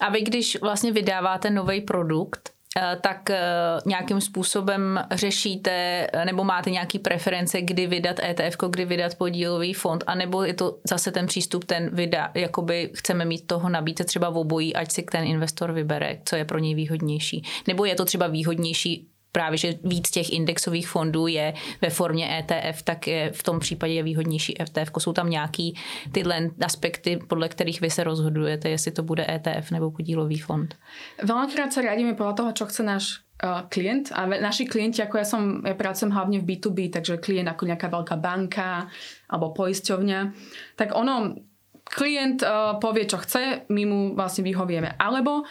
A 0.00 0.10
vy, 0.10 0.22
když 0.22 0.60
vlastně 0.62 0.92
vydáváte 0.92 1.50
nový 1.50 1.80
produkt, 1.80 2.50
eh, 2.76 2.96
tak 3.00 3.30
eh, 3.30 3.40
nějakým 3.86 4.20
způsobem 4.20 5.00
řešíte 5.10 6.06
nebo 6.24 6.44
máte 6.44 6.70
nějaký 6.70 6.98
preference, 6.98 7.60
kdy 7.62 7.86
vydat 7.86 8.20
ETF, 8.20 8.56
kdy 8.70 8.84
vydat 8.84 9.14
podílový 9.14 9.74
fond, 9.74 10.04
anebo 10.06 10.44
je 10.44 10.54
to 10.54 10.78
zase 10.88 11.10
ten 11.10 11.26
přístup, 11.26 11.64
ten 11.64 11.90
vydá, 11.90 12.30
jakoby 12.34 12.90
chceme 12.94 13.24
mít 13.24 13.46
toho 13.46 13.68
nabídce 13.68 14.04
třeba 14.04 14.30
v 14.30 14.36
obojí, 14.36 14.76
ať 14.76 14.92
si 14.92 15.02
ten 15.02 15.24
investor 15.24 15.72
vybere, 15.72 16.18
co 16.24 16.36
je 16.36 16.44
pro 16.44 16.58
něj 16.58 16.74
výhodnější. 16.74 17.42
Nebo 17.66 17.84
je 17.84 17.94
to 17.94 18.04
třeba 18.04 18.26
výhodnější 18.26 19.08
právě, 19.36 19.58
že 19.58 19.74
víc 19.84 20.10
těch 20.10 20.32
indexových 20.32 20.88
fondů 20.88 21.26
je 21.26 21.52
ve 21.82 21.90
formě 21.90 22.24
ETF, 22.38 22.82
tak 22.82 23.06
je 23.06 23.30
v 23.36 23.42
tom 23.42 23.60
případě 23.60 23.92
je 23.92 24.02
výhodnější 24.02 24.62
ETF. 24.62 24.96
Jsou 24.98 25.12
tam 25.12 25.30
nějaký 25.30 25.76
tyhle 26.12 26.50
aspekty, 26.64 27.20
podle 27.28 27.48
kterých 27.48 27.80
vy 27.80 27.90
se 27.90 28.04
rozhodujete, 28.04 28.68
jestli 28.68 28.90
to 28.96 29.02
bude 29.02 29.26
ETF 29.28 29.70
nebo 29.70 29.90
podílový 29.92 30.40
fond? 30.40 30.72
Veľakrát 31.20 31.68
sa 31.68 31.84
riadíme 31.84 32.16
podľa 32.16 32.34
toho, 32.40 32.50
čo 32.56 32.64
chce 32.64 32.80
náš 32.80 33.04
uh, 33.44 33.68
klient 33.68 34.08
a 34.16 34.24
naši 34.24 34.64
klienti, 34.64 35.04
ako 35.04 35.20
ja 35.20 35.26
som, 35.28 35.60
ja 35.60 35.76
pracujem 35.76 36.16
hlavne 36.16 36.40
v 36.40 36.56
B2B, 36.56 36.88
takže 36.88 37.20
klient 37.20 37.52
ako 37.52 37.68
nejaká 37.68 37.92
veľká 37.92 38.16
banka 38.16 38.88
alebo 39.28 39.52
poisťovňa, 39.52 40.20
tak 40.80 40.96
ono, 40.96 41.36
klient 41.84 42.40
uh, 42.40 42.80
povie, 42.80 43.04
čo 43.04 43.20
chce, 43.20 43.68
my 43.68 43.82
mu 43.84 44.00
vlastne 44.16 44.42
vyhovieme. 44.48 44.96
Alebo 44.96 45.44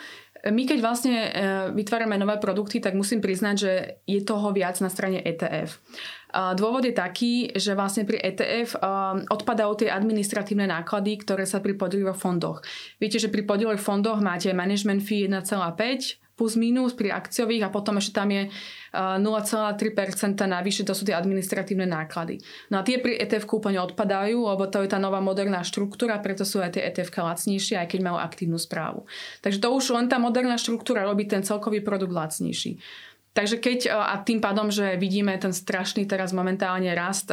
my 0.45 0.63
keď 0.69 0.79
vlastne 0.81 1.15
e, 1.17 1.29
vytvárame 1.73 2.21
nové 2.21 2.37
produkty, 2.37 2.77
tak 2.77 2.93
musím 2.93 3.17
priznať, 3.17 3.55
že 3.57 3.71
je 4.05 4.21
toho 4.21 4.53
viac 4.53 4.77
na 4.81 4.93
strane 4.93 5.17
ETF. 5.21 5.81
Dôvod 6.35 6.83
je 6.83 6.91
taký, 6.91 7.55
že 7.55 7.79
vlastne 7.79 8.03
pri 8.03 8.19
ETF 8.19 8.75
odpadajú 9.31 9.71
tie 9.79 9.87
administratívne 9.87 10.67
náklady, 10.67 11.23
ktoré 11.23 11.47
sa 11.47 11.63
pri 11.63 11.79
podielových 11.79 12.19
fondoch. 12.19 12.59
Viete, 12.99 13.23
že 13.23 13.31
pri 13.31 13.47
podielových 13.47 13.79
fondoch 13.79 14.19
máte 14.19 14.51
management 14.51 14.99
fee 14.99 15.31
1,5 15.31 16.24
plus 16.35 16.59
minus 16.59 16.91
pri 16.91 17.15
akciových 17.15 17.67
a 17.67 17.73
potom 17.73 17.95
ešte 17.95 18.19
tam 18.19 18.27
je 18.27 18.51
0,3% 18.91 19.79
navyše, 20.43 20.83
to 20.83 20.91
sú 20.91 21.07
tie 21.07 21.15
administratívne 21.15 21.87
náklady. 21.87 22.43
No 22.71 22.79
a 22.79 22.85
tie 22.85 22.99
pri 22.99 23.15
ETF 23.23 23.47
úplne 23.55 23.79
odpadajú, 23.79 24.35
lebo 24.35 24.67
to 24.67 24.83
je 24.83 24.91
tá 24.91 24.99
nová 24.99 25.23
moderná 25.23 25.63
štruktúra, 25.63 26.19
preto 26.19 26.43
sú 26.43 26.59
aj 26.59 26.75
tie 26.75 26.83
ETF 26.91 27.15
lacnejšie, 27.15 27.79
aj 27.79 27.87
keď 27.87 27.99
majú 28.03 28.17
aktívnu 28.19 28.59
správu. 28.59 29.07
Takže 29.39 29.63
to 29.63 29.67
už 29.71 29.95
len 29.95 30.11
tá 30.11 30.19
moderná 30.19 30.59
štruktúra 30.59 31.07
robí 31.07 31.23
ten 31.23 31.43
celkový 31.43 31.79
produkt 31.79 32.11
lacnejší. 32.11 32.83
Takže 33.35 33.59
keď, 33.59 33.79
a 33.91 34.15
tým 34.23 34.39
pádom, 34.39 34.71
že 34.71 34.95
vidíme 34.95 35.35
ten 35.35 35.51
strašný 35.51 36.07
teraz 36.07 36.31
momentálne 36.31 36.87
rast 36.95 37.27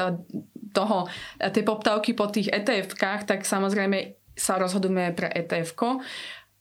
toho, 0.75 1.07
tej 1.39 1.63
poptávky 1.63 2.19
po 2.19 2.27
tých 2.27 2.51
ETF-kách, 2.51 3.23
tak 3.23 3.47
samozrejme 3.47 4.19
sa 4.35 4.59
rozhodujeme 4.59 5.15
pre 5.15 5.31
ETF. 5.31 5.79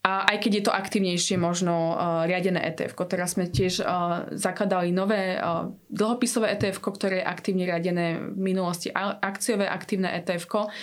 A 0.02 0.34
aj 0.34 0.38
keď 0.42 0.52
je 0.58 0.64
to 0.66 0.74
aktívnejšie 0.74 1.38
možno 1.38 1.94
uh, 1.94 2.26
riadené 2.26 2.58
ETF. 2.74 2.98
Teraz 3.06 3.38
sme 3.38 3.46
tiež 3.46 3.86
uh, 3.86 4.26
zakladali 4.34 4.90
nové 4.90 5.38
uh, 5.38 5.70
dlhopisové 5.94 6.58
ETF, 6.58 6.82
ktoré 6.82 7.22
je 7.22 7.30
aktívne 7.30 7.70
riadené 7.70 8.18
v 8.34 8.40
minulosti 8.42 8.90
akciové 8.98 9.70
aktívne 9.70 10.10
ETF. 10.10 10.74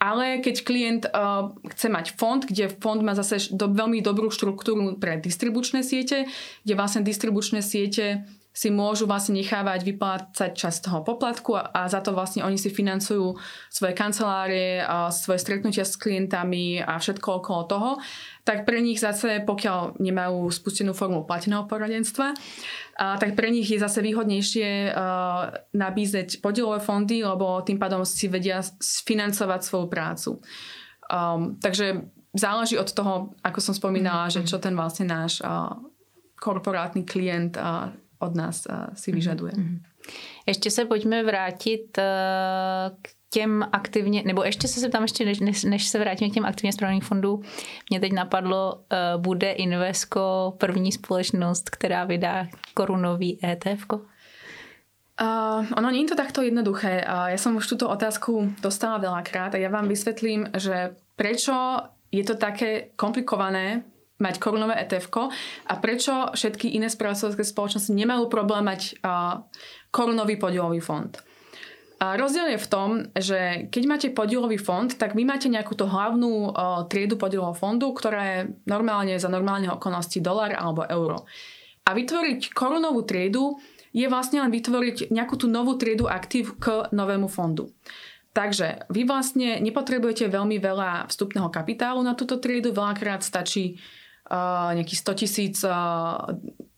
Ale 0.00 0.40
keď 0.40 0.56
klient 0.64 1.04
uh, 1.12 1.52
chce 1.68 1.92
mať 1.92 2.16
fond, 2.16 2.40
kde 2.40 2.72
fond 2.72 3.00
má 3.04 3.12
zase 3.12 3.52
do, 3.52 3.68
veľmi 3.68 4.00
dobrú 4.00 4.32
štruktúru 4.32 4.96
pre 4.96 5.20
distribučné 5.20 5.84
siete, 5.84 6.24
kde 6.64 6.74
vlastne 6.76 7.04
distribučné 7.04 7.60
siete 7.60 8.24
si 8.56 8.72
môžu 8.72 9.04
vlastne 9.04 9.36
nechávať 9.36 9.84
vyplácať 9.84 10.56
časť 10.56 10.88
toho 10.88 11.04
poplatku 11.04 11.52
a, 11.60 11.68
a 11.76 11.92
za 11.92 12.00
to 12.00 12.16
vlastne 12.16 12.40
oni 12.40 12.56
si 12.56 12.72
financujú 12.72 13.36
svoje 13.68 13.92
kancelárie, 13.92 14.80
a 14.80 15.12
svoje 15.12 15.44
stretnutia 15.44 15.84
s 15.84 16.00
klientami 16.00 16.80
a 16.80 16.96
všetko 16.96 17.44
okolo 17.44 17.62
toho, 17.68 17.90
tak 18.48 18.64
pre 18.64 18.80
nich 18.80 18.96
zase, 18.96 19.44
pokiaľ 19.44 20.00
nemajú 20.00 20.48
spustenú 20.48 20.96
formu 20.96 21.28
plateného 21.28 21.68
poradenstva, 21.68 22.32
a, 22.96 23.20
tak 23.20 23.36
pre 23.36 23.52
nich 23.52 23.68
je 23.68 23.76
zase 23.76 24.00
výhodnejšie 24.00 24.88
a, 24.88 25.52
nabízeť 25.76 26.40
podielové 26.40 26.80
fondy, 26.80 27.20
lebo 27.28 27.60
tým 27.60 27.76
pádom 27.76 28.08
si 28.08 28.24
vedia 28.32 28.64
financovať 28.80 29.60
svoju 29.60 29.86
prácu. 29.92 30.30
Um, 31.12 31.60
takže 31.60 32.08
záleží 32.32 32.80
od 32.80 32.88
toho, 32.88 33.36
ako 33.44 33.60
som 33.60 33.76
spomínala, 33.76 34.32
mm-hmm. 34.32 34.48
že 34.48 34.48
čo 34.48 34.56
ten 34.56 34.72
vlastne 34.72 35.12
náš 35.12 35.44
uh, 35.44 35.76
korporátny 36.40 37.04
klient 37.04 37.60
uh, 37.60 37.92
od 38.18 38.34
nás 38.34 38.66
si 38.94 39.10
mhm, 39.10 39.14
vyžaduje. 39.14 39.52
Ještě 40.46 40.70
se 40.70 40.84
pojďme 40.84 41.24
vrátit 41.24 41.98
k 43.02 43.08
těm 43.30 43.66
aktivně, 43.72 44.22
nebo 44.26 44.44
ještě 44.44 44.68
se 44.68 44.88
tam 44.88 45.02
ještě, 45.02 45.24
než, 45.24 45.64
než 45.64 45.84
se 45.84 45.98
vrátíme 45.98 46.30
k 46.30 46.34
těm 46.34 46.46
aktivně 46.46 46.72
správných 46.72 47.04
fondů, 47.04 47.42
mě 47.90 48.00
teď 48.00 48.12
napadlo, 48.12 48.80
bude 49.16 49.50
Invesco 49.50 50.54
první 50.58 50.92
společnost, 50.92 51.70
která 51.70 52.04
vydá 52.04 52.46
korunový 52.74 53.38
ETF? 53.44 53.86
Uh, 55.16 55.64
ono 55.72 55.88
nie 55.88 56.04
je 56.04 56.12
to 56.12 56.20
takto 56.20 56.44
jednoduché. 56.44 57.00
Uh, 57.00 57.32
ja 57.32 57.40
som 57.40 57.56
už 57.56 57.72
túto 57.72 57.88
otázku 57.88 58.52
dostala 58.60 59.00
veľakrát 59.00 59.56
a 59.56 59.58
ja 59.64 59.72
vám 59.72 59.88
vysvetlím, 59.88 60.52
že 60.52 60.92
prečo 61.16 61.56
je 62.12 62.20
to 62.20 62.36
také 62.36 62.92
komplikované 63.00 63.80
mať 64.16 64.40
korunové 64.40 64.80
etf 64.80 65.12
a 65.68 65.74
prečo 65.76 66.32
všetky 66.32 66.72
iné 66.72 66.88
spracovateľské 66.88 67.44
spoločnosti 67.44 67.92
nemajú 67.92 68.32
problém 68.32 68.64
mať 68.64 68.96
uh, 69.04 69.44
korunový 69.92 70.40
podielový 70.40 70.80
fond. 70.80 71.12
A 71.96 72.20
rozdiel 72.20 72.52
je 72.56 72.60
v 72.60 72.68
tom, 72.68 72.88
že 73.16 73.40
keď 73.72 73.82
máte 73.88 74.08
podielový 74.12 74.60
fond, 74.60 74.88
tak 74.88 75.16
vy 75.16 75.24
máte 75.24 75.48
nejakú 75.48 75.72
tú 75.72 75.88
hlavnú 75.88 76.52
uh, 76.52 76.84
triedu 76.88 77.16
podielového 77.16 77.56
fondu, 77.56 77.92
ktorá 77.92 78.20
je 78.24 78.40
normálne 78.68 79.16
za 79.16 79.32
normálne 79.32 79.72
okolnosti 79.72 80.20
dolar 80.20 80.52
alebo 80.52 80.84
euro. 80.84 81.24
A 81.88 81.96
vytvoriť 81.96 82.52
korunovú 82.52 83.04
triedu 83.04 83.56
je 83.96 84.04
vlastne 84.12 84.44
len 84.44 84.52
vytvoriť 84.52 85.08
nejakú 85.08 85.40
tú 85.40 85.48
novú 85.48 85.80
triedu 85.80 86.04
aktív 86.04 86.60
k 86.60 86.88
novému 86.92 87.32
fondu. 87.32 87.72
Takže 88.36 88.84
vy 88.92 89.08
vlastne 89.08 89.64
nepotrebujete 89.64 90.28
veľmi 90.28 90.60
veľa 90.60 91.08
vstupného 91.08 91.48
kapitálu 91.48 92.04
na 92.04 92.12
túto 92.12 92.36
triedu, 92.36 92.76
veľakrát 92.76 93.24
stačí 93.24 93.80
nejakých 94.30 95.00
100 95.02 95.20
tisíc 95.22 95.56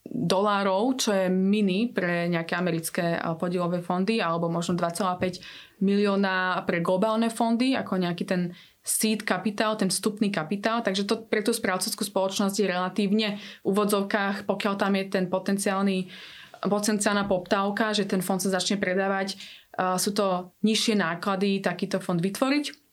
dolárov, 0.08 0.98
čo 0.98 1.14
je 1.14 1.28
mini 1.30 1.88
pre 1.92 2.26
nejaké 2.28 2.56
americké 2.56 3.20
podielové 3.38 3.80
fondy, 3.84 4.20
alebo 4.20 4.48
možno 4.52 4.76
2,5 4.76 5.40
milióna 5.84 6.64
pre 6.66 6.82
globálne 6.82 7.30
fondy, 7.30 7.78
ako 7.78 8.02
nejaký 8.02 8.24
ten 8.26 8.52
seed 8.82 9.22
kapitál, 9.22 9.76
ten 9.76 9.92
vstupný 9.92 10.32
kapitál, 10.32 10.80
takže 10.80 11.04
to 11.04 11.28
pre 11.28 11.44
tú 11.44 11.52
správcovskú 11.52 12.08
spoločnosť 12.08 12.56
je 12.56 12.66
relatívne 12.66 13.28
v 13.36 13.66
úvodzovkách, 13.68 14.48
pokiaľ 14.48 14.74
tam 14.80 14.96
je 14.96 15.04
ten 15.12 15.24
potenciálny 15.28 16.08
potenciálna 16.58 17.30
poptávka, 17.30 17.94
že 17.94 18.02
ten 18.02 18.18
fond 18.18 18.42
sa 18.42 18.50
začne 18.50 18.82
predávať, 18.82 19.38
sú 19.78 20.10
to 20.10 20.50
nižšie 20.66 20.98
náklady 20.98 21.62
takýto 21.62 22.02
fond 22.02 22.18
vytvoriť. 22.18 22.87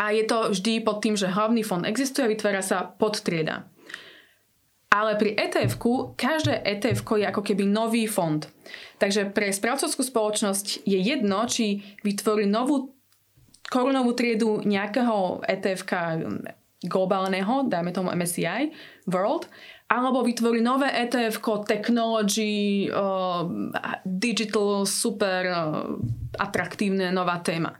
A 0.00 0.16
je 0.16 0.24
to 0.24 0.56
vždy 0.56 0.80
pod 0.80 1.04
tým, 1.04 1.12
že 1.12 1.28
hlavný 1.28 1.60
fond 1.60 1.84
existuje 1.84 2.24
vytvára 2.32 2.64
sa 2.64 2.88
podtrieda. 2.88 3.68
Ale 4.90 5.14
pri 5.20 5.36
etf 5.36 5.76
každé 6.16 6.64
etf 6.66 7.04
je 7.04 7.26
ako 7.28 7.44
keby 7.44 7.68
nový 7.68 8.08
fond. 8.08 8.42
Takže 8.98 9.30
pre 9.30 9.52
správcovskú 9.52 10.02
spoločnosť 10.02 10.82
je 10.88 10.98
jedno, 10.98 11.46
či 11.46 11.84
vytvorí 12.02 12.48
novú 12.48 12.96
korunovú 13.70 14.18
triedu 14.18 14.58
nejakého 14.66 15.46
etf 15.46 15.86
globálneho, 16.82 17.70
dajme 17.70 17.94
tomu 17.94 18.10
MSCI 18.10 18.74
World, 19.06 19.46
alebo 19.86 20.26
vytvorí 20.26 20.58
nové 20.58 20.90
etf 20.90 21.38
technology, 21.68 22.90
uh, 22.90 23.46
digital, 24.02 24.88
super 24.90 25.40
uh, 25.46 25.54
atraktívne 26.34 27.14
nová 27.14 27.38
téma. 27.38 27.78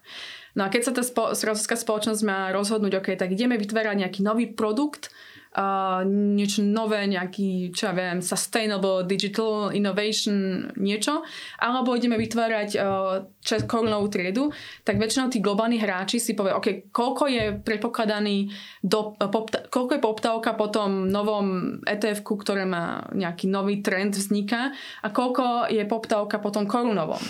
No 0.59 0.66
a 0.66 0.72
keď 0.72 0.82
sa 0.82 0.92
tá 0.94 1.03
spo- 1.07 1.32
spoločnosť 1.34 2.22
má 2.26 2.51
rozhodnúť, 2.51 2.98
OK, 2.98 3.09
tak 3.14 3.30
ideme 3.30 3.55
vytvárať 3.55 3.96
nejaký 4.03 4.20
nový 4.26 4.51
produkt, 4.51 5.14
uh, 5.57 6.03
niečo 6.07 6.62
nové, 6.62 7.07
nejaký, 7.07 7.74
čo 7.74 7.90
ja 7.90 7.94
viem, 7.94 8.22
sustainable 8.22 9.07
digital 9.07 9.74
innovation 9.74 10.70
niečo, 10.78 11.22
alebo 11.59 11.94
ideme 11.94 12.18
vytvárať 12.18 12.68
uh, 12.78 13.66
korunovú 13.66 14.11
triedu, 14.11 14.51
tak 14.86 14.98
väčšinou 14.98 15.30
tí 15.30 15.42
globálni 15.42 15.78
hráči 15.78 16.22
si 16.22 16.34
povie, 16.38 16.55
OK, 16.55 16.90
koľko 16.90 17.24
je 17.30 17.44
predpokladaný, 17.62 18.51
do, 18.82 19.14
popta- 19.18 19.66
koľko 19.70 19.92
je 19.98 20.03
poptávka 20.03 20.51
po 20.55 20.66
tom 20.70 21.11
novom 21.11 21.78
etf 21.86 22.22
ktoré 22.22 22.62
má 22.64 23.11
nejaký 23.14 23.51
nový 23.51 23.82
trend 23.82 24.14
vzniká 24.14 24.70
a 25.03 25.09
koľko 25.11 25.70
je 25.70 25.82
poptávka 25.86 26.38
po 26.38 26.51
tom 26.55 26.66
korunovom. 26.70 27.20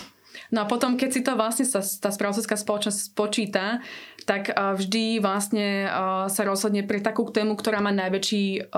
No 0.51 0.63
a 0.63 0.67
potom, 0.67 0.99
keď 0.99 1.11
si 1.15 1.21
to 1.23 1.39
vlastne 1.39 1.63
sa, 1.63 1.79
tá 1.79 2.11
správcovská 2.11 2.59
spoločnosť 2.59 2.99
spočíta, 3.15 3.79
tak 4.27 4.51
vždy 4.55 5.23
vlastne 5.23 5.87
sa 6.27 6.43
rozhodne 6.43 6.83
pre 6.83 6.99
takú 6.99 7.27
tému, 7.31 7.55
ktorá 7.55 7.79
má 7.79 7.95
najväčší, 7.95 8.75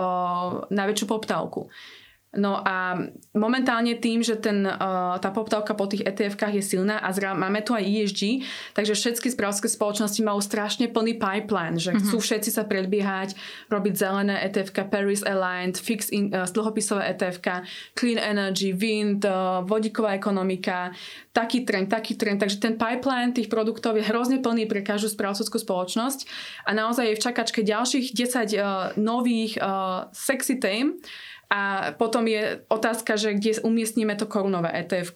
najväčšiu 0.68 1.07
poptávku. 1.09 1.73
No 2.33 2.64
a 2.64 2.97
momentálne 3.37 3.93
tým, 4.01 4.24
že 4.24 4.41
ten, 4.41 4.64
uh, 4.64 5.20
tá 5.20 5.28
poptávka 5.28 5.76
po 5.76 5.85
tých 5.85 6.09
ETF-kách 6.09 6.57
je 6.57 6.64
silná 6.64 6.97
a 6.97 7.12
zra, 7.12 7.37
máme 7.37 7.61
tu 7.61 7.76
aj 7.76 7.85
ESG, 7.85 8.41
takže 8.72 8.97
všetky 8.97 9.28
správské 9.28 9.68
spoločnosti 9.68 10.16
majú 10.24 10.41
strašne 10.41 10.89
plný 10.89 11.20
pipeline, 11.20 11.76
že 11.76 11.93
mm-hmm. 11.93 12.09
chcú 12.09 12.16
všetci 12.24 12.51
sa 12.57 12.64
predbiehať, 12.64 13.37
robiť 13.68 13.95
zelené 14.01 14.41
etf 14.49 14.72
Paris 14.89 15.20
Aligned, 15.28 15.76
fix 15.76 16.09
in, 16.09 16.33
uh, 16.33 16.49
dlhopisové 16.49 17.05
etf 17.12 17.37
Clean 17.93 18.16
Energy, 18.16 18.72
Wind, 18.72 19.28
uh, 19.28 19.61
vodíková 19.68 20.16
ekonomika, 20.16 20.97
taký 21.37 21.68
trend, 21.68 21.93
taký 21.93 22.16
trend. 22.16 22.41
Takže 22.41 22.64
ten 22.64 22.80
pipeline 22.80 23.37
tých 23.37 23.53
produktov 23.53 24.01
je 24.01 24.09
hrozne 24.09 24.41
plný 24.41 24.64
pre 24.64 24.80
každú 24.80 25.12
správcovskú 25.12 25.61
spoločnosť 25.61 26.24
a 26.64 26.72
naozaj 26.72 27.12
je 27.12 27.16
v 27.20 27.24
čakačke 27.28 27.61
ďalších 27.61 28.16
10 28.16 28.57
uh, 28.57 28.97
nových 28.97 29.61
uh, 29.61 30.09
sexy 30.16 30.57
tém, 30.57 30.97
a 31.53 31.92
potom 32.00 32.24
je 32.24 32.64
otázka, 32.72 33.20
že 33.20 33.36
kde 33.36 33.61
umiestnime 33.61 34.16
to 34.16 34.24
korunové 34.24 34.72
etf 34.72 35.12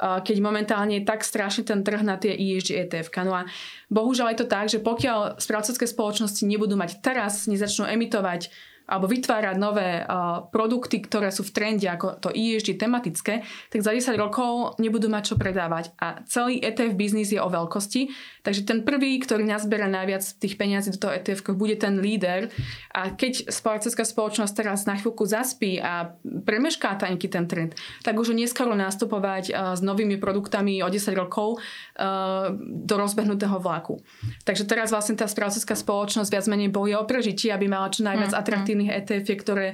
keď 0.00 0.36
momentálne 0.40 0.96
je 0.96 1.04
tak 1.04 1.20
strašne 1.20 1.68
ten 1.68 1.84
trh 1.84 2.00
na 2.00 2.16
tie 2.16 2.32
ESG 2.32 2.88
etf 2.88 3.12
No 3.20 3.36
a 3.36 3.44
bohužiaľ 3.92 4.32
je 4.32 4.40
to 4.40 4.48
tak, 4.48 4.72
že 4.72 4.80
pokiaľ 4.80 5.36
správcovské 5.36 5.84
spoločnosti 5.84 6.48
nebudú 6.48 6.80
mať 6.80 7.04
teraz, 7.04 7.44
nezačnú 7.44 7.84
emitovať 7.92 8.48
alebo 8.86 9.10
vytvárať 9.10 9.56
nové 9.58 10.02
uh, 10.02 10.46
produkty, 10.48 11.02
ktoré 11.02 11.34
sú 11.34 11.42
v 11.42 11.54
trende, 11.54 11.86
ako 11.90 12.22
to 12.22 12.30
ESG 12.30 12.78
tematické, 12.78 13.42
tak 13.70 13.80
za 13.82 13.92
10 13.92 14.14
rokov 14.14 14.78
nebudú 14.78 15.10
mať 15.10 15.34
čo 15.34 15.36
predávať. 15.36 15.90
A 15.98 16.22
celý 16.26 16.62
ETF 16.62 16.94
biznis 16.94 17.34
je 17.34 17.42
o 17.42 17.50
veľkosti, 17.50 18.08
takže 18.46 18.62
ten 18.62 18.86
prvý, 18.86 19.18
ktorý 19.18 19.42
nazberá 19.42 19.90
najviac 19.90 20.22
tých 20.38 20.54
peniazí 20.54 20.94
do 20.94 21.02
toho 21.02 21.12
ETF, 21.18 21.42
bude 21.58 21.74
ten 21.76 21.98
líder. 21.98 22.50
A 22.94 23.12
keď 23.12 23.50
spoločenská 23.50 24.06
spoločnosť 24.06 24.52
teraz 24.54 24.86
na 24.86 24.94
chvíľku 24.94 25.26
zaspí 25.26 25.82
a 25.82 26.14
premešká 26.22 26.96
nejaký 26.96 27.28
ten 27.28 27.44
trend, 27.50 27.74
tak 28.06 28.14
už 28.16 28.32
neskoro 28.32 28.72
nastupovať 28.78 29.50
uh, 29.50 29.74
s 29.74 29.82
novými 29.82 30.16
produktami 30.22 30.80
o 30.80 30.88
10 30.88 31.10
rokov 31.18 31.58
uh, 31.58 32.54
do 32.62 32.94
rozbehnutého 32.94 33.58
vlaku. 33.58 33.98
Takže 34.46 34.64
teraz 34.64 34.94
vlastne 34.94 35.18
tá 35.18 35.26
správcovská 35.26 35.74
spoločnosť 35.74 36.30
viac 36.30 36.46
menej 36.46 36.70
boje 36.70 36.94
o 36.94 37.04
prežitie, 37.08 37.50
aby 37.50 37.66
mala 37.66 37.90
čo 37.90 38.06
najviac 38.06 38.30
mm, 38.30 38.38
atraktívnych 38.38 38.75
atraktívnych 38.76 38.92
ETF, 38.92 39.28
ktoré 39.40 39.66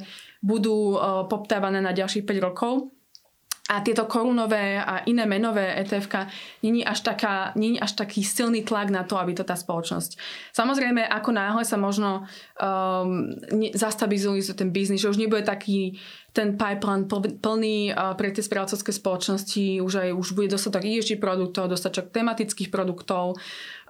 budú 0.42 0.94
uh, 0.94 1.26
poptávané 1.26 1.82
na 1.82 1.90
ďalších 1.90 2.26
5 2.26 2.46
rokov. 2.46 2.94
A 3.70 3.80
tieto 3.80 4.04
korunové 4.10 4.76
a 4.76 5.06
iné 5.06 5.22
menové 5.24 5.64
etf 5.78 6.10
není 6.66 6.82
až, 6.84 7.00
taká, 7.06 7.54
není 7.54 7.78
až 7.80 7.94
taký 7.94 8.20
silný 8.20 8.66
tlak 8.66 8.90
na 8.90 9.06
to, 9.06 9.16
aby 9.16 9.32
to 9.38 9.46
tá 9.46 9.54
spoločnosť. 9.54 10.18
Samozrejme, 10.50 11.06
ako 11.06 11.30
náhle 11.30 11.62
sa 11.64 11.78
možno 11.78 12.26
um, 12.58 13.32
zastabilizuje 13.72 14.58
ten 14.58 14.74
biznis, 14.74 15.00
že 15.00 15.08
už 15.08 15.16
nebude 15.16 15.46
taký 15.46 15.96
ten 16.34 16.58
pipeline 16.58 17.06
plný 17.38 17.94
uh, 17.94 18.12
pre 18.18 18.34
tie 18.34 18.42
správcovské 18.44 18.92
spoločnosti, 18.92 19.78
už 19.78 19.92
aj 20.04 20.08
už 20.10 20.28
bude 20.36 20.52
dostatok 20.52 20.82
ESG 20.82 21.22
produktov, 21.22 21.70
dostatok 21.70 22.10
tematických 22.10 22.68
produktov, 22.68 23.38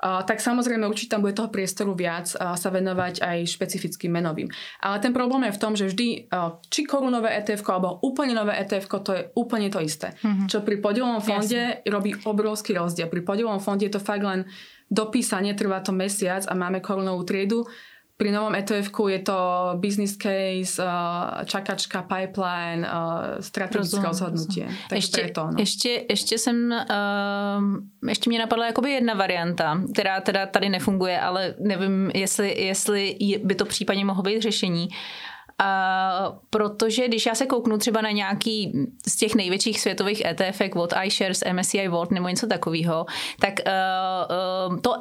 tak 0.02 0.42
samozrejme 0.42 0.82
určite 0.90 1.14
tam 1.14 1.22
bude 1.22 1.38
toho 1.38 1.46
priestoru 1.46 1.94
viac 1.94 2.26
sa 2.34 2.68
venovať 2.74 3.22
aj 3.22 3.38
špecifickým 3.46 4.10
menovým. 4.10 4.50
Ale 4.82 4.98
ten 4.98 5.14
problém 5.14 5.46
je 5.46 5.54
v 5.54 5.62
tom, 5.62 5.78
že 5.78 5.86
vždy 5.86 6.26
či 6.66 6.80
korunové 6.82 7.30
ETF 7.38 7.62
alebo 7.70 8.02
úplne 8.02 8.34
nové 8.34 8.58
ETF, 8.58 8.90
to 8.98 9.10
je 9.14 9.22
úplne 9.38 9.70
to 9.70 9.78
isté. 9.78 10.10
Mm-hmm. 10.26 10.50
Čo 10.50 10.66
pri 10.66 10.82
podielovom 10.82 11.22
fonde 11.22 11.78
Jasne. 11.78 11.86
robí 11.86 12.18
obrovský 12.26 12.74
rozdiel. 12.74 13.06
Pri 13.06 13.22
podielovom 13.22 13.62
fonde 13.62 13.86
je 13.86 13.94
to 13.94 14.02
fakt 14.02 14.26
len 14.26 14.42
dopísanie, 14.90 15.54
trvá 15.54 15.80
to 15.80 15.94
mesiac 15.94 16.44
a 16.50 16.52
máme 16.52 16.82
korunovú 16.82 17.22
triedu 17.22 17.64
pri 18.22 18.30
novom 18.30 18.54
etf 18.54 18.86
je 19.10 19.18
to 19.18 19.38
business 19.82 20.14
case, 20.16 20.78
uh, 20.78 21.42
čakačka, 21.44 22.02
pipeline, 22.06 22.86
uh, 22.86 23.42
strategické 23.42 23.98
rozhodnutie. 23.98 24.68
Ještě, 24.94 25.22
preto, 25.22 25.46
no. 25.46 25.58
ještě, 25.58 26.04
ještě 26.10 26.38
jsem, 26.38 26.70
uh, 26.70 28.08
ještě 28.08 28.30
mě 28.30 28.38
napadla 28.38 28.66
jakoby 28.66 28.90
jedna 28.90 29.14
varianta, 29.14 29.80
která 29.94 30.20
teda 30.20 30.46
tady 30.46 30.68
nefunguje, 30.68 31.20
ale 31.20 31.54
nevím, 31.58 32.10
jestli, 32.14 32.62
jestli 32.62 33.16
by 33.44 33.54
to 33.54 33.64
případně 33.64 34.04
mohlo 34.04 34.22
být 34.22 34.42
řešení. 34.42 34.88
Uh, 34.88 34.94
protože 36.50 37.08
když 37.08 37.26
já 37.26 37.34
se 37.34 37.46
kouknu 37.46 37.78
třeba 37.78 38.00
na 38.00 38.10
nějaký 38.10 38.72
z 39.08 39.16
těch 39.16 39.34
největších 39.34 39.80
světových 39.80 40.24
ETF 40.24 40.60
od 40.76 40.94
iShares, 41.04 41.44
MSCI 41.52 41.88
World 41.88 42.10
nebo 42.10 42.28
něco 42.28 42.46
takového, 42.46 43.06
tak 43.40 43.54
uh, 43.66 44.80
to, 44.80 44.90
uh, 44.90 44.96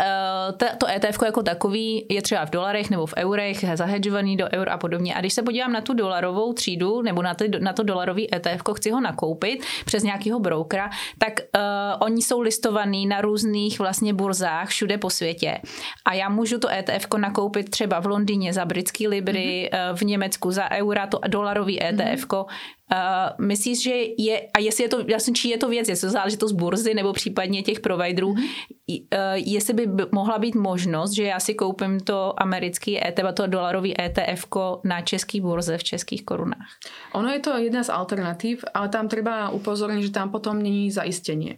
to 0.77 0.87
ETF 0.87 1.17
jako 1.25 1.43
takový 1.43 2.05
je 2.09 2.21
třeba 2.21 2.45
v 2.45 2.49
dolarech 2.49 2.89
nebo 2.89 3.05
v 3.05 3.13
eurech, 3.17 3.65
zahedžovaný 3.73 4.37
do 4.37 4.45
eur 4.53 4.69
a 4.69 4.77
podobně. 4.77 5.15
A 5.15 5.19
když 5.19 5.33
se 5.33 5.43
podívám 5.43 5.71
na 5.71 5.81
tu 5.81 5.93
dolarovou 5.93 6.53
třídu 6.53 7.01
nebo 7.01 7.21
na, 7.21 7.33
ty, 7.33 7.51
na 7.59 7.73
to 7.73 7.83
dolarový 7.83 8.35
ETF, 8.35 8.61
chci 8.75 8.91
ho 8.91 9.01
nakoupit 9.01 9.63
přes 9.85 10.03
nějakého 10.03 10.39
brokera, 10.39 10.89
tak 11.17 11.33
uh, 11.39 11.61
oni 11.99 12.21
jsou 12.21 12.41
listovaný 12.41 13.05
na 13.05 13.21
různých 13.21 13.79
vlastně 13.79 14.13
burzách 14.13 14.69
všude 14.69 14.97
po 14.97 15.09
světě. 15.09 15.61
A 16.05 16.13
já 16.13 16.29
můžu 16.29 16.59
to 16.59 16.69
ETF 16.69 17.07
nakoupit 17.17 17.69
třeba 17.69 17.99
v 17.99 18.05
Londýně 18.05 18.53
za 18.53 18.65
britský 18.65 19.07
libry, 19.07 19.69
mm-hmm. 19.73 19.95
v 19.95 20.01
Německu 20.01 20.50
za 20.51 20.71
eura, 20.71 21.07
to 21.07 21.19
dolarový 21.27 21.83
ETF. 21.83 22.27
Mm-hmm. 22.27 22.45
Uh, 22.91 23.47
myslíš, 23.47 23.83
že 23.83 23.95
je, 24.17 24.35
a 24.53 24.59
jestli 24.59 24.83
je 24.83 24.89
to, 24.89 24.97
jasně, 25.07 25.33
či 25.33 25.49
je 25.49 25.57
to 25.57 25.69
věc, 25.69 25.89
jestli 25.89 26.07
to 26.07 26.11
záležitost 26.11 26.51
burzy 26.51 26.93
nebo 26.93 27.13
případně 27.13 27.63
těch 27.63 27.79
providerů, 27.79 28.33
mm-hmm. 28.33 28.99
uh, 28.99 28.99
jestli 29.35 29.73
by 29.73 30.05
mohla 30.11 30.39
být 30.39 30.55
možnost, 30.55 31.11
že 31.11 31.23
já 31.23 31.39
si 31.39 31.53
koupím 31.53 31.99
to 31.99 32.33
americký 32.41 33.07
ETF, 33.07 33.33
to 33.33 33.47
dolarový 33.47 34.01
ETF 34.01 34.47
na 34.83 35.01
český 35.01 35.41
burze 35.41 35.77
v 35.77 35.83
českých 35.83 36.25
korunách. 36.25 36.67
Ono 37.13 37.29
je 37.29 37.39
to 37.39 37.57
jedna 37.57 37.83
z 37.83 37.89
alternatív, 37.89 38.65
ale 38.73 38.89
tam 38.89 39.07
treba 39.07 39.49
upozorniť, 39.49 40.03
že 40.03 40.11
tam 40.11 40.29
potom 40.31 40.59
není 40.61 40.91
zaistenie. 40.91 41.57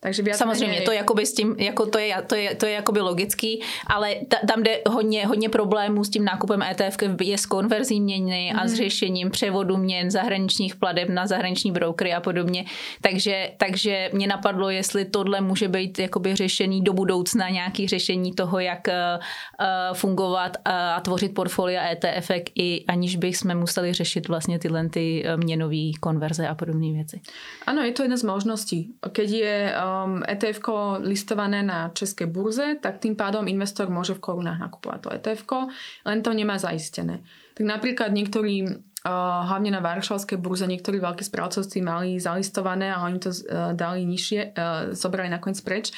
Takže 0.00 0.22
viac 0.22 0.38
Samozřejmě, 0.38 0.80
to, 0.80 0.92
jakoby 0.92 1.26
s 1.26 1.34
tím, 1.34 1.54
jako 1.58 1.86
to, 1.86 1.98
je, 1.98 2.16
to, 2.26 2.34
je, 2.34 2.54
to 2.54 2.66
je 2.66 2.72
jakoby 2.72 3.00
logický, 3.00 3.62
ale 3.86 4.14
ta, 4.28 4.36
tam 4.48 4.62
jde 4.62 4.80
hodně, 4.88 5.26
hodně 5.26 5.48
problémů 5.48 6.04
s 6.04 6.10
tím 6.10 6.24
nákupem 6.24 6.62
ETF, 6.62 6.96
je 7.22 7.38
s 7.38 7.46
konverzí 7.46 8.00
měny 8.00 8.50
mm. 8.52 8.60
a 8.60 8.66
s 8.66 8.70
mhm. 8.70 8.76
řešením 8.76 9.30
převodu 9.30 9.76
měn 9.76 10.10
zahraničních 10.10 10.76
pladeb 10.76 11.08
na 11.08 11.26
zahraniční 11.26 11.72
brokery 11.72 12.14
a 12.14 12.20
podobně. 12.20 12.64
Takže, 13.00 13.50
takže 13.56 14.10
mě 14.12 14.26
napadlo, 14.26 14.70
jestli 14.70 15.04
tohle 15.04 15.40
může 15.40 15.68
být 15.68 15.98
jakoby 15.98 16.36
řešení 16.36 16.82
do 16.82 16.92
budoucna, 16.92 17.48
nějaký 17.48 17.88
řešení 17.88 18.32
toho, 18.32 18.58
jak 18.60 18.88
uh, 18.88 18.94
fungovat 19.96 20.56
a 20.64 21.00
tvořit 21.00 21.34
portfolia 21.34 21.82
ETF, 21.82 22.30
i 22.54 22.84
aniž 22.88 23.16
bych 23.16 23.36
jsme 23.36 23.54
museli 23.54 23.92
řešit 23.92 24.28
vlastně 24.28 24.58
tyhle 24.58 24.88
ty 24.88 25.24
měnové 25.36 25.90
konverze 26.00 26.48
a 26.48 26.54
podobné 26.54 26.92
věci. 26.92 27.20
Ano, 27.66 27.82
je 27.82 27.92
to 27.92 28.02
jedna 28.02 28.16
z 28.16 28.22
možností. 28.22 28.94
Keď 29.12 29.30
je 29.30 29.74
uh, 29.76 29.87
um, 29.88 30.20
etf 30.28 30.60
listované 31.00 31.64
na 31.64 31.88
českej 31.96 32.28
burze, 32.28 32.76
tak 32.84 33.00
tým 33.00 33.16
pádom 33.16 33.48
investor 33.48 33.88
môže 33.88 34.12
v 34.12 34.20
korunách 34.20 34.60
nakupovať 34.60 34.98
to 35.00 35.08
etf 35.16 35.42
len 36.04 36.20
to 36.20 36.30
nemá 36.36 36.60
zaistené. 36.60 37.24
Tak 37.56 37.64
napríklad 37.64 38.12
niektorí 38.12 38.84
Uh, 38.98 39.46
hlavne 39.46 39.70
na 39.70 39.78
Varšavskej 39.78 40.42
burze 40.42 40.66
niektorí 40.66 40.98
veľkí 40.98 41.22
správcovci 41.22 41.78
mali 41.86 42.18
zalistované 42.18 42.90
a 42.90 43.06
oni 43.06 43.22
to 43.22 43.30
uh, 43.30 43.70
dali 43.70 44.02
nižšie, 44.02 44.58
uh, 44.58 44.90
zobrali 44.90 45.30
nakoniec 45.30 45.62
preč. 45.62 45.94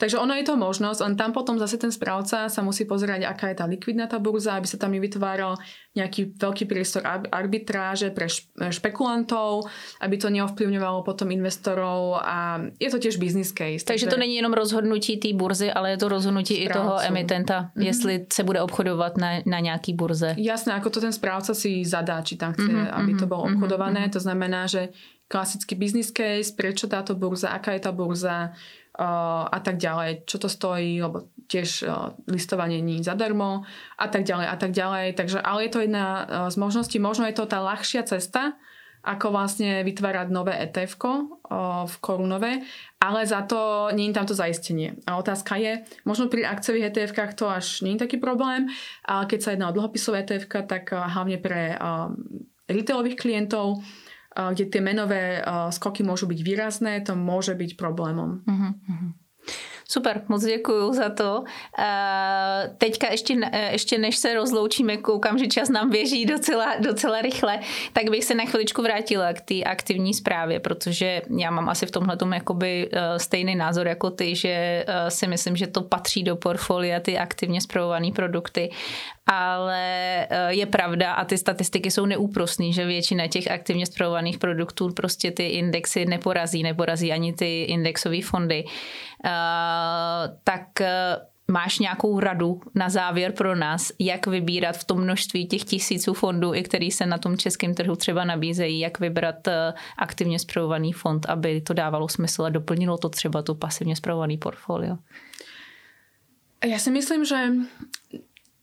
Takže 0.00 0.16
ono 0.16 0.32
je 0.32 0.48
to 0.48 0.56
možnosť, 0.56 1.00
len 1.04 1.14
tam 1.20 1.36
potom 1.36 1.60
zase 1.60 1.76
ten 1.76 1.92
správca 1.92 2.48
sa 2.48 2.60
musí 2.64 2.88
pozerať, 2.88 3.28
aká 3.28 3.52
je 3.52 3.56
tá 3.60 3.68
likvidná 3.68 4.08
tá 4.08 4.16
burza, 4.16 4.56
aby 4.56 4.64
sa 4.64 4.80
tam 4.80 4.96
nevytváral 4.96 5.60
nejaký 5.92 6.40
veľký 6.40 6.64
priestor 6.64 7.04
arbitráže 7.28 8.08
pre 8.08 8.30
špekulantov, 8.72 9.68
aby 10.00 10.16
to 10.16 10.32
neovplyvňovalo 10.32 11.04
potom 11.04 11.28
investorov 11.34 12.16
a 12.16 12.64
je 12.80 12.88
to 12.88 12.96
tiež 12.96 13.20
business 13.20 13.52
case. 13.52 13.84
Takže, 13.84 14.06
takže 14.08 14.16
to 14.16 14.16
není 14.16 14.40
jenom 14.40 14.56
rozhodnutí 14.56 15.20
té 15.20 15.36
burzy, 15.36 15.68
ale 15.68 15.90
je 15.90 15.98
to 16.00 16.08
rozhodnutí 16.08 16.54
správcu. 16.54 16.70
i 16.70 16.76
toho 16.80 16.94
emitenta, 17.02 17.58
mm-hmm. 17.60 17.84
jestli 17.84 18.26
se 18.32 18.42
bude 18.42 18.62
obchodovat 18.62 19.18
na, 19.20 19.44
na 19.46 19.60
nějaký 19.60 19.94
burze. 19.94 20.34
Jasné, 20.38 20.72
ako 20.80 20.90
to 20.90 21.00
ten 21.00 21.12
správca 21.12 21.52
si 21.54 21.84
zadá, 21.84 22.22
či 22.22 22.40
tam 22.40 22.56
chce, 22.56 22.70
mm-hmm, 22.70 22.96
aby 22.96 23.12
to 23.20 23.26
bolo 23.26 23.44
mhm, 23.44 23.54
obchodované. 23.58 24.00
Mm-hmm. 24.00 24.16
To 24.16 24.20
znamená, 24.20 24.66
že 24.66 24.88
klasický 25.30 25.78
business 25.78 26.10
case, 26.10 26.50
prečo 26.50 26.90
táto 26.90 27.14
burza, 27.14 27.54
aká 27.54 27.78
je 27.78 27.86
tá 27.86 27.94
burza, 27.94 28.50
a 29.00 29.58
tak 29.64 29.80
ďalej, 29.80 30.28
čo 30.28 30.36
to 30.36 30.50
stojí, 30.50 31.00
lebo 31.00 31.32
tiež 31.48 31.88
listovanie 32.28 32.84
nie 32.84 33.00
zadarmo 33.00 33.64
a 33.96 34.06
tak 34.10 34.28
ďalej 34.28 34.46
a 34.50 34.56
tak 34.60 34.76
ďalej. 34.76 35.16
Takže, 35.16 35.38
ale 35.40 35.64
je 35.64 35.72
to 35.72 35.80
jedna 35.80 36.06
z 36.52 36.56
možností, 36.60 37.00
možno 37.00 37.24
je 37.24 37.32
to 37.32 37.48
tá 37.48 37.64
ľahšia 37.64 38.04
cesta, 38.04 38.60
ako 39.00 39.32
vlastne 39.32 39.80
vytvárať 39.88 40.28
nové 40.28 40.52
etf 40.60 41.00
v 41.00 41.94
korunové, 42.04 42.60
ale 43.00 43.24
za 43.24 43.40
to 43.48 43.88
nie 43.96 44.12
je 44.12 44.16
tam 44.20 44.28
to 44.28 44.36
zaistenie. 44.36 45.00
A 45.08 45.16
otázka 45.16 45.56
je, 45.56 45.80
možno 46.04 46.28
pri 46.28 46.44
akciových 46.44 46.92
etf 46.92 47.16
to 47.32 47.48
až 47.48 47.80
nie 47.80 47.96
je 47.96 48.04
taký 48.04 48.20
problém, 48.20 48.68
ale 49.08 49.24
keď 49.24 49.38
sa 49.40 49.52
jedná 49.56 49.72
o 49.72 49.76
dlhopisové 49.80 50.28
etf 50.28 50.44
tak 50.44 50.92
hlavne 50.92 51.40
pre 51.40 51.72
retailových 52.68 53.16
klientov 53.16 53.80
kde 54.50 54.64
tie 54.72 54.80
menové 54.80 55.44
skoky 55.70 56.00
môžu 56.00 56.24
byť 56.26 56.40
výrazné, 56.40 57.04
to 57.04 57.12
môže 57.12 57.52
byť 57.52 57.76
problémom. 57.76 58.40
Uh-huh, 58.48 58.72
Super, 59.90 60.22
moc 60.28 60.44
děkuji 60.44 60.92
za 60.92 61.08
to. 61.08 61.44
Teďka 62.78 63.10
ještě, 63.10 63.36
ještě 63.70 63.98
než 63.98 64.16
se 64.16 64.34
rozloučíme, 64.34 64.96
koukám, 64.96 65.38
že 65.38 65.46
čas 65.46 65.68
nám 65.68 65.90
běží 65.90 66.26
docela, 66.26 66.76
docela 66.80 67.22
rychle, 67.22 67.58
tak 67.92 68.10
bych 68.10 68.24
se 68.24 68.34
na 68.34 68.44
chviličku 68.44 68.82
vrátila 68.82 69.32
k 69.32 69.40
té 69.40 69.62
aktivní 69.62 70.14
zprávě, 70.14 70.60
protože 70.60 71.22
já 71.38 71.50
mám 71.50 71.68
asi 71.68 71.86
v 71.86 71.90
tomhle 71.90 72.16
jakoby 72.34 72.88
e, 72.92 73.18
stejný 73.18 73.56
názor 73.56 73.88
jako 73.88 74.10
ty, 74.10 74.36
že 74.36 74.48
e, 74.48 75.10
si 75.10 75.26
myslím, 75.26 75.56
že 75.56 75.66
to 75.66 75.82
patří 75.82 76.22
do 76.22 76.36
portfolia 76.36 77.00
ty 77.00 77.18
aktivně 77.18 77.60
zpravované 77.60 78.12
produkty 78.12 78.70
ale 79.26 79.82
eh, 80.30 80.54
je 80.54 80.66
pravda 80.66 81.12
a 81.12 81.24
ty 81.24 81.38
statistiky 81.38 81.90
jsou 81.90 82.06
neúprostné, 82.06 82.72
že 82.72 82.86
většina 82.86 83.26
těch 83.26 83.50
aktivně 83.50 83.86
zpravovaných 83.86 84.38
produktů 84.38 84.92
prostě 84.92 85.30
ty 85.30 85.46
indexy 85.46 86.06
neporazí, 86.06 86.62
neporazí 86.62 87.12
ani 87.12 87.32
ty 87.32 87.62
indexové 87.62 88.22
fondy. 88.22 88.64
Eh, 88.64 89.30
tak 90.44 90.80
eh, 90.80 91.16
máš 91.48 91.78
nějakou 91.78 92.20
radu 92.20 92.60
na 92.74 92.88
závěr 92.88 93.32
pro 93.32 93.56
nás, 93.56 93.92
jak 93.98 94.26
vybírat 94.26 94.76
v 94.76 94.84
tom 94.84 95.00
množství 95.00 95.46
těch 95.46 95.64
tisíců 95.64 96.14
fondů, 96.14 96.54
i 96.54 96.62
který 96.62 96.90
se 96.90 97.06
na 97.06 97.18
tom 97.18 97.36
českém 97.36 97.74
trhu 97.74 97.96
třeba 97.96 98.24
nabízejí, 98.24 98.80
jak 98.80 99.00
vybrat 99.00 99.48
aktivně 99.98 100.38
zpravovaný 100.38 100.92
fond, 100.92 101.26
aby 101.26 101.60
to 101.60 101.74
dávalo 101.74 102.08
smysl 102.08 102.44
a 102.44 102.48
doplnilo 102.48 102.98
to 102.98 103.08
třeba 103.08 103.42
to 103.42 103.54
pasivně 103.54 103.96
zpravovaný 103.96 104.38
portfolio? 104.38 104.96
Ja 106.60 106.76
si 106.76 106.92
myslím, 106.92 107.24
že 107.24 107.56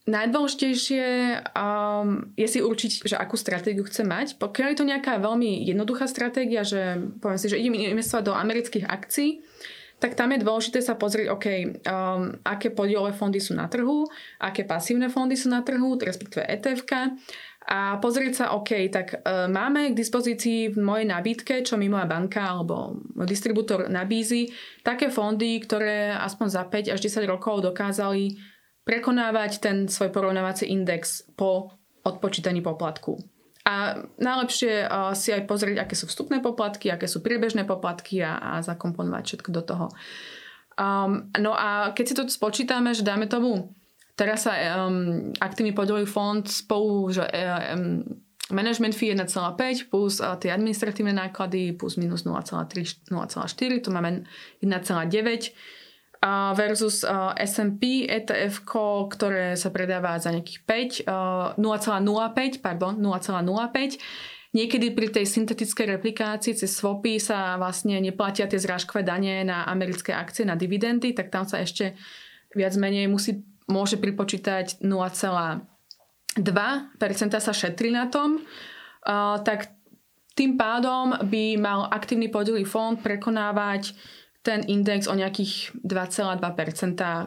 Najdôležitejšie 0.08 1.06
um, 1.52 2.32
je 2.40 2.48
si 2.48 2.64
určiť, 2.64 2.92
že 3.12 3.20
akú 3.20 3.36
stratégiu 3.36 3.84
chce 3.84 4.08
mať. 4.08 4.28
Pokiaľ 4.40 4.68
je 4.72 4.78
to 4.80 4.88
nejaká 4.88 5.20
veľmi 5.20 5.68
jednoduchá 5.68 6.08
stratégia, 6.08 6.64
že 6.64 6.96
poviem 7.20 7.36
si, 7.36 7.52
že 7.52 7.60
idem 7.60 7.92
investovať 7.92 8.24
do 8.24 8.32
amerických 8.32 8.88
akcií, 8.88 9.44
tak 10.00 10.16
tam 10.16 10.32
je 10.32 10.46
dôležité 10.48 10.80
sa 10.80 10.96
pozrieť, 10.96 11.28
OK, 11.28 11.48
um, 11.92 12.40
aké 12.40 12.72
podielové 12.72 13.12
fondy 13.20 13.44
sú 13.44 13.52
na 13.52 13.68
trhu, 13.68 14.08
aké 14.40 14.64
pasívne 14.64 15.12
fondy 15.12 15.36
sú 15.36 15.52
na 15.52 15.60
trhu, 15.60 16.00
respektíve 16.00 16.46
etf 16.48 16.88
a 17.68 18.00
pozrieť 18.00 18.34
sa, 18.40 18.46
OK, 18.56 18.88
tak 18.88 19.28
uh, 19.28 19.52
máme 19.52 19.92
k 19.92 20.00
dispozícii 20.00 20.72
v 20.72 20.80
mojej 20.80 21.04
nabídke, 21.04 21.68
čo 21.68 21.76
mi 21.76 21.92
moja 21.92 22.08
banka 22.08 22.48
alebo 22.48 22.96
distribútor 23.28 23.92
nabízi, 23.92 24.48
také 24.88 25.12
fondy, 25.12 25.60
ktoré 25.60 26.16
aspoň 26.16 26.48
za 26.48 26.64
5 26.64 26.96
až 26.96 27.00
10 27.04 27.28
rokov 27.28 27.60
dokázali 27.60 28.56
prekonávať 28.88 29.60
ten 29.60 29.92
svoj 29.92 30.16
porovnávací 30.16 30.72
index 30.72 31.28
po 31.36 31.76
odpočítaní 32.08 32.64
poplatku. 32.64 33.20
A 33.68 34.00
najlepšie 34.16 34.88
uh, 34.88 35.12
si 35.12 35.36
aj 35.36 35.44
pozrieť, 35.44 35.84
aké 35.84 36.00
sú 36.00 36.08
vstupné 36.08 36.40
poplatky, 36.40 36.88
aké 36.88 37.04
sú 37.04 37.20
priebežné 37.20 37.68
poplatky 37.68 38.24
a, 38.24 38.40
a 38.40 38.52
zakomponovať 38.64 39.24
všetko 39.28 39.50
do 39.52 39.62
toho. 39.68 39.86
Um, 40.80 41.28
no 41.36 41.52
a 41.52 41.92
keď 41.92 42.06
si 42.08 42.16
to 42.16 42.24
spočítame, 42.32 42.96
že 42.96 43.04
dáme 43.04 43.28
tomu, 43.28 43.76
teraz 44.16 44.48
sa 44.48 44.56
um, 44.88 45.36
aktívny 45.44 45.76
podielový 45.76 46.08
fond 46.08 46.48
spolu, 46.48 47.12
že 47.12 47.28
um, 47.28 48.08
management 48.56 48.96
fee 48.96 49.12
1,5 49.12 49.92
plus 49.92 50.24
uh, 50.24 50.40
tie 50.40 50.56
administratívne 50.56 51.12
náklady 51.12 51.76
plus 51.76 52.00
minus 52.00 52.24
0,3, 52.24 53.12
0,4, 53.12 53.84
tu 53.84 53.90
máme 53.92 54.24
1,9 54.64 55.52
versus 56.58 57.06
S&P 57.38 58.10
ETF, 58.10 58.66
ktoré 59.12 59.54
sa 59.54 59.70
predáva 59.70 60.18
za 60.18 60.34
nejakých 60.34 61.06
5, 61.06 61.60
0,05, 61.62 62.62
pardon, 62.62 62.98
0,05. 62.98 64.02
Niekedy 64.56 64.96
pri 64.96 65.14
tej 65.14 65.28
syntetickej 65.28 66.00
replikácii 66.00 66.58
cez 66.58 66.72
swapy 66.74 67.22
sa 67.22 67.60
vlastne 67.62 68.02
neplatia 68.02 68.50
tie 68.50 68.58
zrážkové 68.58 69.06
dane 69.06 69.46
na 69.46 69.68
americké 69.70 70.16
akcie, 70.16 70.48
na 70.48 70.58
dividendy, 70.58 71.14
tak 71.14 71.30
tam 71.30 71.46
sa 71.46 71.62
ešte 71.62 71.94
viac 72.58 72.74
menej 72.80 73.06
musí, 73.06 73.46
môže 73.70 74.02
pripočítať 74.02 74.82
0,05 74.82 75.62
sa 77.38 77.54
šetrí 77.54 77.94
na 77.94 78.10
tom, 78.10 78.42
tak 79.46 79.78
tým 80.34 80.58
pádom 80.58 81.18
by 81.28 81.58
mal 81.58 81.90
aktívny 81.90 82.30
podielový 82.30 82.66
fond 82.66 82.98
prekonávať 82.98 83.94
ten 84.48 84.64
index 84.64 85.12
o 85.12 85.16
nejakých 85.20 85.76
2,2% 85.84 86.40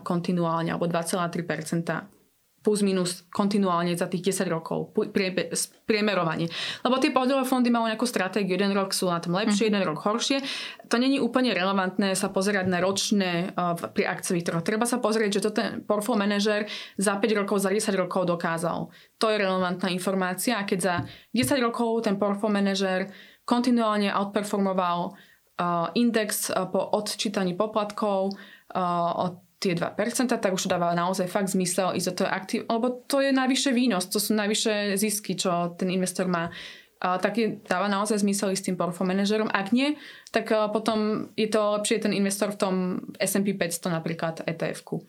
kontinuálne 0.01 0.73
alebo 0.73 0.89
2,3% 0.89 2.21
plus 2.61 2.85
minus 2.85 3.25
kontinuálne 3.33 3.97
za 3.97 4.05
tých 4.05 4.37
10 4.37 4.53
rokov 4.53 4.93
priemerovanie. 5.89 6.53
Lebo 6.85 7.01
tie 7.01 7.09
podľové 7.09 7.49
fondy 7.49 7.73
majú 7.73 7.89
nejakú 7.89 8.05
stratégiu. 8.05 8.53
Jeden 8.53 8.77
rok 8.77 8.93
sú 8.93 9.09
na 9.09 9.17
tom 9.17 9.33
lepšie, 9.33 9.65
mm. 9.65 9.69
jeden 9.73 9.85
rok 9.89 10.05
horšie. 10.05 10.45
To 10.93 11.01
není 11.01 11.17
úplne 11.17 11.57
relevantné 11.57 12.13
sa 12.13 12.29
pozerať 12.29 12.69
na 12.69 12.85
ročné 12.85 13.57
uh, 13.57 13.73
pri 13.81 14.05
akciových 14.13 14.45
trhoch. 14.45 14.65
Treba 14.65 14.85
sa 14.85 15.01
pozrieť, 15.01 15.41
že 15.41 15.45
to 15.49 15.51
ten 15.57 15.69
portfól 15.89 16.21
manažer 16.21 16.69
za 17.01 17.17
5 17.17 17.41
rokov, 17.41 17.65
za 17.65 17.73
10 17.73 17.97
rokov 17.97 18.29
dokázal. 18.29 18.93
To 19.17 19.27
je 19.33 19.41
relevantná 19.41 19.89
informácia. 19.89 20.61
A 20.61 20.69
keď 20.69 20.79
za 20.85 20.95
10 21.33 21.65
rokov 21.65 22.05
ten 22.05 22.21
portfól 22.21 22.53
manažer 22.53 23.09
kontinuálne 23.49 24.13
outperformoval 24.13 25.17
index 25.95 26.49
uh, 26.51 26.67
po 26.69 26.81
odčítaní 26.97 27.55
poplatkov 27.55 28.33
uh, 28.33 29.13
od 29.29 29.45
tie 29.61 29.77
2%, 29.77 29.93
tak 30.41 30.57
už 30.57 30.67
to 30.67 30.73
dáva 30.73 30.97
naozaj 30.97 31.29
fakt 31.29 31.53
zmysel 31.53 31.93
ísť 31.93 32.09
do 32.09 32.17
toho 32.25 32.31
aktív, 32.33 32.61
lebo 32.65 33.05
to 33.05 33.21
je 33.21 33.29
najvyššie 33.29 33.73
výnos, 33.77 34.09
to 34.09 34.17
sú 34.17 34.33
najvyššie 34.33 34.97
zisky, 34.97 35.37
čo 35.37 35.77
ten 35.77 35.93
investor 35.93 36.25
má. 36.33 36.49
Tak 37.01 37.33
je, 37.37 37.61
dáva 37.65 37.89
naozaj 37.89 38.21
zmysel 38.21 38.53
ísť 38.53 38.73
tým 38.73 38.77
portfólio 38.77 39.17
manažerom. 39.17 39.49
Ak 39.49 39.73
nie, 39.73 39.97
tak 40.37 40.53
potom 40.53 41.33
je 41.33 41.49
to 41.49 41.81
lepšie 41.81 41.97
ten 41.97 42.13
investor 42.13 42.53
v 42.53 42.61
tom 42.61 42.75
S&P 43.17 43.57
500 43.57 43.89
napríklad 43.89 44.45
ETF-ku. 44.45 45.09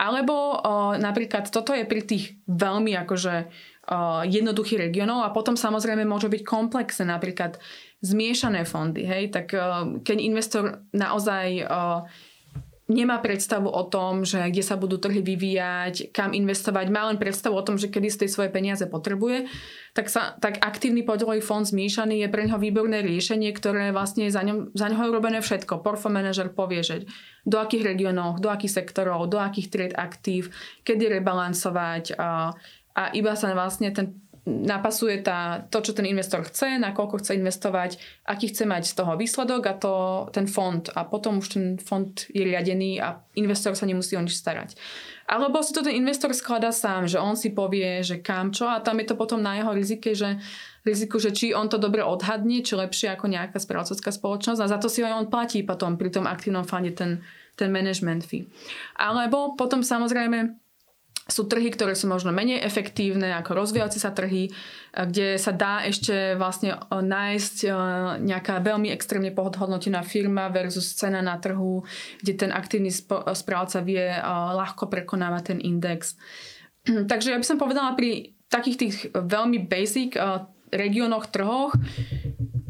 Alebo 0.00 0.60
napríklad 0.96 1.48
toto 1.52 1.76
je 1.76 1.84
pri 1.88 2.04
tých 2.04 2.40
veľmi 2.48 2.92
akože 3.04 3.34
a, 3.88 4.24
jednoduchých 4.28 4.88
regiónov 4.88 5.24
a 5.24 5.32
potom 5.32 5.60
samozrejme 5.60 6.08
môže 6.08 6.32
byť 6.32 6.42
komplexné, 6.44 7.04
napríklad 7.08 7.60
zmiešané 8.04 8.64
fondy, 8.68 9.04
hej, 9.04 9.32
tak 9.32 9.54
a, 9.56 9.86
keď 10.04 10.16
investor 10.20 10.64
naozaj 10.92 11.64
a, 11.64 12.04
nemá 12.86 13.18
predstavu 13.18 13.66
o 13.66 13.82
tom, 13.90 14.22
že 14.22 14.46
kde 14.46 14.62
sa 14.62 14.78
budú 14.78 15.02
trhy 15.02 15.18
vyvíjať, 15.18 16.14
kam 16.14 16.30
investovať, 16.30 16.86
má 16.94 17.10
len 17.10 17.18
predstavu 17.18 17.58
o 17.58 17.66
tom, 17.66 17.74
že 17.74 17.90
kedy 17.90 18.08
z 18.14 18.20
tej 18.24 18.30
svoje 18.30 18.50
peniaze 18.54 18.86
potrebuje, 18.86 19.50
tak, 19.90 20.06
sa, 20.06 20.38
tak 20.38 20.62
aktívny 20.62 21.02
podielový 21.02 21.42
fond 21.42 21.66
zmiešaný 21.66 22.22
je 22.22 22.28
pre 22.30 22.46
neho 22.46 22.62
výborné 22.62 23.02
riešenie, 23.02 23.50
ktoré 23.50 23.90
vlastne 23.90 24.30
je 24.30 24.36
za, 24.38 24.46
ňom, 24.46 24.70
za 24.70 24.86
ňoho 24.86 25.10
urobené 25.10 25.42
všetko. 25.42 25.82
Portfolio 25.82 26.22
manager 26.22 26.54
povie, 26.54 26.86
že 26.86 26.96
do 27.42 27.58
akých 27.58 27.82
regiónov, 27.82 28.38
do 28.38 28.54
akých 28.54 28.78
sektorov, 28.78 29.26
do 29.26 29.42
akých 29.42 29.66
tried 29.66 29.94
aktív, 29.98 30.54
kedy 30.86 31.10
rebalancovať 31.18 32.14
a, 32.14 32.54
a 32.94 33.02
iba 33.18 33.34
sa 33.34 33.50
vlastne 33.50 33.90
ten 33.90 34.14
napasuje 34.46 35.26
tá, 35.26 35.66
to, 35.66 35.82
čo 35.82 35.90
ten 35.90 36.06
investor 36.06 36.46
chce, 36.46 36.78
na 36.78 36.94
koľko 36.94 37.18
chce 37.18 37.34
investovať, 37.34 37.98
aký 38.30 38.54
chce 38.54 38.62
mať 38.62 38.86
z 38.86 38.94
toho 38.94 39.18
výsledok 39.18 39.62
a 39.66 39.74
to 39.74 39.94
ten 40.30 40.46
fond. 40.46 40.86
A 40.94 41.02
potom 41.02 41.42
už 41.42 41.58
ten 41.58 41.66
fond 41.82 42.14
je 42.30 42.46
riadený 42.46 43.02
a 43.02 43.18
investor 43.34 43.74
sa 43.74 43.90
nemusí 43.90 44.14
o 44.14 44.22
nič 44.22 44.38
starať. 44.38 44.78
Alebo 45.26 45.58
si 45.66 45.74
to 45.74 45.82
ten 45.82 45.98
investor 45.98 46.30
skladá 46.30 46.70
sám, 46.70 47.10
že 47.10 47.18
on 47.18 47.34
si 47.34 47.50
povie, 47.50 48.06
že 48.06 48.22
kam 48.22 48.54
čo 48.54 48.70
a 48.70 48.78
tam 48.78 49.02
je 49.02 49.10
to 49.10 49.18
potom 49.18 49.42
na 49.42 49.58
jeho 49.58 49.74
rizike, 49.74 50.14
že 50.14 50.38
riziku, 50.86 51.18
že 51.18 51.34
či 51.34 51.50
on 51.50 51.66
to 51.66 51.82
dobre 51.82 52.06
odhadne, 52.06 52.62
či 52.62 52.78
lepšie 52.78 53.18
ako 53.18 53.26
nejaká 53.26 53.58
správcovská 53.58 54.14
spoločnosť 54.14 54.60
a 54.62 54.70
za 54.70 54.78
to 54.78 54.86
si 54.86 55.02
aj 55.02 55.18
on 55.18 55.26
platí 55.26 55.66
potom 55.66 55.98
pri 55.98 56.14
tom 56.14 56.30
aktívnom 56.30 56.62
fonde 56.62 56.94
ten, 56.94 57.26
ten 57.58 57.74
management 57.74 58.22
fee. 58.22 58.46
Alebo 58.94 59.58
potom 59.58 59.82
samozrejme 59.82 60.65
sú 61.26 61.50
trhy, 61.50 61.74
ktoré 61.74 61.98
sú 61.98 62.06
možno 62.06 62.30
menej 62.30 62.62
efektívne 62.62 63.34
ako 63.34 63.58
rozvíjajúce 63.58 63.98
sa 63.98 64.14
trhy, 64.14 64.46
kde 64.94 65.34
sa 65.42 65.50
dá 65.50 65.82
ešte 65.82 66.38
vlastne 66.38 66.78
nájsť 66.94 67.66
nejaká 68.22 68.62
veľmi 68.62 68.94
extrémne 68.94 69.34
podhodnotená 69.34 70.06
firma 70.06 70.46
versus 70.54 70.94
cena 70.94 71.18
na 71.18 71.34
trhu, 71.42 71.82
kde 72.22 72.46
ten 72.46 72.50
aktívny 72.54 72.94
správca 73.34 73.82
vie 73.82 74.06
ľahko 74.54 74.86
prekonávať 74.86 75.42
ten 75.54 75.58
index. 75.58 76.14
Takže 77.10 77.34
ja 77.34 77.38
by 77.42 77.46
som 77.46 77.58
povedala 77.58 77.98
pri 77.98 78.38
takých 78.46 78.76
tých 78.78 78.96
veľmi 79.10 79.66
basic 79.66 80.14
regiónoch, 80.70 81.34
trhoch 81.34 81.74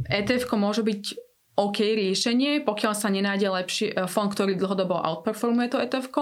ETF 0.08 0.48
môže 0.56 0.80
byť 0.80 1.25
OK 1.56 1.80
riešenie, 1.80 2.60
pokiaľ 2.68 2.92
sa 2.92 3.08
nenájde 3.08 3.48
lepší 3.48 3.86
e, 3.88 4.04
fond, 4.04 4.28
ktorý 4.28 4.60
dlhodobo 4.60 4.92
outperformuje 4.92 5.72
to 5.72 5.80
etf 5.80 6.12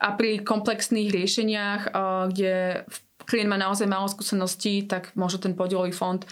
a 0.00 0.08
pri 0.16 0.40
komplexných 0.40 1.12
riešeniach, 1.12 1.80
e, 1.84 1.90
kde 2.32 2.52
klient 3.28 3.52
má 3.52 3.60
naozaj 3.60 3.84
málo 3.84 4.08
skúseností, 4.08 4.88
tak 4.88 5.12
môže 5.20 5.36
ten 5.36 5.52
podielový 5.52 5.92
fond 5.92 6.24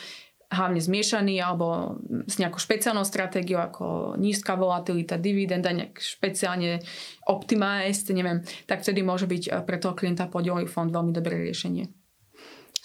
hlavne 0.48 0.80
zmiešaný 0.80 1.44
alebo 1.44 2.00
s 2.24 2.40
nejakou 2.40 2.56
špeciálnou 2.56 3.04
stratégiou 3.04 3.60
ako 3.60 4.16
nízka 4.16 4.56
volatilita, 4.56 5.20
dividenda, 5.20 5.68
nejak 5.68 6.00
špeciálne 6.00 6.80
optimized, 7.28 8.08
neviem, 8.16 8.40
tak 8.64 8.80
vtedy 8.80 9.04
môže 9.04 9.28
byť 9.28 9.42
e, 9.44 9.50
pre 9.68 9.76
toho 9.76 9.92
klienta 9.92 10.24
podielový 10.24 10.64
fond 10.64 10.88
veľmi 10.88 11.12
dobré 11.12 11.36
riešenie. 11.44 11.97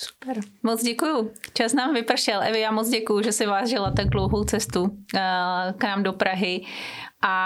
Super, 0.04 0.38
moc 0.64 0.84
děkuju. 0.84 1.32
Čas 1.54 1.74
nám 1.74 1.94
vypršel. 1.94 2.44
Evi, 2.44 2.60
já 2.60 2.72
moc 2.72 2.90
děkuju, 2.90 3.22
že 3.22 3.32
si 3.32 3.46
vážila 3.46 3.92
tak 3.92 4.10
dlouhou 4.10 4.44
cestu 4.44 4.82
uh, 4.84 4.90
k 5.78 5.84
nám 5.84 6.04
do 6.04 6.14
Prahy 6.14 6.66
a 7.22 7.38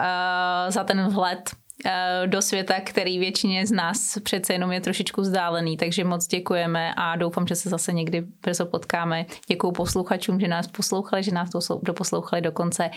uh, 0.00 0.72
za 0.72 0.84
ten 0.84 1.08
vhled 1.08 1.50
uh, 1.50 2.26
do 2.26 2.42
světa, 2.42 2.80
který 2.80 3.18
většině 3.18 3.66
z 3.66 3.72
nás 3.72 4.18
přece 4.22 4.52
jenom 4.52 4.72
je 4.72 4.80
trošičku 4.80 5.20
vzdálený, 5.20 5.76
takže 5.76 6.04
moc 6.04 6.26
děkujeme 6.26 6.94
a 6.96 7.16
doufám, 7.16 7.46
že 7.46 7.54
se 7.54 7.68
zase 7.68 7.92
někdy 7.92 8.24
brzo 8.42 8.66
potkáme. 8.66 9.26
Děkuju 9.48 9.72
posluchačům, 9.72 10.40
že 10.40 10.48
nás 10.48 10.66
poslouchali, 10.66 11.22
že 11.22 11.30
nás 11.30 11.48
doposlouchali 11.82 12.42
do 12.42 12.52
konce 12.52 12.90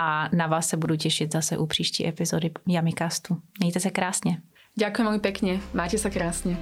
a 0.00 0.28
na 0.36 0.46
vás 0.46 0.68
se 0.68 0.76
budu 0.76 0.96
těšit 0.96 1.32
zase 1.32 1.58
u 1.58 1.66
příští 1.66 2.08
epizody 2.08 2.50
Yamikastu. 2.68 3.36
Mějte 3.60 3.80
se 3.80 3.90
krásně. 3.90 4.40
Ďakujem 4.78 5.06
veľmi 5.10 5.22
pekne, 5.22 5.52
máte 5.74 5.98
sa 5.98 6.14
krásne. 6.14 6.54